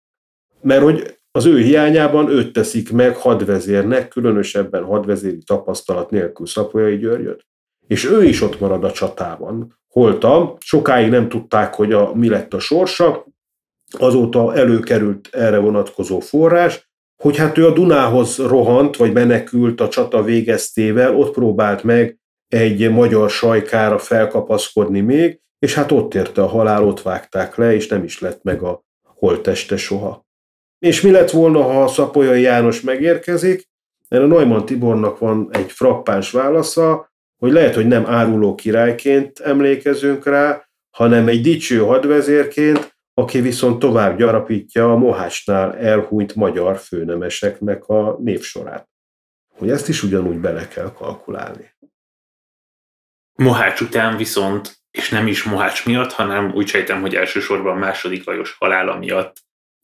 Mert 0.62 0.82
hogy 0.82 1.20
az 1.32 1.46
ő 1.46 1.58
hiányában 1.58 2.30
őt 2.30 2.54
teszik 2.54 2.92
meg 2.92 3.16
hadvezérnek, 3.16 4.08
különösebben 4.08 4.84
hadvezéri 4.84 5.44
tapasztalat 5.46 6.10
nélkül 6.10 6.46
Szapolyai 6.46 6.98
Györgyöt. 6.98 7.46
És 7.92 8.06
ő 8.06 8.24
is 8.24 8.42
ott 8.42 8.60
marad 8.60 8.84
a 8.84 8.92
csatában, 8.92 9.80
holta. 9.88 10.58
Sokáig 10.60 11.10
nem 11.10 11.30
tudták, 11.30 11.74
hogy 11.74 11.94
a, 11.94 12.12
mi 12.14 12.30
lett 12.30 12.54
a 12.54 12.60
sorsa, 12.60 13.26
azóta 13.98 14.56
előkerült 14.56 15.30
erre 15.32 15.58
vonatkozó 15.58 16.20
forrás, 16.20 16.90
hogy 17.24 17.38
hát 17.38 17.58
ő 17.58 17.68
a 17.68 17.74
Dunához 17.74 18.38
rohant, 18.38 18.96
vagy 18.98 19.14
menekült 19.14 19.82
a 19.82 19.90
csata 19.90 20.24
végeztével, 20.24 21.16
ott 21.16 21.34
próbált 21.34 21.84
meg 21.84 22.18
egy 22.48 22.92
magyar 22.92 23.30
sajkára 23.30 23.98
felkapaszkodni 23.98 25.00
még, 25.00 25.40
és 25.60 25.74
hát 25.74 25.92
ott 25.92 26.14
érte 26.14 26.42
a 26.42 26.48
halál, 26.48 26.84
ott 26.84 27.02
vágták 27.02 27.56
le, 27.56 27.74
és 27.74 27.88
nem 27.88 28.04
is 28.04 28.20
lett 28.20 28.44
meg 28.44 28.62
a 28.62 28.84
holteste 29.04 29.78
soha. 29.78 30.26
És 30.80 31.02
mi 31.02 31.12
lett 31.12 31.30
volna, 31.30 31.62
ha 31.62 31.88
Szapolyai 31.88 32.42
János 32.42 32.82
megérkezik? 32.82 33.70
Erre 34.08 34.26
Neumann 34.26 34.66
Tibornak 34.66 35.20
van 35.20 35.48
egy 35.52 35.72
frappáns 35.72 36.32
válasza, 36.32 37.11
hogy 37.42 37.52
lehet, 37.52 37.76
hogy 37.76 37.88
nem 37.88 38.06
áruló 38.06 38.56
királyként 38.56 39.40
emlékezünk 39.40 40.26
rá, 40.26 40.68
hanem 40.90 41.28
egy 41.28 41.42
dicső 41.42 41.80
hadvezérként, 41.80 42.96
aki 43.14 43.42
viszont 43.42 43.80
tovább 43.80 44.18
gyarapítja 44.18 44.92
a 44.92 44.98
Mohácsnál 44.98 45.78
elhúnyt 45.78 46.36
magyar 46.36 46.78
főnemeseknek 46.78 47.88
a 47.88 48.18
névsorát. 48.20 48.90
Hogy 49.58 49.70
ezt 49.70 49.90
is 49.90 50.04
ugyanúgy 50.04 50.38
bele 50.38 50.68
kell 50.68 50.92
kalkulálni. 50.94 51.76
Mohács 53.34 53.82
után 53.82 54.18
viszont, 54.18 54.78
és 54.92 55.10
nem 55.10 55.28
is 55.28 55.44
Mohács 55.44 55.86
miatt, 55.86 56.12
hanem 56.12 56.52
úgy 56.54 56.68
sejtem, 56.68 57.02
hogy 57.02 57.16
elsősorban 57.16 57.78
második 57.78 58.26
Lajos 58.26 58.56
halála 58.60 58.98
miatt 58.98 59.38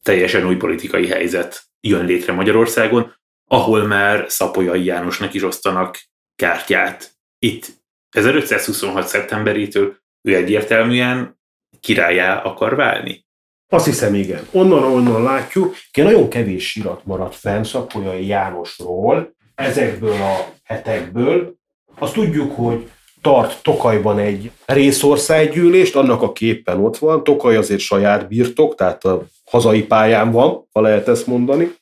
teljesen 0.03 0.45
új 0.45 0.55
politikai 0.55 1.08
helyzet 1.08 1.64
jön 1.80 2.05
létre 2.05 2.34
Magyarországon, 2.34 3.16
ahol 3.47 3.84
már 3.84 4.26
Szapolyai 4.28 4.84
Jánosnak 4.84 5.34
is 5.34 5.43
osztanak 5.43 5.99
kártyát 6.36 7.16
itt 7.39 7.67
1526. 8.09 9.07
szeptemberétől 9.07 9.97
ő 10.21 10.35
egyértelműen 10.35 11.39
királyá 11.79 12.41
akar 12.41 12.75
válni? 12.75 13.25
Azt 13.69 13.85
hiszem, 13.85 14.13
igen. 14.13 14.47
Onnan, 14.51 14.83
onnan 14.83 15.23
látjuk, 15.23 15.75
hogy 15.93 16.03
nagyon 16.03 16.29
kevés 16.29 16.75
irat 16.75 17.05
maradt 17.05 17.35
fenn 17.35 17.63
Szapolyai 17.63 18.25
Jánosról, 18.25 19.35
ezekből 19.55 20.21
a 20.21 20.53
hetekből. 20.63 21.55
Azt 21.99 22.13
tudjuk, 22.13 22.55
hogy 22.55 22.89
tart 23.21 23.63
Tokajban 23.63 24.19
egy 24.19 24.51
részországgyűlést, 24.65 25.95
annak 25.95 26.21
a 26.21 26.31
képen 26.31 26.79
ott 26.79 26.97
van. 26.97 27.23
Tokaj 27.23 27.55
azért 27.55 27.79
saját 27.79 28.27
birtok, 28.27 28.75
tehát 28.75 29.03
a 29.03 29.25
hazai 29.49 29.83
pályán 29.83 30.31
van, 30.31 30.67
ha 30.71 30.81
lehet 30.81 31.07
ezt 31.07 31.27
mondani. 31.27 31.75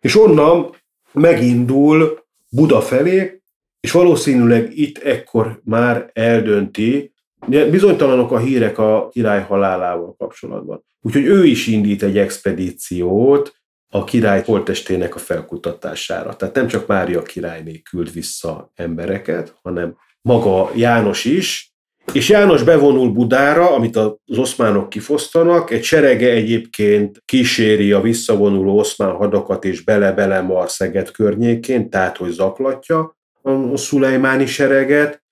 És 0.00 0.16
onnan 0.16 0.76
megindul 1.12 2.24
Buda 2.48 2.80
felé, 2.80 3.41
és 3.82 3.90
valószínűleg 3.92 4.78
itt 4.78 4.98
ekkor 4.98 5.60
már 5.64 6.10
eldönti, 6.12 7.12
bizonytalanok 7.46 8.32
a 8.32 8.38
hírek 8.38 8.78
a 8.78 9.08
király 9.08 9.42
halálával 9.42 10.14
kapcsolatban. 10.18 10.84
Úgyhogy 11.00 11.24
ő 11.24 11.44
is 11.44 11.66
indít 11.66 12.02
egy 12.02 12.18
expedíciót 12.18 13.60
a 13.88 14.04
király 14.04 14.42
holtestének 14.44 15.14
a 15.14 15.18
felkutatására. 15.18 16.36
Tehát 16.36 16.54
nem 16.54 16.66
csak 16.66 16.86
Mária 16.86 17.22
királyné 17.22 17.78
küld 17.90 18.12
vissza 18.12 18.72
embereket, 18.74 19.58
hanem 19.62 19.96
maga 20.20 20.70
János 20.74 21.24
is, 21.24 21.72
és 22.12 22.28
János 22.28 22.62
bevonul 22.62 23.10
Budára, 23.10 23.74
amit 23.74 23.96
az 23.96 24.38
oszmánok 24.38 24.88
kifosztanak, 24.88 25.70
egy 25.70 25.84
serege 25.84 26.30
egyébként 26.30 27.22
kíséri 27.24 27.92
a 27.92 28.00
visszavonuló 28.00 28.78
oszmán 28.78 29.14
hadakat, 29.14 29.64
és 29.64 29.84
bele-bele 29.84 30.40
mar 30.40 30.70
Szeged 30.70 31.10
környékén, 31.10 31.90
tehát 31.90 32.16
hogy 32.16 32.30
zaklatja, 32.30 33.16
a 33.42 33.76
szulejmáni 33.76 34.46
sereget, 34.46 35.22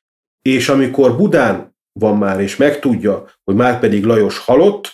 és 0.43 0.69
amikor 0.69 1.17
Budán 1.17 1.77
van 1.93 2.19
már, 2.19 2.41
és 2.41 2.57
megtudja, 2.57 3.31
hogy 3.45 3.55
már 3.55 3.81
pedig 3.81 4.05
Lajos 4.05 4.39
halott, 4.39 4.93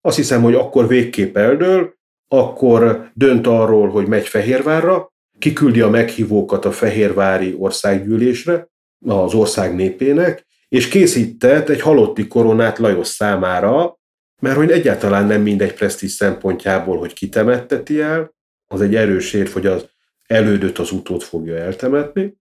azt 0.00 0.16
hiszem, 0.16 0.42
hogy 0.42 0.54
akkor 0.54 0.88
végképp 0.88 1.36
eldől, 1.36 1.94
akkor 2.28 3.10
dönt 3.14 3.46
arról, 3.46 3.88
hogy 3.88 4.06
megy 4.06 4.28
Fehérvárra, 4.28 5.12
kiküldi 5.38 5.80
a 5.80 5.88
meghívókat 5.88 6.64
a 6.64 6.72
Fehérvári 6.72 7.54
országgyűlésre, 7.58 8.68
az 9.06 9.34
ország 9.34 9.74
népének, 9.74 10.46
és 10.68 10.88
készített 10.88 11.68
egy 11.68 11.80
halotti 11.80 12.26
koronát 12.26 12.78
Lajos 12.78 13.08
számára, 13.08 13.98
mert 14.42 14.56
hogy 14.56 14.70
egyáltalán 14.70 15.26
nem 15.26 15.42
mindegy 15.42 15.74
presztis 15.74 16.10
szempontjából, 16.10 16.98
hogy 16.98 17.12
kitemetteti 17.12 18.00
el, 18.00 18.34
az 18.66 18.80
egy 18.80 18.94
erős 18.94 19.32
érv, 19.32 19.50
hogy 19.50 19.66
az 19.66 19.88
elődöt 20.26 20.78
az 20.78 20.92
utót 20.92 21.22
fogja 21.22 21.56
eltemetni, 21.56 22.39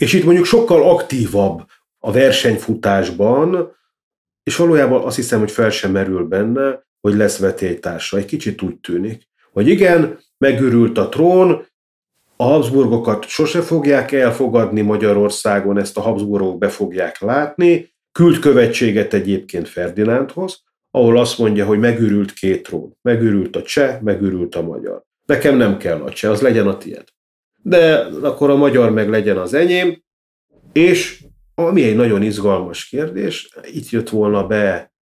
és 0.00 0.12
itt 0.12 0.24
mondjuk 0.24 0.46
sokkal 0.46 0.90
aktívabb 0.90 1.66
a 1.98 2.12
versenyfutásban, 2.12 3.76
és 4.42 4.56
valójában 4.56 5.02
azt 5.02 5.16
hiszem, 5.16 5.38
hogy 5.38 5.50
fel 5.50 5.70
sem 5.70 5.90
merül 5.90 6.24
benne, 6.24 6.86
hogy 7.00 7.14
lesz 7.14 7.38
vetélytársa. 7.38 8.16
Egy 8.16 8.24
kicsit 8.24 8.62
úgy 8.62 8.76
tűnik, 8.76 9.28
hogy 9.52 9.68
igen, 9.68 10.18
megürült 10.38 10.98
a 10.98 11.08
trón, 11.08 11.66
a 12.36 12.44
Habsburgokat 12.44 13.24
sose 13.24 13.60
fogják 13.62 14.12
elfogadni 14.12 14.80
Magyarországon, 14.80 15.78
ezt 15.78 15.96
a 15.96 16.00
Habsburgok 16.00 16.58
be 16.58 16.68
fogják 16.68 17.20
látni, 17.20 17.94
küld 18.12 18.38
követséget 18.38 19.14
egyébként 19.14 19.68
Ferdinándhoz, 19.68 20.62
ahol 20.90 21.18
azt 21.18 21.38
mondja, 21.38 21.66
hogy 21.66 21.78
megürült 21.78 22.32
két 22.32 22.62
trón. 22.62 22.96
Megürült 23.02 23.56
a 23.56 23.62
cseh, 23.62 24.00
megürült 24.00 24.54
a 24.54 24.62
magyar. 24.62 25.04
Nekem 25.26 25.56
nem 25.56 25.76
kell 25.76 26.00
a 26.00 26.10
cseh, 26.10 26.30
az 26.30 26.40
legyen 26.40 26.68
a 26.68 26.76
tiéd. 26.76 27.04
De 27.62 28.08
akkor 28.22 28.50
a 28.50 28.56
magyar 28.56 28.90
meg 28.90 29.08
legyen 29.08 29.36
az 29.36 29.54
enyém, 29.54 30.02
és 30.72 31.24
ami 31.54 31.82
egy 31.82 31.96
nagyon 31.96 32.22
izgalmas 32.22 32.88
kérdés, 32.88 33.48
itt 33.72 33.88
jött 33.88 34.08
volna 34.08 34.46
be 34.46 34.92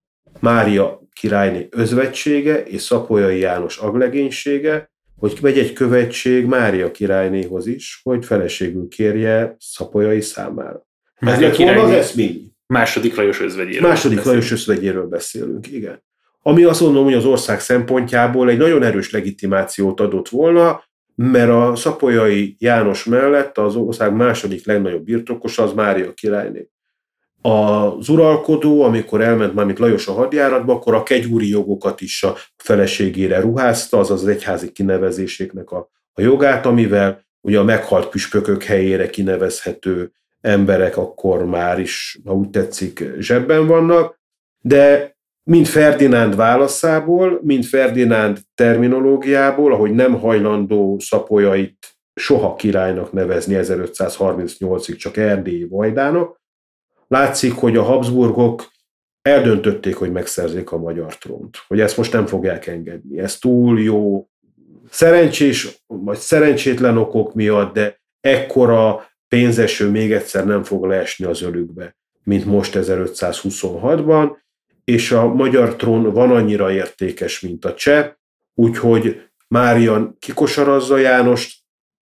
Mária 0.40 1.00
királyné 1.12 1.68
özvetsége 1.70 2.62
és 2.62 2.82
Szapolyai 2.82 3.38
János 3.38 3.76
aglegénysége, 3.76 4.90
hogy 5.16 5.38
megy 5.42 5.58
egy 5.58 5.72
követség 5.72 6.44
Mária 6.44 6.90
királynéhoz 6.90 7.66
is, 7.66 8.00
hogy 8.02 8.24
feleségül 8.24 8.88
kérje 8.88 9.56
Szapolyai 9.58 10.20
számára. 10.20 10.86
Mária 11.20 11.46
Ez 11.46 11.58
lett 11.58 11.66
volna 11.66 11.82
az 11.82 11.90
eszmény. 11.90 12.52
Második 12.66 13.16
Lajos 13.16 13.40
özvegyéről. 13.40 13.88
Második 13.88 14.16
beszélünk. 14.16 14.26
Lajos 14.26 14.52
özvegyéről 14.52 15.06
beszélünk, 15.06 15.70
igen. 15.72 16.02
Ami 16.42 16.64
azt 16.64 16.80
mondom, 16.80 17.04
hogy 17.04 17.14
az 17.14 17.24
ország 17.24 17.60
szempontjából 17.60 18.50
egy 18.50 18.58
nagyon 18.58 18.82
erős 18.82 19.10
legitimációt 19.10 20.00
adott 20.00 20.28
volna, 20.28 20.82
mert 21.20 21.50
a 21.50 21.76
Szapolyai 21.76 22.56
János 22.58 23.04
mellett 23.04 23.58
az 23.58 23.76
ország 23.76 24.12
második 24.12 24.66
legnagyobb 24.66 25.04
birtokosa 25.04 25.62
az 25.62 25.72
Mária 25.72 26.12
királyné. 26.12 26.68
Az 27.42 28.08
uralkodó, 28.08 28.82
amikor 28.82 29.20
elment 29.20 29.54
már, 29.54 29.64
mint 29.64 29.78
Lajos 29.78 30.08
a 30.08 30.12
hadjáratba, 30.12 30.72
akkor 30.72 30.94
a 30.94 31.02
kegyúri 31.02 31.48
jogokat 31.48 32.00
is 32.00 32.22
a 32.22 32.36
feleségére 32.56 33.40
ruházta, 33.40 33.98
azaz 33.98 34.22
az 34.22 34.28
egyházi 34.28 34.72
kinevezéséknek 34.72 35.70
a, 35.70 35.90
a 36.12 36.20
jogát, 36.20 36.66
amivel 36.66 37.24
ugye 37.40 37.58
a 37.58 37.64
meghalt 37.64 38.08
püspökök 38.08 38.62
helyére 38.62 39.10
kinevezhető 39.10 40.12
emberek 40.40 40.96
akkor 40.96 41.44
már 41.44 41.78
is, 41.78 42.18
ha 42.24 42.34
úgy 42.34 42.50
tetszik, 42.50 43.04
zsebben 43.18 43.66
vannak, 43.66 44.20
de 44.60 45.16
mind 45.48 45.66
Ferdinánd 45.66 46.36
válaszából, 46.36 47.40
mind 47.42 47.64
Ferdinánd 47.64 48.38
terminológiából, 48.54 49.72
ahogy 49.72 49.90
nem 49.90 50.20
hajlandó 50.20 50.98
Szapolyait 50.98 51.96
soha 52.14 52.54
királynak 52.54 53.12
nevezni 53.12 53.54
1538-ig, 53.58 54.96
csak 54.96 55.16
erdélyi 55.16 55.64
vajdának, 55.64 56.40
látszik, 57.06 57.52
hogy 57.52 57.76
a 57.76 57.82
Habsburgok 57.82 58.72
eldöntötték, 59.22 59.96
hogy 59.96 60.12
megszerzik 60.12 60.72
a 60.72 60.78
magyar 60.78 61.16
trónt, 61.16 61.56
hogy 61.66 61.80
ezt 61.80 61.96
most 61.96 62.12
nem 62.12 62.26
fogják 62.26 62.66
engedni. 62.66 63.18
Ez 63.18 63.38
túl 63.38 63.80
jó, 63.80 64.28
szerencsés, 64.90 65.84
vagy 65.86 66.18
szerencsétlen 66.18 66.96
okok 66.96 67.34
miatt, 67.34 67.74
de 67.74 68.00
ekkora 68.20 69.06
pénzeső 69.28 69.90
még 69.90 70.12
egyszer 70.12 70.46
nem 70.46 70.62
fog 70.62 70.84
leesni 70.84 71.24
az 71.24 71.42
ölükbe, 71.42 71.96
mint 72.22 72.44
most 72.44 72.72
1526-ban, 72.76 74.30
és 74.88 75.10
a 75.10 75.34
magyar 75.34 75.76
trón 75.76 76.12
van 76.12 76.30
annyira 76.30 76.72
értékes, 76.72 77.40
mint 77.40 77.64
a 77.64 77.74
cseh, 77.74 78.12
úgyhogy 78.54 79.30
Mária 79.48 80.14
kikosarazza 80.18 80.96
Jánost, 80.96 81.58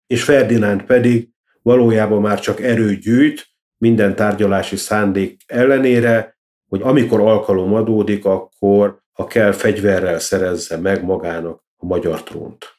és 0.07 0.25
Ferdinánd 0.25 0.83
pedig 0.83 1.29
valójában 1.63 2.21
már 2.21 2.41
csak 2.41 2.61
erőt 2.61 3.01
gyűjt, 3.01 3.47
minden 3.79 4.17
tárgyalási 4.17 4.77
szándék 4.77 5.41
ellenére, 5.47 6.39
hogy 6.69 6.83
amikor 6.83 7.21
alkalom 7.21 7.75
adódik, 7.75 8.25
akkor 8.25 9.03
ha 9.13 9.27
kell 9.27 9.53
fegyverrel 9.53 10.19
szerezze 10.19 10.77
meg 10.77 11.05
magának 11.05 11.65
a 11.77 11.87
magyar 11.87 12.23
trónt. 12.23 12.77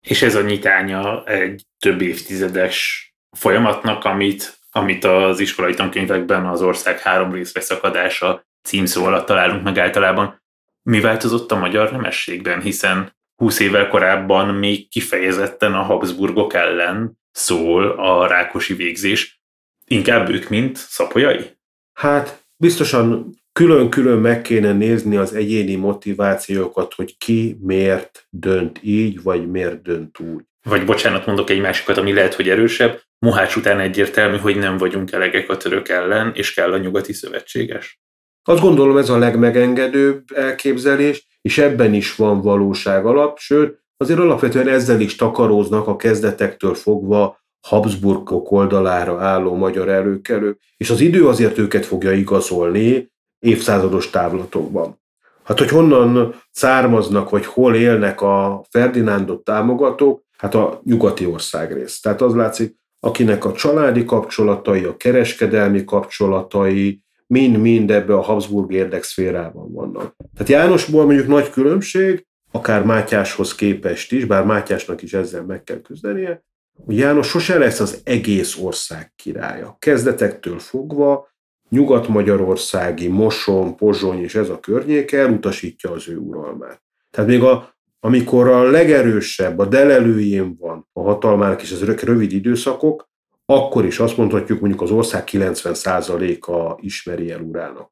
És 0.00 0.22
ez 0.22 0.34
a 0.34 0.42
nyitánya 0.42 1.24
egy 1.24 1.66
több 1.78 2.00
évtizedes 2.00 3.06
folyamatnak, 3.36 4.04
amit, 4.04 4.60
amit 4.74 5.04
az 5.04 5.40
iskolai 5.40 5.74
tankönyvekben 5.74 6.46
az 6.46 6.62
ország 6.62 6.98
három 6.98 7.32
részre 7.32 7.60
szakadása 7.60 8.46
címszó 8.62 9.04
alatt 9.04 9.26
találunk 9.26 9.62
meg 9.62 9.78
általában. 9.78 10.42
Mi 10.82 11.00
változott 11.00 11.52
a 11.52 11.58
magyar 11.58 11.90
nemességben, 11.90 12.60
hiszen 12.60 13.16
20 13.36 13.60
évvel 13.60 13.88
korábban 13.88 14.54
még 14.54 14.88
kifejezetten 14.88 15.74
a 15.74 15.82
Habsburgok 15.82 16.54
ellen 16.54 17.18
szól 17.30 17.90
a 17.90 18.26
rákosi 18.26 18.74
végzés. 18.74 19.42
Inkább 19.86 20.28
ők, 20.28 20.48
mint 20.48 20.76
szapolyai? 20.76 21.58
Hát 21.92 22.44
biztosan 22.56 23.34
külön-külön 23.52 24.18
meg 24.18 24.42
kéne 24.42 24.72
nézni 24.72 25.16
az 25.16 25.34
egyéni 25.34 25.74
motivációkat, 25.74 26.94
hogy 26.94 27.16
ki 27.18 27.56
miért 27.60 28.26
dönt 28.30 28.78
így, 28.82 29.22
vagy 29.22 29.50
miért 29.50 29.82
dönt 29.82 30.18
úgy. 30.18 30.44
Vagy 30.62 30.84
bocsánat, 30.84 31.26
mondok 31.26 31.50
egy 31.50 31.60
másikat, 31.60 31.96
ami 31.96 32.12
lehet, 32.12 32.34
hogy 32.34 32.48
erősebb. 32.48 33.00
Mohács 33.18 33.56
után 33.56 33.80
egyértelmű, 33.80 34.36
hogy 34.36 34.56
nem 34.56 34.76
vagyunk 34.76 35.12
elegek 35.12 35.50
a 35.50 35.56
török 35.56 35.88
ellen, 35.88 36.32
és 36.34 36.54
kell 36.54 36.72
a 36.72 36.78
nyugati 36.78 37.12
szövetséges. 37.12 38.00
Azt 38.44 38.60
gondolom 38.60 38.96
ez 38.96 39.08
a 39.08 39.18
legmegengedőbb 39.18 40.24
elképzelés, 40.34 41.26
és 41.40 41.58
ebben 41.58 41.94
is 41.94 42.14
van 42.14 42.40
valóság 42.40 43.06
alap, 43.06 43.38
sőt, 43.38 43.80
azért 43.96 44.18
alapvetően 44.18 44.68
ezzel 44.68 45.00
is 45.00 45.16
takaróznak 45.16 45.86
a 45.86 45.96
kezdetektől 45.96 46.74
fogva 46.74 47.40
Habsburgok 47.66 48.50
oldalára 48.50 49.20
álló 49.20 49.54
magyar 49.54 49.88
előkelők, 49.88 50.60
és 50.76 50.90
az 50.90 51.00
idő 51.00 51.28
azért 51.28 51.58
őket 51.58 51.86
fogja 51.86 52.12
igazolni 52.12 53.12
évszázados 53.38 54.10
távlatokban. 54.10 55.00
Hát, 55.44 55.58
hogy 55.58 55.68
honnan 55.68 56.34
származnak, 56.50 57.30
vagy 57.30 57.46
hol 57.46 57.74
élnek 57.74 58.20
a 58.20 58.64
Ferdinándot 58.70 59.44
támogatók, 59.44 60.22
hát 60.42 60.54
a 60.54 60.80
nyugati 60.84 61.26
országrész. 61.26 62.00
Tehát 62.00 62.20
az 62.20 62.34
látszik, 62.34 62.76
akinek 63.00 63.44
a 63.44 63.52
családi 63.52 64.04
kapcsolatai, 64.04 64.84
a 64.84 64.96
kereskedelmi 64.96 65.84
kapcsolatai, 65.84 67.02
mind-mind 67.26 67.90
ebbe 67.90 68.14
a 68.14 68.20
Habsburg 68.20 68.72
érdekszférában 68.72 69.72
vannak. 69.72 70.16
Tehát 70.34 70.62
Jánosból 70.62 71.04
mondjuk 71.04 71.26
nagy 71.26 71.50
különbség, 71.50 72.26
akár 72.50 72.84
Mátyáshoz 72.84 73.54
képest 73.54 74.12
is, 74.12 74.24
bár 74.24 74.44
Mátyásnak 74.44 75.02
is 75.02 75.12
ezzel 75.12 75.44
meg 75.44 75.62
kell 75.62 75.80
küzdenie, 75.80 76.44
hogy 76.84 76.96
János 76.96 77.28
sose 77.28 77.58
lesz 77.58 77.80
az 77.80 78.00
egész 78.04 78.58
ország 78.58 79.12
királya. 79.16 79.76
Kezdetektől 79.78 80.58
fogva 80.58 81.28
nyugat-magyarországi 81.68 83.08
Moson, 83.08 83.76
Pozsony 83.76 84.22
és 84.22 84.34
ez 84.34 84.48
a 84.48 84.60
környék 84.60 85.12
elutasítja 85.12 85.90
az 85.90 86.08
ő 86.08 86.16
uralmát. 86.16 86.82
Tehát 87.10 87.30
még 87.30 87.42
a, 87.42 87.71
amikor 88.04 88.48
a 88.48 88.62
legerősebb, 88.62 89.58
a 89.58 89.66
delelőjén 89.66 90.56
van 90.58 90.88
a 90.92 91.02
hatalmának 91.02 91.62
és 91.62 91.72
az 91.72 91.82
rövid 91.84 92.32
időszakok, 92.32 93.08
akkor 93.44 93.84
is 93.84 93.98
azt 93.98 94.16
mondhatjuk, 94.16 94.60
mondjuk 94.60 94.82
az 94.82 94.90
ország 94.90 95.28
90%-a 95.30 96.78
ismeri 96.80 97.30
el 97.30 97.40
urának. 97.40 97.90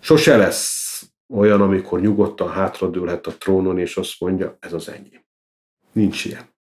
Sose 0.00 0.36
lesz 0.36 1.02
olyan, 1.34 1.60
amikor 1.60 2.00
nyugodtan 2.00 2.50
hátradőlhet 2.50 3.26
a 3.26 3.36
trónon, 3.38 3.78
és 3.78 3.96
azt 3.96 4.20
mondja, 4.20 4.56
ez 4.60 4.72
az 4.72 4.88
enyém. 4.88 5.24
Nincs 5.92 6.24
ilyen. 6.24 6.54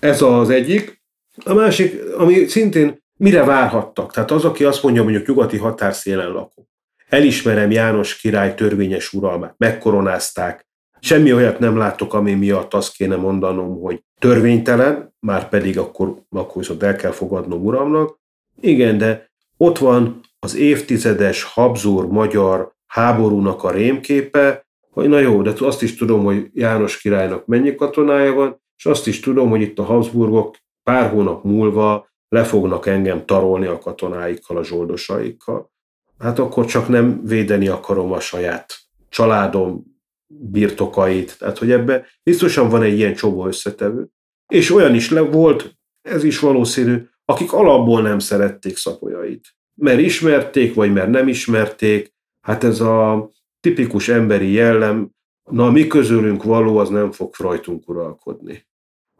Ez 0.00 0.22
az 0.22 0.50
egyik. 0.50 1.02
A 1.44 1.54
másik, 1.54 2.14
ami 2.16 2.46
szintén 2.46 3.02
mire 3.16 3.44
várhattak? 3.44 4.12
Tehát 4.12 4.30
az, 4.30 4.44
aki 4.44 4.64
azt 4.64 4.82
mondja, 4.82 5.02
mondjuk 5.02 5.26
nyugati 5.26 5.56
határszélen 5.56 6.30
lakó. 6.30 6.68
Elismerem 7.08 7.70
János 7.70 8.16
király 8.16 8.54
törvényes 8.54 9.12
uralmát, 9.12 9.54
megkoronázták, 9.58 10.70
semmi 11.02 11.32
olyat 11.32 11.58
nem 11.58 11.76
látok, 11.76 12.14
ami 12.14 12.34
miatt 12.34 12.74
azt 12.74 12.96
kéne 12.96 13.16
mondanom, 13.16 13.80
hogy 13.80 14.04
törvénytelen, 14.18 15.14
már 15.20 15.48
pedig 15.48 15.78
akkor, 15.78 16.14
akkor 16.30 16.56
viszont 16.56 16.82
el 16.82 16.96
kell 16.96 17.10
fogadnom 17.10 17.64
uramnak. 17.64 18.18
Igen, 18.60 18.98
de 18.98 19.30
ott 19.56 19.78
van 19.78 20.20
az 20.38 20.56
évtizedes 20.56 21.42
Habsburg-magyar 21.42 22.72
háborúnak 22.86 23.64
a 23.64 23.70
rémképe, 23.70 24.66
hogy 24.90 25.08
na 25.08 25.18
jó, 25.18 25.42
de 25.42 25.52
azt 25.58 25.82
is 25.82 25.96
tudom, 25.96 26.24
hogy 26.24 26.50
János 26.52 26.98
királynak 26.98 27.46
mennyi 27.46 27.74
katonája 27.74 28.32
van, 28.32 28.60
és 28.76 28.86
azt 28.86 29.06
is 29.06 29.20
tudom, 29.20 29.48
hogy 29.48 29.60
itt 29.60 29.78
a 29.78 29.82
Habsburgok 29.82 30.56
pár 30.82 31.10
hónap 31.10 31.44
múlva 31.44 32.10
le 32.28 32.44
fognak 32.44 32.86
engem 32.86 33.24
tarolni 33.24 33.66
a 33.66 33.78
katonáikkal, 33.78 34.56
a 34.56 34.64
zsoldosaikkal, 34.64 35.70
hát 36.18 36.38
akkor 36.38 36.64
csak 36.64 36.88
nem 36.88 37.20
védeni 37.24 37.68
akarom 37.68 38.12
a 38.12 38.20
saját 38.20 38.74
családom 39.08 39.91
birtokait. 40.40 41.38
Tehát, 41.38 41.58
hogy 41.58 41.70
ebbe 41.70 42.06
biztosan 42.22 42.68
van 42.68 42.82
egy 42.82 42.98
ilyen 42.98 43.14
csobó 43.14 43.46
összetevő. 43.46 44.08
És 44.52 44.70
olyan 44.70 44.94
is 44.94 45.10
le 45.10 45.20
volt, 45.20 45.76
ez 46.08 46.24
is 46.24 46.38
valószínű, 46.38 47.06
akik 47.24 47.52
alapból 47.52 48.02
nem 48.02 48.18
szerették 48.18 48.76
szapolyait. 48.76 49.56
Mert 49.74 50.00
ismerték, 50.00 50.74
vagy 50.74 50.92
mert 50.92 51.10
nem 51.10 51.28
ismerték. 51.28 52.14
Hát 52.46 52.64
ez 52.64 52.80
a 52.80 53.30
tipikus 53.60 54.08
emberi 54.08 54.52
jellem, 54.52 55.10
na 55.50 55.70
mi 55.70 55.86
közülünk 55.86 56.42
való, 56.42 56.76
az 56.76 56.88
nem 56.88 57.12
fog 57.12 57.34
rajtunk 57.38 57.88
uralkodni. 57.88 58.66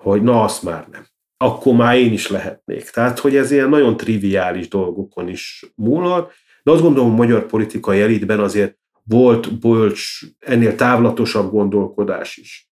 Hogy 0.03 0.23
na, 0.23 0.43
azt 0.43 0.63
már 0.63 0.89
nem. 0.91 1.07
Akkor 1.37 1.75
már 1.75 1.97
én 1.97 2.13
is 2.13 2.29
lehetnék. 2.29 2.91
Tehát, 2.91 3.19
hogy 3.19 3.37
ez 3.37 3.51
ilyen 3.51 3.69
nagyon 3.69 3.97
triviális 3.97 4.69
dolgokon 4.69 5.29
is 5.29 5.73
múlhat, 5.75 6.33
de 6.63 6.71
azt 6.71 6.83
gondolom, 6.83 7.11
a 7.11 7.15
magyar 7.15 7.47
politikai 7.47 8.01
elitben 8.01 8.41
azért 8.41 8.79
volt 9.13 9.59
bölcs, 9.61 10.21
ennél 10.39 10.75
távlatosabb 10.75 11.51
gondolkodás 11.51 12.37
is. 12.37 12.71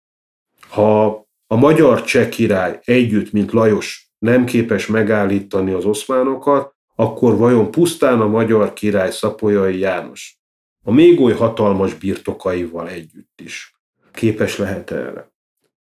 Ha 0.69 1.05
a 1.47 1.55
magyar 1.55 2.03
cseh 2.03 2.29
király 2.29 2.79
együtt, 2.84 3.31
mint 3.31 3.51
Lajos 3.51 4.11
nem 4.19 4.45
képes 4.45 4.88
megállítani 4.88 5.71
az 5.71 5.86
oszmánokat, 5.86 6.75
akkor 6.95 7.38
vajon 7.38 7.71
pusztán 7.71 8.21
a 8.21 8.27
magyar 8.27 8.73
király 8.73 9.11
Szapolyai 9.11 9.77
János 9.77 10.41
a 10.84 10.91
még 10.91 11.21
oly 11.21 11.34
hatalmas 11.34 11.93
birtokaival 11.93 12.89
együtt 12.89 13.41
is 13.43 13.75
képes 14.11 14.57
lehet 14.57 14.91
erre. 14.91 15.31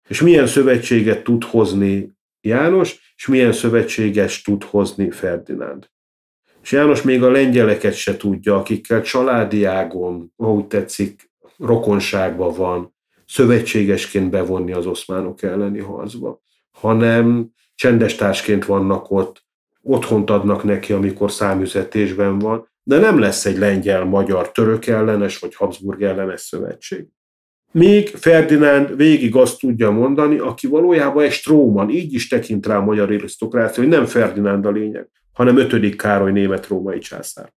És 0.08 0.20
milyen 0.20 0.46
szövetséget 0.46 1.24
tud 1.24 1.44
hozni 1.44 2.16
János, 2.40 3.12
és 3.16 3.26
milyen 3.26 3.52
szövetséges 3.52 4.42
tud 4.42 4.64
hozni 4.64 5.10
Ferdinánd. 5.10 5.88
És 6.68 6.74
János 6.74 7.02
még 7.02 7.22
a 7.22 7.30
lengyeleket 7.30 7.94
se 7.94 8.16
tudja, 8.16 8.56
akikkel 8.56 9.02
családi 9.02 9.64
ágon, 9.64 10.32
ahogy 10.36 10.66
tetszik, 10.66 11.30
rokonságban 11.58 12.54
van, 12.54 12.94
szövetségesként 13.26 14.30
bevonni 14.30 14.72
az 14.72 14.86
oszmánok 14.86 15.42
elleni 15.42 15.78
harcba, 15.78 16.40
hanem 16.70 17.52
csendes 17.74 18.14
társként 18.14 18.64
vannak 18.64 19.10
ott, 19.10 19.44
otthont 19.82 20.30
adnak 20.30 20.64
neki, 20.64 20.92
amikor 20.92 21.30
számüzetésben 21.30 22.38
van, 22.38 22.68
de 22.82 22.98
nem 22.98 23.18
lesz 23.18 23.44
egy 23.44 23.58
lengyel-magyar-török 23.58 24.86
ellenes 24.86 25.38
vagy 25.38 25.54
Habsburg 25.54 26.02
ellenes 26.02 26.40
szövetség. 26.40 27.06
Míg 27.72 28.08
Ferdinánd 28.08 28.96
végig 28.96 29.36
azt 29.36 29.58
tudja 29.58 29.90
mondani, 29.90 30.38
aki 30.38 30.66
valójában 30.66 31.24
egy 31.24 31.32
Stróman, 31.32 31.90
így 31.90 32.14
is 32.14 32.28
tekint 32.28 32.66
rá 32.66 32.76
a 32.76 32.84
magyar 32.84 33.12
arisztokrácia, 33.12 33.82
hogy 33.82 33.92
nem 33.92 34.04
Ferdinánd 34.04 34.66
a 34.66 34.70
lényeg, 34.70 35.08
hanem 35.38 35.56
ötödik 35.56 35.96
Károly 35.96 36.32
német-római 36.32 36.98
császár. 36.98 37.52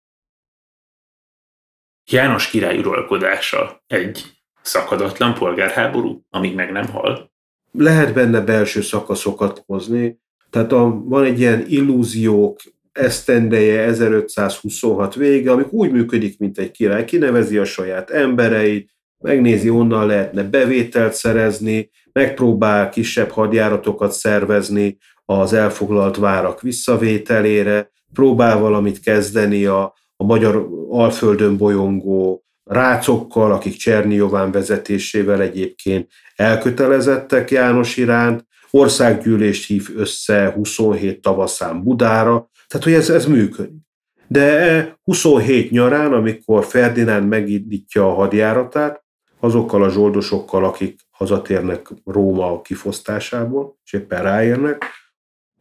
János 2.11 2.49
király 2.49 2.77
uralkodása 2.77 3.84
egy 3.88 4.23
szakadatlan 4.61 5.34
polgárháború, 5.34 6.21
amíg 6.29 6.55
meg 6.55 6.71
nem 6.71 6.88
hal? 6.88 7.32
Lehet 7.71 8.13
benne 8.13 8.41
belső 8.41 8.82
szakaszokat 8.82 9.63
hozni, 9.65 10.19
tehát 10.49 10.71
a, 10.71 11.01
van 11.03 11.23
egy 11.23 11.39
ilyen 11.39 11.65
illúziók 11.67 12.59
esztendeje 12.91 13.82
1526 13.82 15.15
vége, 15.15 15.51
amik 15.51 15.71
úgy 15.71 15.91
működik, 15.91 16.39
mint 16.39 16.57
egy 16.57 16.71
király, 16.71 17.05
kinevezi 17.05 17.57
a 17.57 17.65
saját 17.65 18.09
embereit, 18.09 18.91
megnézi, 19.17 19.69
onnan 19.69 20.05
lehetne 20.05 20.43
bevételt 20.43 21.13
szerezni, 21.13 21.89
megpróbál 22.11 22.89
kisebb 22.89 23.29
hadjáratokat 23.29 24.11
szervezni 24.11 24.97
az 25.39 25.53
elfoglalt 25.53 26.17
várak 26.17 26.61
visszavételére, 26.61 27.91
próbál 28.13 28.59
valamit 28.59 28.99
kezdeni 28.99 29.65
a, 29.65 29.93
a 30.15 30.23
magyar 30.23 30.67
alföldön 30.89 31.57
bolyongó 31.57 32.43
rácokkal, 32.63 33.51
akik 33.51 33.75
Cserniován 33.75 34.51
vezetésével 34.51 35.41
egyébként 35.41 36.09
elkötelezettek 36.36 37.51
János 37.51 37.97
iránt, 37.97 38.45
országgyűlést 38.71 39.67
hív 39.67 39.89
össze 39.95 40.51
27 40.55 41.21
tavaszán 41.21 41.84
Budára, 41.84 42.49
tehát 42.67 42.86
hogy 42.86 42.93
ez, 42.93 43.09
ez 43.09 43.25
működik. 43.25 43.79
De 44.27 44.99
27 45.03 45.71
nyarán, 45.71 46.13
amikor 46.13 46.65
Ferdinánd 46.65 47.27
megindítja 47.27 48.07
a 48.07 48.13
hadjáratát, 48.13 49.03
azokkal 49.39 49.84
a 49.84 49.89
zsoldosokkal, 49.89 50.65
akik 50.65 50.99
hazatérnek 51.09 51.88
Róma 52.05 52.61
kifosztásából, 52.61 53.77
és 53.84 53.93
éppen 53.93 54.23
ráérnek, 54.23 54.86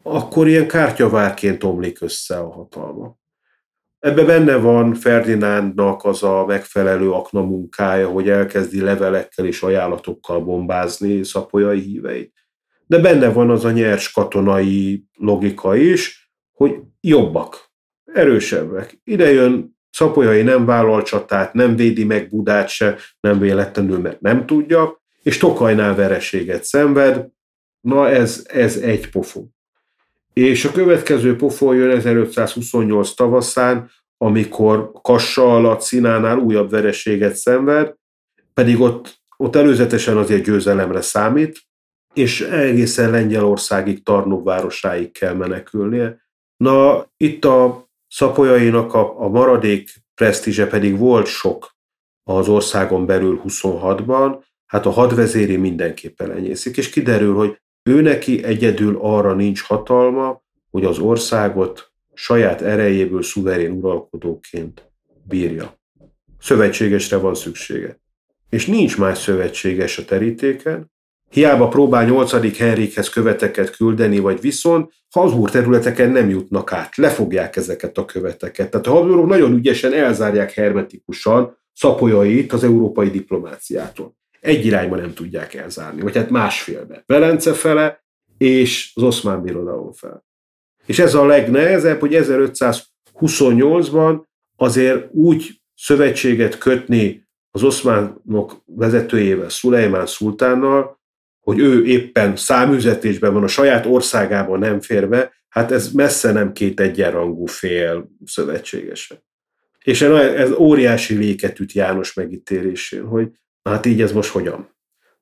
akkor 0.02 0.48
ilyen 0.48 0.68
kártyavárként 0.68 1.64
omlik 1.64 2.02
össze 2.02 2.38
a 2.38 2.50
hatalma. 2.50 3.18
Ebbe 3.98 4.24
benne 4.24 4.56
van 4.56 4.94
Ferdinándnak 4.94 6.04
az 6.04 6.22
a 6.22 6.44
megfelelő 6.46 7.10
akna 7.10 7.42
munkája, 7.42 8.08
hogy 8.08 8.28
elkezdi 8.28 8.80
levelekkel 8.80 9.46
és 9.46 9.62
ajánlatokkal 9.62 10.40
bombázni 10.40 11.24
szapolyai 11.24 11.80
híveit. 11.80 12.34
De 12.86 12.98
benne 12.98 13.32
van 13.32 13.50
az 13.50 13.64
a 13.64 13.70
nyers 13.70 14.12
katonai 14.12 15.04
logika 15.18 15.76
is, 15.76 16.30
hogy 16.52 16.80
jobbak, 17.00 17.70
erősebbek. 18.04 19.00
Ide 19.04 19.32
jön 19.32 19.78
Szapolyai 19.90 20.42
nem 20.42 20.64
vállal 20.64 21.02
csatát, 21.02 21.52
nem 21.52 21.76
védi 21.76 22.04
meg 22.04 22.28
Budát 22.28 22.68
se, 22.68 22.96
nem 23.20 23.38
véletlenül, 23.38 23.98
mert 23.98 24.20
nem 24.20 24.46
tudja, 24.46 25.02
és 25.22 25.38
Tokajnál 25.38 25.94
vereséget 25.94 26.64
szenved. 26.64 27.26
Na 27.80 28.08
ez, 28.08 28.46
ez 28.48 28.76
egy 28.76 29.10
pofon. 29.10 29.54
És 30.40 30.64
a 30.64 30.72
következő 30.72 31.36
pofon 31.36 31.76
jön 31.76 31.90
1528 31.90 33.14
tavaszán, 33.14 33.90
amikor 34.16 34.90
Kassa 35.02 35.54
alatt 35.54 35.80
Színánál 35.80 36.38
újabb 36.38 36.70
vereséget 36.70 37.34
szenved, 37.34 37.94
pedig 38.54 38.80
ott, 38.80 39.20
ott 39.36 39.56
előzetesen 39.56 40.16
azért 40.16 40.44
győzelemre 40.44 41.00
számít, 41.00 41.60
és 42.14 42.40
egészen 42.40 43.10
Lengyelországig, 43.10 44.02
Tarnów 44.02 44.44
városáig 44.44 45.12
kell 45.12 45.34
menekülnie. 45.34 46.26
Na, 46.56 47.06
itt 47.16 47.44
a 47.44 47.88
Szapolyainak 48.08 48.94
a, 48.94 49.20
a 49.20 49.28
maradék 49.28 49.90
presztízse 50.14 50.66
pedig 50.66 50.98
volt 50.98 51.26
sok 51.26 51.76
az 52.22 52.48
országon 52.48 53.06
belül 53.06 53.40
26-ban, 53.46 54.42
hát 54.66 54.86
a 54.86 54.90
hadvezéri 54.90 55.56
mindenképpen 55.56 56.28
lenyészik, 56.28 56.76
és 56.76 56.90
kiderül, 56.90 57.34
hogy 57.34 57.60
ő 57.82 58.00
neki 58.00 58.44
egyedül 58.44 58.98
arra 59.00 59.34
nincs 59.34 59.62
hatalma, 59.62 60.42
hogy 60.70 60.84
az 60.84 60.98
országot 60.98 61.92
saját 62.14 62.62
erejéből 62.62 63.22
szuverén 63.22 63.70
uralkodóként 63.70 64.90
bírja. 65.28 65.78
Szövetségesre 66.40 67.16
van 67.16 67.34
szüksége. 67.34 68.00
És 68.50 68.66
nincs 68.66 68.98
más 68.98 69.18
szövetséges 69.18 69.98
a 69.98 70.04
terítéken, 70.04 70.90
Hiába 71.30 71.68
próbál 71.68 72.04
8. 72.04 72.56
Henrikhez 72.58 73.08
követeket 73.08 73.76
küldeni, 73.76 74.18
vagy 74.18 74.40
viszont 74.40 74.92
Habsburg 75.10 75.50
területeken 75.50 76.10
nem 76.10 76.28
jutnak 76.28 76.72
át, 76.72 76.96
lefogják 76.96 77.56
ezeket 77.56 77.98
a 77.98 78.04
követeket. 78.04 78.70
Tehát 78.70 78.86
a 78.86 78.90
Habsburgok 78.90 79.26
nagyon 79.26 79.52
ügyesen 79.52 79.92
elzárják 79.92 80.52
hermetikusan 80.52 81.56
szapolyait 81.72 82.52
az 82.52 82.64
európai 82.64 83.10
diplomáciától. 83.10 84.16
Egy 84.40 84.66
irányba 84.66 84.96
nem 84.96 85.14
tudják 85.14 85.54
elzárni, 85.54 86.00
vagy 86.00 86.16
hát 86.16 86.30
másfélbe. 86.30 87.02
Velence 87.06 87.52
fele 87.52 88.04
és 88.38 88.92
az 88.94 89.02
oszmán 89.02 89.42
birodalom 89.42 89.92
fel. 89.92 90.24
És 90.86 90.98
ez 90.98 91.14
a 91.14 91.26
legnehezebb, 91.26 92.00
hogy 92.00 92.14
1528-ban 92.14 94.22
azért 94.56 95.08
úgy 95.12 95.60
szövetséget 95.74 96.58
kötni 96.58 97.28
az 97.50 97.62
oszmánok 97.62 98.62
vezetőjével, 98.64 99.48
Szulejmán 99.48 100.06
szultánnal, 100.06 101.00
hogy 101.40 101.58
ő 101.58 101.84
éppen 101.84 102.36
száműzetésben 102.36 103.32
van, 103.32 103.42
a 103.42 103.48
saját 103.48 103.86
országában 103.86 104.58
nem 104.58 104.80
fér 104.80 105.08
be, 105.08 105.32
hát 105.48 105.72
ez 105.72 105.92
messze 105.92 106.32
nem 106.32 106.52
két 106.52 106.80
egyenrangú 106.80 107.46
fél 107.46 108.10
szövetségese. 108.24 109.22
És 109.84 110.02
ez 110.02 110.52
óriási 110.52 111.14
léket 111.14 111.60
üt 111.60 111.72
János 111.72 112.14
megítélésén, 112.14 113.04
hogy 113.04 113.28
hát 113.70 113.86
így 113.86 114.02
ez 114.02 114.12
most 114.12 114.30
hogyan. 114.30 114.68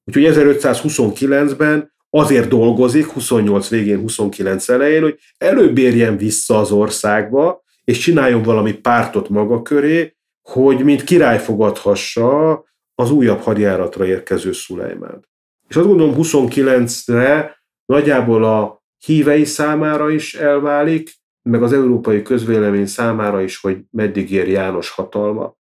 Úgyhogy 0.04 0.24
1529-ben 0.34 1.92
azért 2.10 2.48
dolgozik, 2.48 3.06
28 3.06 3.68
végén, 3.68 3.98
29 3.98 4.68
elején, 4.68 5.02
hogy 5.02 5.18
előbb 5.38 5.78
érjen 5.78 6.16
vissza 6.16 6.58
az 6.58 6.70
országba, 6.70 7.62
és 7.84 7.98
csináljon 7.98 8.42
valami 8.42 8.72
pártot 8.72 9.28
maga 9.28 9.62
köré, 9.62 10.16
hogy 10.42 10.84
mint 10.84 11.04
király 11.04 11.38
fogadhassa 11.38 12.64
az 12.94 13.10
újabb 13.10 13.40
hadjáratra 13.40 14.06
érkező 14.06 14.52
Szulejmánt. 14.52 15.28
És 15.68 15.76
azt 15.76 15.86
gondolom 15.86 16.14
29-re 16.18 17.62
nagyjából 17.84 18.44
a 18.44 18.82
hívei 19.04 19.44
számára 19.44 20.10
is 20.10 20.34
elválik, 20.34 21.10
meg 21.42 21.62
az 21.62 21.72
európai 21.72 22.22
közvélemény 22.22 22.86
számára 22.86 23.40
is, 23.40 23.60
hogy 23.60 23.78
meddig 23.90 24.30
ér 24.32 24.48
János 24.48 24.90
hatalma. 24.90 25.57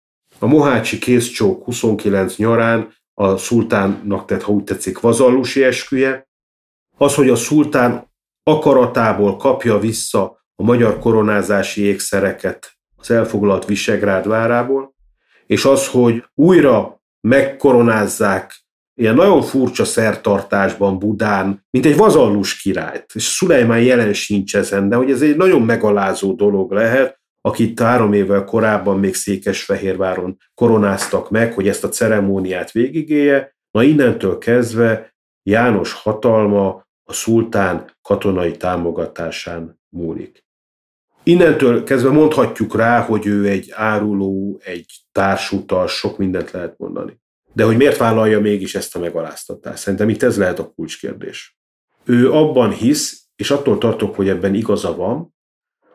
A 0.43 0.47
Mohácsi 0.47 0.97
kézcsók 0.97 1.63
29 1.63 2.35
nyarán 2.35 2.93
a 3.13 3.37
szultánnak 3.37 4.25
tett, 4.25 4.41
ha 4.41 4.51
úgy 4.51 4.63
tetszik, 4.63 4.99
vazallusi 4.99 5.63
esküje, 5.63 6.27
az, 6.97 7.15
hogy 7.15 7.29
a 7.29 7.35
szultán 7.35 8.11
akaratából 8.43 9.37
kapja 9.37 9.79
vissza 9.79 10.45
a 10.55 10.63
magyar 10.63 10.99
koronázási 10.99 11.81
ékszereket 11.81 12.77
az 12.95 13.11
elfoglalt 13.11 13.65
Visegrád 13.65 14.27
várából, 14.27 14.95
és 15.45 15.65
az, 15.65 15.87
hogy 15.87 16.23
újra 16.35 17.01
megkoronázzák 17.21 18.55
ilyen 18.93 19.15
nagyon 19.15 19.41
furcsa 19.41 19.85
szertartásban 19.85 20.99
Budán, 20.99 21.65
mint 21.69 21.85
egy 21.85 21.97
vazallus 21.97 22.61
királyt. 22.61 23.05
És 23.13 23.23
Szulejmán 23.23 23.81
jelen 23.81 24.13
sincs 24.13 24.55
ezen, 24.55 24.89
de 24.89 24.95
hogy 24.95 25.11
ez 25.11 25.21
egy 25.21 25.37
nagyon 25.37 25.61
megalázó 25.61 26.33
dolog 26.33 26.71
lehet, 26.71 27.21
akit 27.45 27.79
három 27.79 28.13
évvel 28.13 28.43
korábban 28.43 28.99
még 28.99 29.15
Székesfehérváron 29.15 30.37
koronáztak 30.53 31.29
meg, 31.29 31.53
hogy 31.53 31.67
ezt 31.67 31.83
a 31.83 31.89
ceremóniát 31.89 32.71
végigélje. 32.71 33.55
Na 33.71 33.83
innentől 33.83 34.37
kezdve 34.37 35.13
János 35.43 35.93
hatalma 35.93 36.85
a 37.03 37.13
szultán 37.13 37.91
katonai 38.01 38.57
támogatásán 38.57 39.79
múlik. 39.89 40.43
Innentől 41.23 41.83
kezdve 41.83 42.09
mondhatjuk 42.09 42.75
rá, 42.75 43.01
hogy 43.01 43.25
ő 43.25 43.47
egy 43.47 43.71
áruló, 43.71 44.59
egy 44.63 44.91
társutas, 45.11 45.91
sok 45.91 46.17
mindent 46.17 46.51
lehet 46.51 46.77
mondani. 46.77 47.21
De 47.53 47.63
hogy 47.63 47.77
miért 47.77 47.97
vállalja 47.97 48.39
mégis 48.39 48.75
ezt 48.75 48.95
a 48.95 48.99
megaláztatást? 48.99 49.81
Szerintem 49.81 50.09
itt 50.09 50.23
ez 50.23 50.37
lehet 50.37 50.59
a 50.59 50.71
kulcskérdés. 50.75 51.57
Ő 52.03 52.31
abban 52.31 52.71
hisz, 52.71 53.27
és 53.35 53.51
attól 53.51 53.77
tartok, 53.77 54.15
hogy 54.15 54.29
ebben 54.29 54.53
igaza 54.53 54.95
van, 54.95 55.32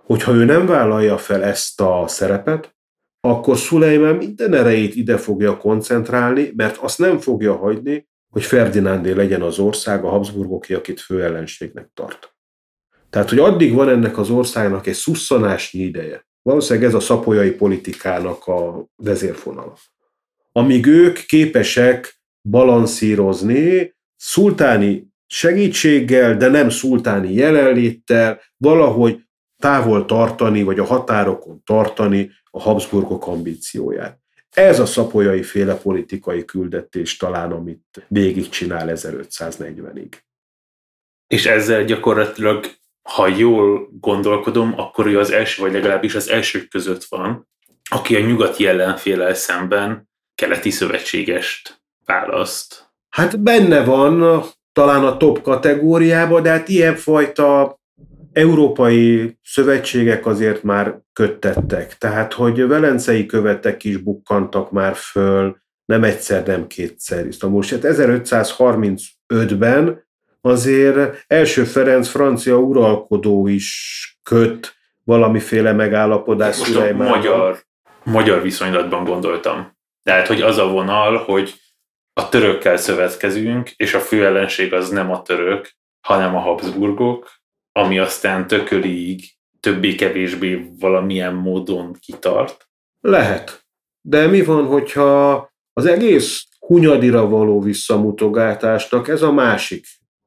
hogyha 0.09 0.33
ő 0.33 0.45
nem 0.45 0.67
vállalja 0.67 1.19
fel 1.19 1.43
ezt 1.45 1.81
a 1.81 2.05
szerepet, 2.07 2.77
akkor 3.21 3.57
Szulejmán 3.57 4.15
minden 4.15 4.55
erejét 4.55 4.95
ide 4.95 5.17
fogja 5.17 5.57
koncentrálni, 5.57 6.53
mert 6.57 6.77
azt 6.77 6.99
nem 6.99 7.19
fogja 7.19 7.57
hagyni, 7.57 8.09
hogy 8.29 8.43
Ferdinándé 8.43 9.11
legyen 9.11 9.43
az 9.43 9.59
ország, 9.59 10.05
a 10.05 10.09
Habsburgoké, 10.09 10.75
akit 10.75 11.01
főellenségnek 11.01 11.91
tart. 11.95 12.35
Tehát, 13.11 13.29
hogy 13.29 13.39
addig 13.39 13.75
van 13.75 13.89
ennek 13.89 14.19
az 14.19 14.31
országnak 14.31 14.87
egy 14.87 14.95
szusszanásnyi 14.95 15.81
ideje. 15.81 16.27
Valószínűleg 16.43 16.89
ez 16.89 16.95
a 16.95 17.01
szapolyai 17.01 17.51
politikának 17.51 18.47
a 18.47 18.87
vezérfonala. 18.97 19.77
Amíg 20.53 20.87
ők 20.87 21.19
képesek 21.19 22.21
balanszírozni 22.43 23.97
szultáni 24.17 25.09
segítséggel, 25.27 26.37
de 26.37 26.49
nem 26.49 26.71
szultáni 26.71 27.33
jelenléttel, 27.33 28.41
valahogy 28.57 29.27
távol 29.59 30.05
tartani, 30.05 30.63
vagy 30.63 30.79
a 30.79 30.85
határokon 30.85 31.63
tartani 31.65 32.31
a 32.51 32.61
Habsburgok 32.61 33.27
ambícióját. 33.27 34.19
Ez 34.51 34.81
a 34.81 34.87
szapolyai 34.87 35.43
féle 35.43 35.75
politikai 35.75 36.45
küldetés 36.45 37.17
talán, 37.17 37.53
amit 37.53 38.07
végigcsinál 38.09 38.89
1540-ig. 38.91 40.13
És 41.27 41.47
ezzel 41.47 41.85
gyakorlatilag, 41.85 42.67
ha 43.03 43.27
jól 43.27 43.89
gondolkodom, 44.01 44.75
akkor 44.77 45.07
ő 45.07 45.19
az 45.19 45.31
első, 45.31 45.63
vagy 45.63 45.73
legalábbis 45.73 46.15
az 46.15 46.29
elsők 46.29 46.69
között 46.69 47.05
van, 47.05 47.49
aki 47.91 48.17
a 48.17 48.21
nyugati 48.21 48.67
ellenfélel 48.67 49.35
szemben 49.35 50.09
keleti 50.35 50.71
szövetségest 50.71 51.83
választ. 52.05 52.93
Hát 53.09 53.41
benne 53.41 53.85
van 53.85 54.43
talán 54.73 55.05
a 55.05 55.17
top 55.17 55.43
kategóriába, 55.43 56.41
de 56.41 56.51
hát 56.51 56.69
ilyenfajta 56.69 57.78
európai 58.39 59.39
szövetségek 59.43 60.27
azért 60.27 60.63
már 60.63 60.99
köttettek. 61.13 61.99
Tehát, 61.99 62.33
hogy 62.33 62.67
velencei 62.67 63.27
követek 63.27 63.85
is 63.85 63.97
bukkantak 63.97 64.71
már 64.71 64.95
föl, 64.95 65.57
nem 65.85 66.05
egyszer, 66.05 66.47
nem 66.47 66.67
kétszer. 66.67 67.27
Most 67.49 67.71
hát 67.71 67.81
1535-ben 67.83 70.07
azért 70.41 71.25
első 71.27 71.65
Ferenc 71.65 72.09
francia 72.09 72.57
uralkodó 72.57 73.47
is 73.47 74.19
köt 74.23 74.77
valamiféle 75.05 75.73
megállapodás 75.73 76.59
Most 76.59 76.77
a 76.77 76.95
magyar, 76.95 77.63
magyar 78.05 78.43
viszonylatban 78.43 79.05
gondoltam. 79.05 79.77
Tehát, 80.03 80.27
hogy 80.27 80.41
az 80.41 80.59
a 80.59 80.69
vonal, 80.69 81.17
hogy 81.17 81.55
a 82.13 82.29
törökkel 82.29 82.77
szövetkezünk, 82.77 83.71
és 83.77 83.95
a 83.95 84.01
fő 84.01 84.27
ellenség 84.27 84.73
az 84.73 84.89
nem 84.89 85.11
a 85.11 85.23
török, 85.23 85.77
hanem 86.01 86.37
a 86.37 86.39
Habsburgok, 86.39 87.38
ami 87.79 87.99
aztán 87.99 88.47
tökölig 88.47 89.25
többé-kevésbé 89.61 90.71
valamilyen 90.79 91.35
módon 91.35 91.97
kitart? 92.01 92.69
Lehet. 93.01 93.67
De 94.01 94.27
mi 94.27 94.43
van, 94.43 94.67
hogyha 94.67 95.51
az 95.73 95.87
egész 95.87 96.47
hunyadira 96.59 97.29
való 97.29 97.61
visszamutogatásnak 97.61 99.09
ez 99.09 99.23
a 99.23 99.33
másik 99.33 99.87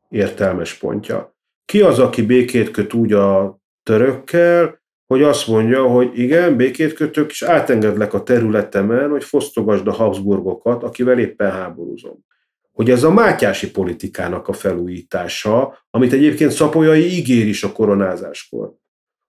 értelmes 0.10 0.74
pontja? 0.74 1.36
Ki 1.66 1.82
az, 1.82 2.00
aki 2.00 2.22
békét 2.22 2.72
köt 2.72 2.94
úgy 2.94 3.14
a 3.14 3.60
törökkel, 3.84 4.82
hogy 5.08 5.24
azt 5.24 5.48
mondja, 5.48 5.88
hogy 5.88 6.20
igen, 6.20 6.58
békét 6.58 6.94
kötök, 6.94 7.30
és 7.30 7.42
átengedlek 7.42 8.14
a 8.14 8.24
területemen, 8.24 9.10
hogy 9.10 9.24
fosztogasd 9.24 9.88
a 9.88 9.92
Habsburgokat, 9.92 10.84
akivel 10.84 11.20
éppen 11.20 11.52
háborúzom 11.52 12.26
hogy 12.72 12.90
ez 12.90 13.04
a 13.04 13.12
mátyási 13.12 13.72
politikának 13.72 14.48
a 14.48 14.54
felújítása, 14.54 15.86
amit 15.90 16.14
egyébként 16.14 16.52
Szapolyai 16.52 17.18
ígér 17.18 17.48
is 17.48 17.64
a 17.64 17.72
koronázáskor. 17.72 18.74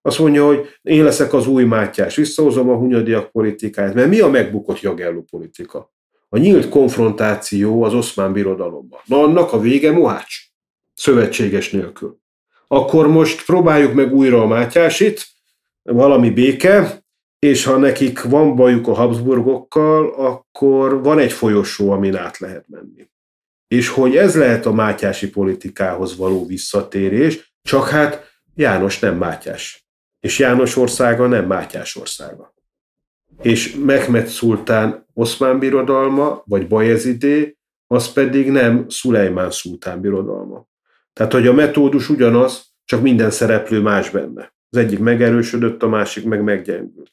Azt 0.03 0.19
mondja, 0.19 0.47
hogy 0.47 0.67
én 0.83 1.05
leszek 1.05 1.33
az 1.33 1.47
új 1.47 1.65
mátyás, 1.65 2.17
visszahozom 2.17 2.69
a 2.69 2.77
hunyadiak 2.77 3.31
politikáját, 3.31 3.95
mert 3.95 4.09
mi 4.09 4.21
a 4.21 4.29
megbukott 4.29 4.81
jagelló 4.81 5.23
politika? 5.31 5.93
A 6.29 6.39
nyílt 6.39 6.69
konfrontáció 6.69 7.83
az 7.83 7.95
oszmán 7.95 8.33
birodalomban. 8.33 9.01
Na 9.05 9.23
annak 9.23 9.53
a 9.53 9.61
vége 9.61 9.93
Mohács, 9.93 10.37
szövetséges 10.95 11.71
nélkül. 11.71 12.19
Akkor 12.69 13.09
most 13.09 13.45
próbáljuk 13.45 13.95
meg 13.95 14.15
újra 14.15 14.43
a 14.43 14.47
mátyásit, 14.47 15.27
valami 15.83 16.31
béke, 16.31 17.05
és 17.39 17.65
ha 17.65 17.77
nekik 17.77 18.23
van 18.23 18.57
bajuk 18.57 18.89
a 18.89 18.95
Habsburgokkal, 18.95 20.09
akkor 20.09 21.03
van 21.03 21.19
egy 21.19 21.33
folyosó, 21.33 21.91
amin 21.91 22.17
át 22.17 22.39
lehet 22.39 22.65
menni 22.69 23.11
és 23.73 23.89
hogy 23.89 24.17
ez 24.17 24.37
lehet 24.37 24.67
a 24.67 24.73
mátyási 24.73 25.31
politikához 25.31 26.17
való 26.17 26.47
visszatérés, 26.47 27.55
csak 27.63 27.89
hát 27.89 28.41
János 28.55 28.99
nem 28.99 29.17
mátyás. 29.17 29.87
És 30.21 30.39
János 30.39 30.77
országa 30.77 31.27
nem 31.27 31.47
mátyás 31.47 31.97
országa. 31.97 32.55
És 33.43 33.75
Mehmed 33.75 34.27
szultán 34.27 35.07
oszmán 35.15 35.59
birodalma, 35.59 36.43
vagy 36.47 36.69
Bajezidé, 36.69 37.57
az 37.87 38.13
pedig 38.13 38.51
nem 38.51 38.89
Szulejmán 38.89 39.51
szultán 39.51 40.01
birodalma. 40.01 40.67
Tehát, 41.13 41.33
hogy 41.33 41.47
a 41.47 41.53
metódus 41.53 42.09
ugyanaz, 42.09 42.73
csak 42.85 43.03
minden 43.03 43.31
szereplő 43.31 43.81
más 43.81 44.11
benne. 44.11 44.55
Az 44.71 44.79
egyik 44.79 44.99
megerősödött, 44.99 45.83
a 45.83 45.89
másik 45.89 46.25
meg 46.25 46.43
meggyengült. 46.43 47.11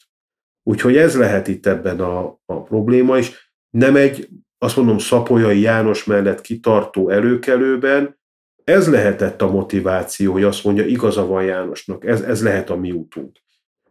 Úgyhogy 0.64 0.97
ez 0.97 1.18
lehet 1.18 1.47
itt 1.47 1.66
ebben 1.66 1.99
a, 1.99 2.39
a 2.45 2.64
probléma 2.64 3.18
is. 3.18 3.53
Nem 3.70 3.95
egy 3.95 4.30
azt 4.60 4.76
mondom 4.76 4.97
Szapolyai 4.97 5.60
János 5.60 6.03
mellett 6.03 6.41
kitartó 6.41 7.10
előkelőben, 7.10 8.18
ez 8.64 8.89
lehetett 8.89 9.41
a 9.41 9.51
motiváció, 9.51 10.32
hogy 10.32 10.43
azt 10.43 10.64
mondja, 10.64 10.86
igaza 10.86 11.26
van 11.26 11.43
Jánosnak, 11.43 12.05
ez, 12.05 12.22
ez 12.22 12.43
lehet 12.43 12.70
a 12.70 12.76
mi 12.76 12.91
útunk. 12.91 13.38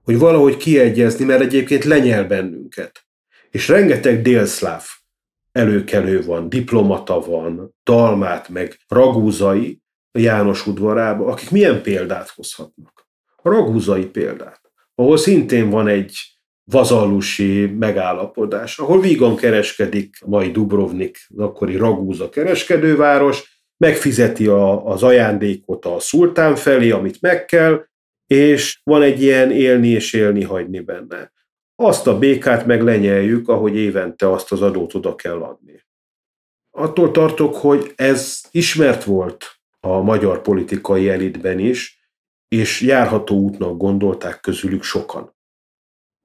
Hogy 0.03 0.19
valahogy 0.19 0.57
kiegyezni, 0.57 1.25
mert 1.25 1.41
egyébként 1.41 1.85
lenyel 1.85 2.25
bennünket. 2.25 3.07
És 3.51 3.69
rengeteg 3.69 4.23
délszláv 4.23 4.85
előkelő 5.53 6.23
van, 6.23 6.49
diplomata 6.49 7.21
van, 7.21 7.75
dalmát, 7.85 8.49
meg 8.49 8.79
ragúzai 8.89 9.81
János 10.13 10.67
udvarába, 10.67 11.27
akik 11.27 11.51
milyen 11.51 11.83
példát 11.83 12.29
hozhatnak. 12.29 13.09
A 13.37 13.49
ragúzai 13.49 14.07
példát, 14.07 14.61
ahol 14.95 15.17
szintén 15.17 15.71
van 15.71 15.89
egy 15.89 16.38
vazallusi 16.71 17.67
megállapodás, 17.67 18.79
ahol 18.79 19.01
vígan 19.01 19.37
kereskedik 19.37 20.17
mai 20.27 20.51
Dubrovnik, 20.51 21.19
az 21.29 21.39
akkori 21.39 21.77
Ragúza 21.77 22.29
kereskedőváros, 22.29 23.63
megfizeti 23.77 24.47
a, 24.47 24.87
az 24.87 25.03
ajándékot 25.03 25.85
a 25.85 25.99
szultán 25.99 26.57
felé, 26.57 26.91
amit 26.91 27.21
meg 27.21 27.45
kell, 27.45 27.85
és 28.27 28.81
van 28.83 29.03
egy 29.03 29.23
ilyen 29.23 29.51
élni 29.51 29.89
és 29.89 30.13
élni 30.13 30.43
hagyni 30.45 30.81
benne. 30.81 31.33
Azt 31.75 32.07
a 32.07 32.19
békát 32.19 32.67
meg 32.67 32.83
lenyeljük, 32.83 33.49
ahogy 33.49 33.77
évente 33.77 34.31
azt 34.31 34.53
az 34.53 34.63
adót 34.63 34.95
oda 34.95 35.15
kell 35.15 35.43
adni. 35.43 35.85
Attól 36.71 37.11
tartok, 37.11 37.55
hogy 37.57 37.93
ez 37.97 38.41
ismert 38.51 39.05
volt 39.05 39.45
a 39.81 40.01
magyar 40.01 40.43
politikai 40.43 41.09
elitben 41.09 41.59
is, 41.59 41.99
és 42.49 42.81
járható 42.81 43.37
útnak 43.37 43.77
gondolták 43.77 44.41
közülük 44.41 44.83
sokan. 44.83 45.37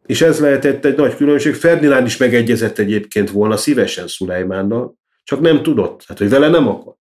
És 0.06 0.22
ez 0.22 0.40
lehetett 0.40 0.86
egy 0.86 0.96
nagy 0.96 1.16
különbség. 1.16 1.54
Ferdinánd 1.54 2.06
is 2.06 2.18
megegyezett 2.18 2.78
egyébként 2.78 3.32
volna 3.32 3.58
szívesen 3.58 4.08
Szulejmánnal, 4.08 4.98
csak 5.24 5.40
nem 5.40 5.64
tudott, 5.64 6.04
hát 6.08 6.18
hogy 6.18 6.30
vele 6.30 6.48
nem 6.48 6.68
akart. 6.68 6.98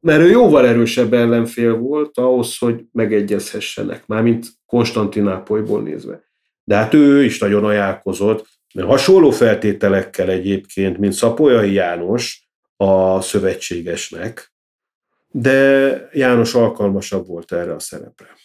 Mert 0.00 0.20
ő 0.20 0.30
jóval 0.30 0.66
erősebb 0.66 1.12
ellenfél 1.12 1.74
volt 1.74 2.18
ahhoz, 2.18 2.58
hogy 2.58 2.84
megegyezhessenek, 2.92 4.06
mármint 4.06 4.46
Konstantinápolyból 4.66 5.82
nézve. 5.82 6.24
De 6.64 6.76
hát 6.76 6.94
ő 6.94 7.24
is 7.24 7.38
nagyon 7.38 7.64
ajánlkozott, 7.64 8.46
mert 8.74 8.86
hasonló 8.86 9.30
feltételekkel 9.30 10.30
egyébként, 10.30 10.98
mint 10.98 11.12
Szapolyai 11.12 11.72
János 11.72 12.48
a 12.76 13.20
szövetségesnek, 13.20 14.52
de 15.28 16.08
János 16.12 16.54
alkalmasabb 16.54 17.26
volt 17.26 17.52
erre 17.52 17.74
a 17.74 17.78
szerepre. 17.78 18.36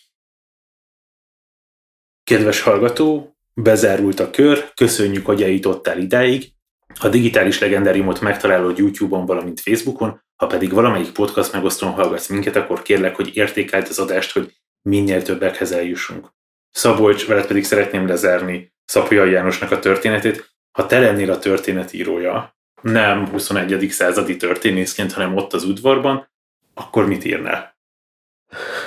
Kedves 2.24 2.62
hallgató, 2.62 3.37
bezárult 3.62 4.20
a 4.20 4.30
kör, 4.30 4.72
köszönjük, 4.74 5.26
hogy 5.26 5.44
eljutottál 5.44 6.00
idáig. 6.00 6.52
A 7.00 7.10
digitális 7.10 7.60
legendáriumot 7.60 8.22
megtalálod 8.22 8.78
YouTube-on, 8.78 9.26
valamint 9.26 9.60
Facebookon, 9.60 10.22
ha 10.36 10.48
pedig 10.48 10.74
valamelyik 10.74 11.12
podcast 11.12 11.54
megosztón 11.54 11.92
hallgatsz 11.92 12.28
minket, 12.28 12.56
akkor 12.56 12.82
kérlek, 12.82 13.16
hogy 13.16 13.36
értékeld 13.36 13.88
az 13.90 14.00
adást, 14.00 14.32
hogy 14.32 14.54
minél 14.82 15.22
többekhez 15.22 15.72
eljussunk. 15.72 16.32
Szabolcs, 16.72 17.28
veled 17.28 17.48
pedig 17.48 17.64
szeretném 17.64 18.08
lezárni 18.08 18.74
Szapolyai 18.86 19.32
Jánosnak 19.32 19.72
a 19.72 19.80
történetét. 19.80 20.56
Ha 20.72 20.86
te 20.86 21.00
lennél 21.00 21.32
a 21.32 21.40
történetírója, 21.40 22.56
nem 22.82 23.28
21. 23.28 23.90
századi 23.90 24.36
történészként, 24.36 25.14
hanem 25.14 25.36
ott 25.36 25.54
az 25.54 25.64
udvarban, 25.64 26.30
akkor 26.74 27.08
mit 27.08 27.26
írnál? 27.26 27.78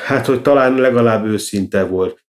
Hát, 0.07 0.27
hogy 0.27 0.43
talán 0.43 0.75
legalább 0.75 1.25
őszinte 1.27 1.85
volt. 1.85 2.25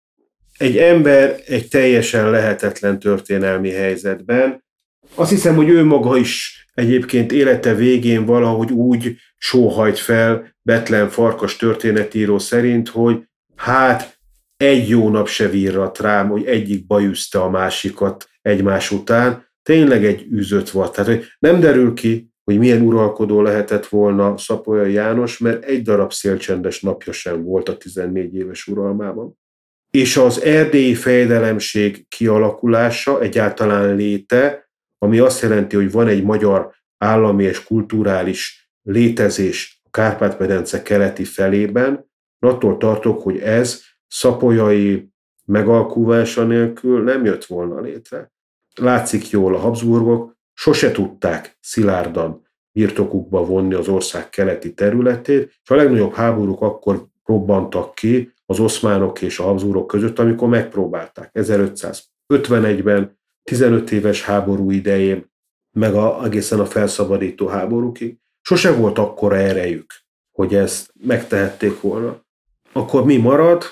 Egy 0.61 0.77
ember 0.77 1.39
egy 1.45 1.67
teljesen 1.67 2.29
lehetetlen 2.29 2.99
történelmi 2.99 3.69
helyzetben, 3.69 4.63
azt 5.15 5.29
hiszem, 5.29 5.55
hogy 5.55 5.69
ő 5.69 5.83
maga 5.83 6.17
is 6.17 6.65
egyébként 6.73 7.31
élete 7.31 7.73
végén 7.73 8.25
valahogy 8.25 8.71
úgy 8.71 9.15
sóhajt 9.37 9.99
fel 9.99 10.55
Betlen 10.61 11.09
Farkas 11.09 11.55
történetíró 11.55 12.37
szerint, 12.37 12.89
hogy 12.89 13.23
hát 13.55 14.19
egy 14.57 14.89
jó 14.89 15.09
nap 15.09 15.27
se 15.27 15.47
virrat 15.47 15.99
rám, 15.99 16.29
hogy 16.29 16.45
egyik 16.45 16.87
bajüzte 16.87 17.41
a 17.41 17.49
másikat 17.49 18.29
egymás 18.41 18.91
után, 18.91 19.45
tényleg 19.63 20.05
egy 20.05 20.27
űzött 20.33 20.69
volt. 20.69 20.91
Tehát, 20.91 21.09
hogy 21.09 21.25
nem 21.39 21.59
derül 21.59 21.93
ki, 21.93 22.29
hogy 22.43 22.57
milyen 22.57 22.81
uralkodó 22.81 23.41
lehetett 23.41 23.85
volna 23.85 24.37
Szapolyai 24.37 24.91
János, 24.91 25.37
mert 25.37 25.63
egy 25.63 25.81
darab 25.81 26.11
szélcsendes 26.11 26.81
napja 26.81 27.13
sem 27.13 27.43
volt 27.43 27.69
a 27.69 27.77
14 27.77 28.35
éves 28.35 28.67
uralmában. 28.67 29.39
És 29.91 30.17
az 30.17 30.41
erdélyi 30.41 30.95
fejdelemség 30.95 32.05
kialakulása, 32.07 33.21
egyáltalán 33.21 33.95
léte, 33.95 34.69
ami 34.97 35.19
azt 35.19 35.41
jelenti, 35.41 35.75
hogy 35.75 35.91
van 35.91 36.07
egy 36.07 36.23
magyar 36.23 36.73
állami 36.97 37.43
és 37.43 37.63
kulturális 37.63 38.69
létezés 38.83 39.81
a 39.83 39.89
Kárpát-medence 39.89 40.81
keleti 40.81 41.23
felében, 41.23 42.09
attól 42.39 42.77
tartok, 42.77 43.21
hogy 43.21 43.37
ez 43.37 43.81
szapolyai 44.07 45.09
megalkuvása 45.45 46.43
nélkül 46.43 47.03
nem 47.03 47.25
jött 47.25 47.45
volna 47.45 47.81
létre. 47.81 48.31
Látszik 48.75 49.29
jól 49.29 49.55
a 49.55 49.59
Habsburgok, 49.59 50.35
sose 50.53 50.91
tudták 50.91 51.57
szilárdan 51.59 52.47
birtokukba 52.71 53.45
vonni 53.45 53.73
az 53.73 53.87
ország 53.87 54.29
keleti 54.29 54.73
területét, 54.73 55.59
és 55.63 55.69
a 55.69 55.75
legnagyobb 55.75 56.13
háborúk 56.13 56.61
akkor 56.61 57.05
robbantak 57.23 57.95
ki 57.95 58.33
az 58.51 58.59
oszmánok 58.59 59.21
és 59.21 59.39
a 59.39 59.43
Habsburgok 59.43 59.87
között, 59.87 60.19
amikor 60.19 60.47
megpróbálták 60.47 61.29
1551-ben, 61.33 63.19
15 63.43 63.91
éves 63.91 64.23
háború 64.23 64.71
idején, 64.71 65.31
meg 65.71 65.93
a, 65.93 66.23
egészen 66.23 66.59
a 66.59 66.65
felszabadító 66.65 67.47
háborúkig. 67.47 68.17
Sose 68.41 68.71
volt 68.71 68.97
akkora 68.97 69.35
erejük, 69.35 69.93
hogy 70.31 70.55
ezt 70.55 70.93
megtehették 71.05 71.81
volna. 71.81 72.25
Akkor 72.71 73.05
mi 73.05 73.17
marad? 73.17 73.63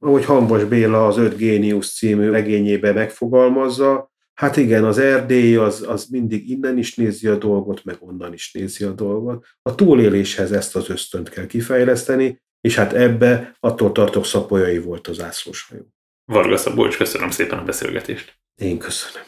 Ahogy 0.00 0.24
Hambas 0.24 0.64
Béla 0.64 1.06
az 1.06 1.16
Öt 1.16 1.36
Géniusz 1.36 1.96
című 1.96 2.30
regényében 2.30 2.94
megfogalmazza, 2.94 4.10
Hát 4.38 4.56
igen, 4.56 4.84
az 4.84 4.98
Erdély 4.98 5.56
az, 5.56 5.84
az 5.88 6.06
mindig 6.06 6.50
innen 6.50 6.78
is 6.78 6.94
nézi 6.94 7.26
a 7.26 7.36
dolgot, 7.36 7.84
meg 7.84 7.96
onnan 8.00 8.32
is 8.32 8.52
nézi 8.52 8.84
a 8.84 8.92
dolgot. 8.92 9.46
A 9.62 9.74
túléléshez 9.74 10.52
ezt 10.52 10.76
az 10.76 10.90
ösztönt 10.90 11.28
kell 11.28 11.46
kifejleszteni, 11.46 12.42
és 12.60 12.74
hát 12.74 12.92
ebbe 12.92 13.56
attól 13.60 13.92
tartok 13.92 14.24
szapolyai 14.24 14.78
volt 14.78 15.06
az 15.06 15.20
ászlós 15.20 15.66
hajó. 15.68 15.82
Varga 16.24 16.56
Szabolcs, 16.56 16.96
köszönöm 16.96 17.30
szépen 17.30 17.58
a 17.58 17.64
beszélgetést. 17.64 18.38
Én 18.54 18.78
köszönöm. 18.78 19.26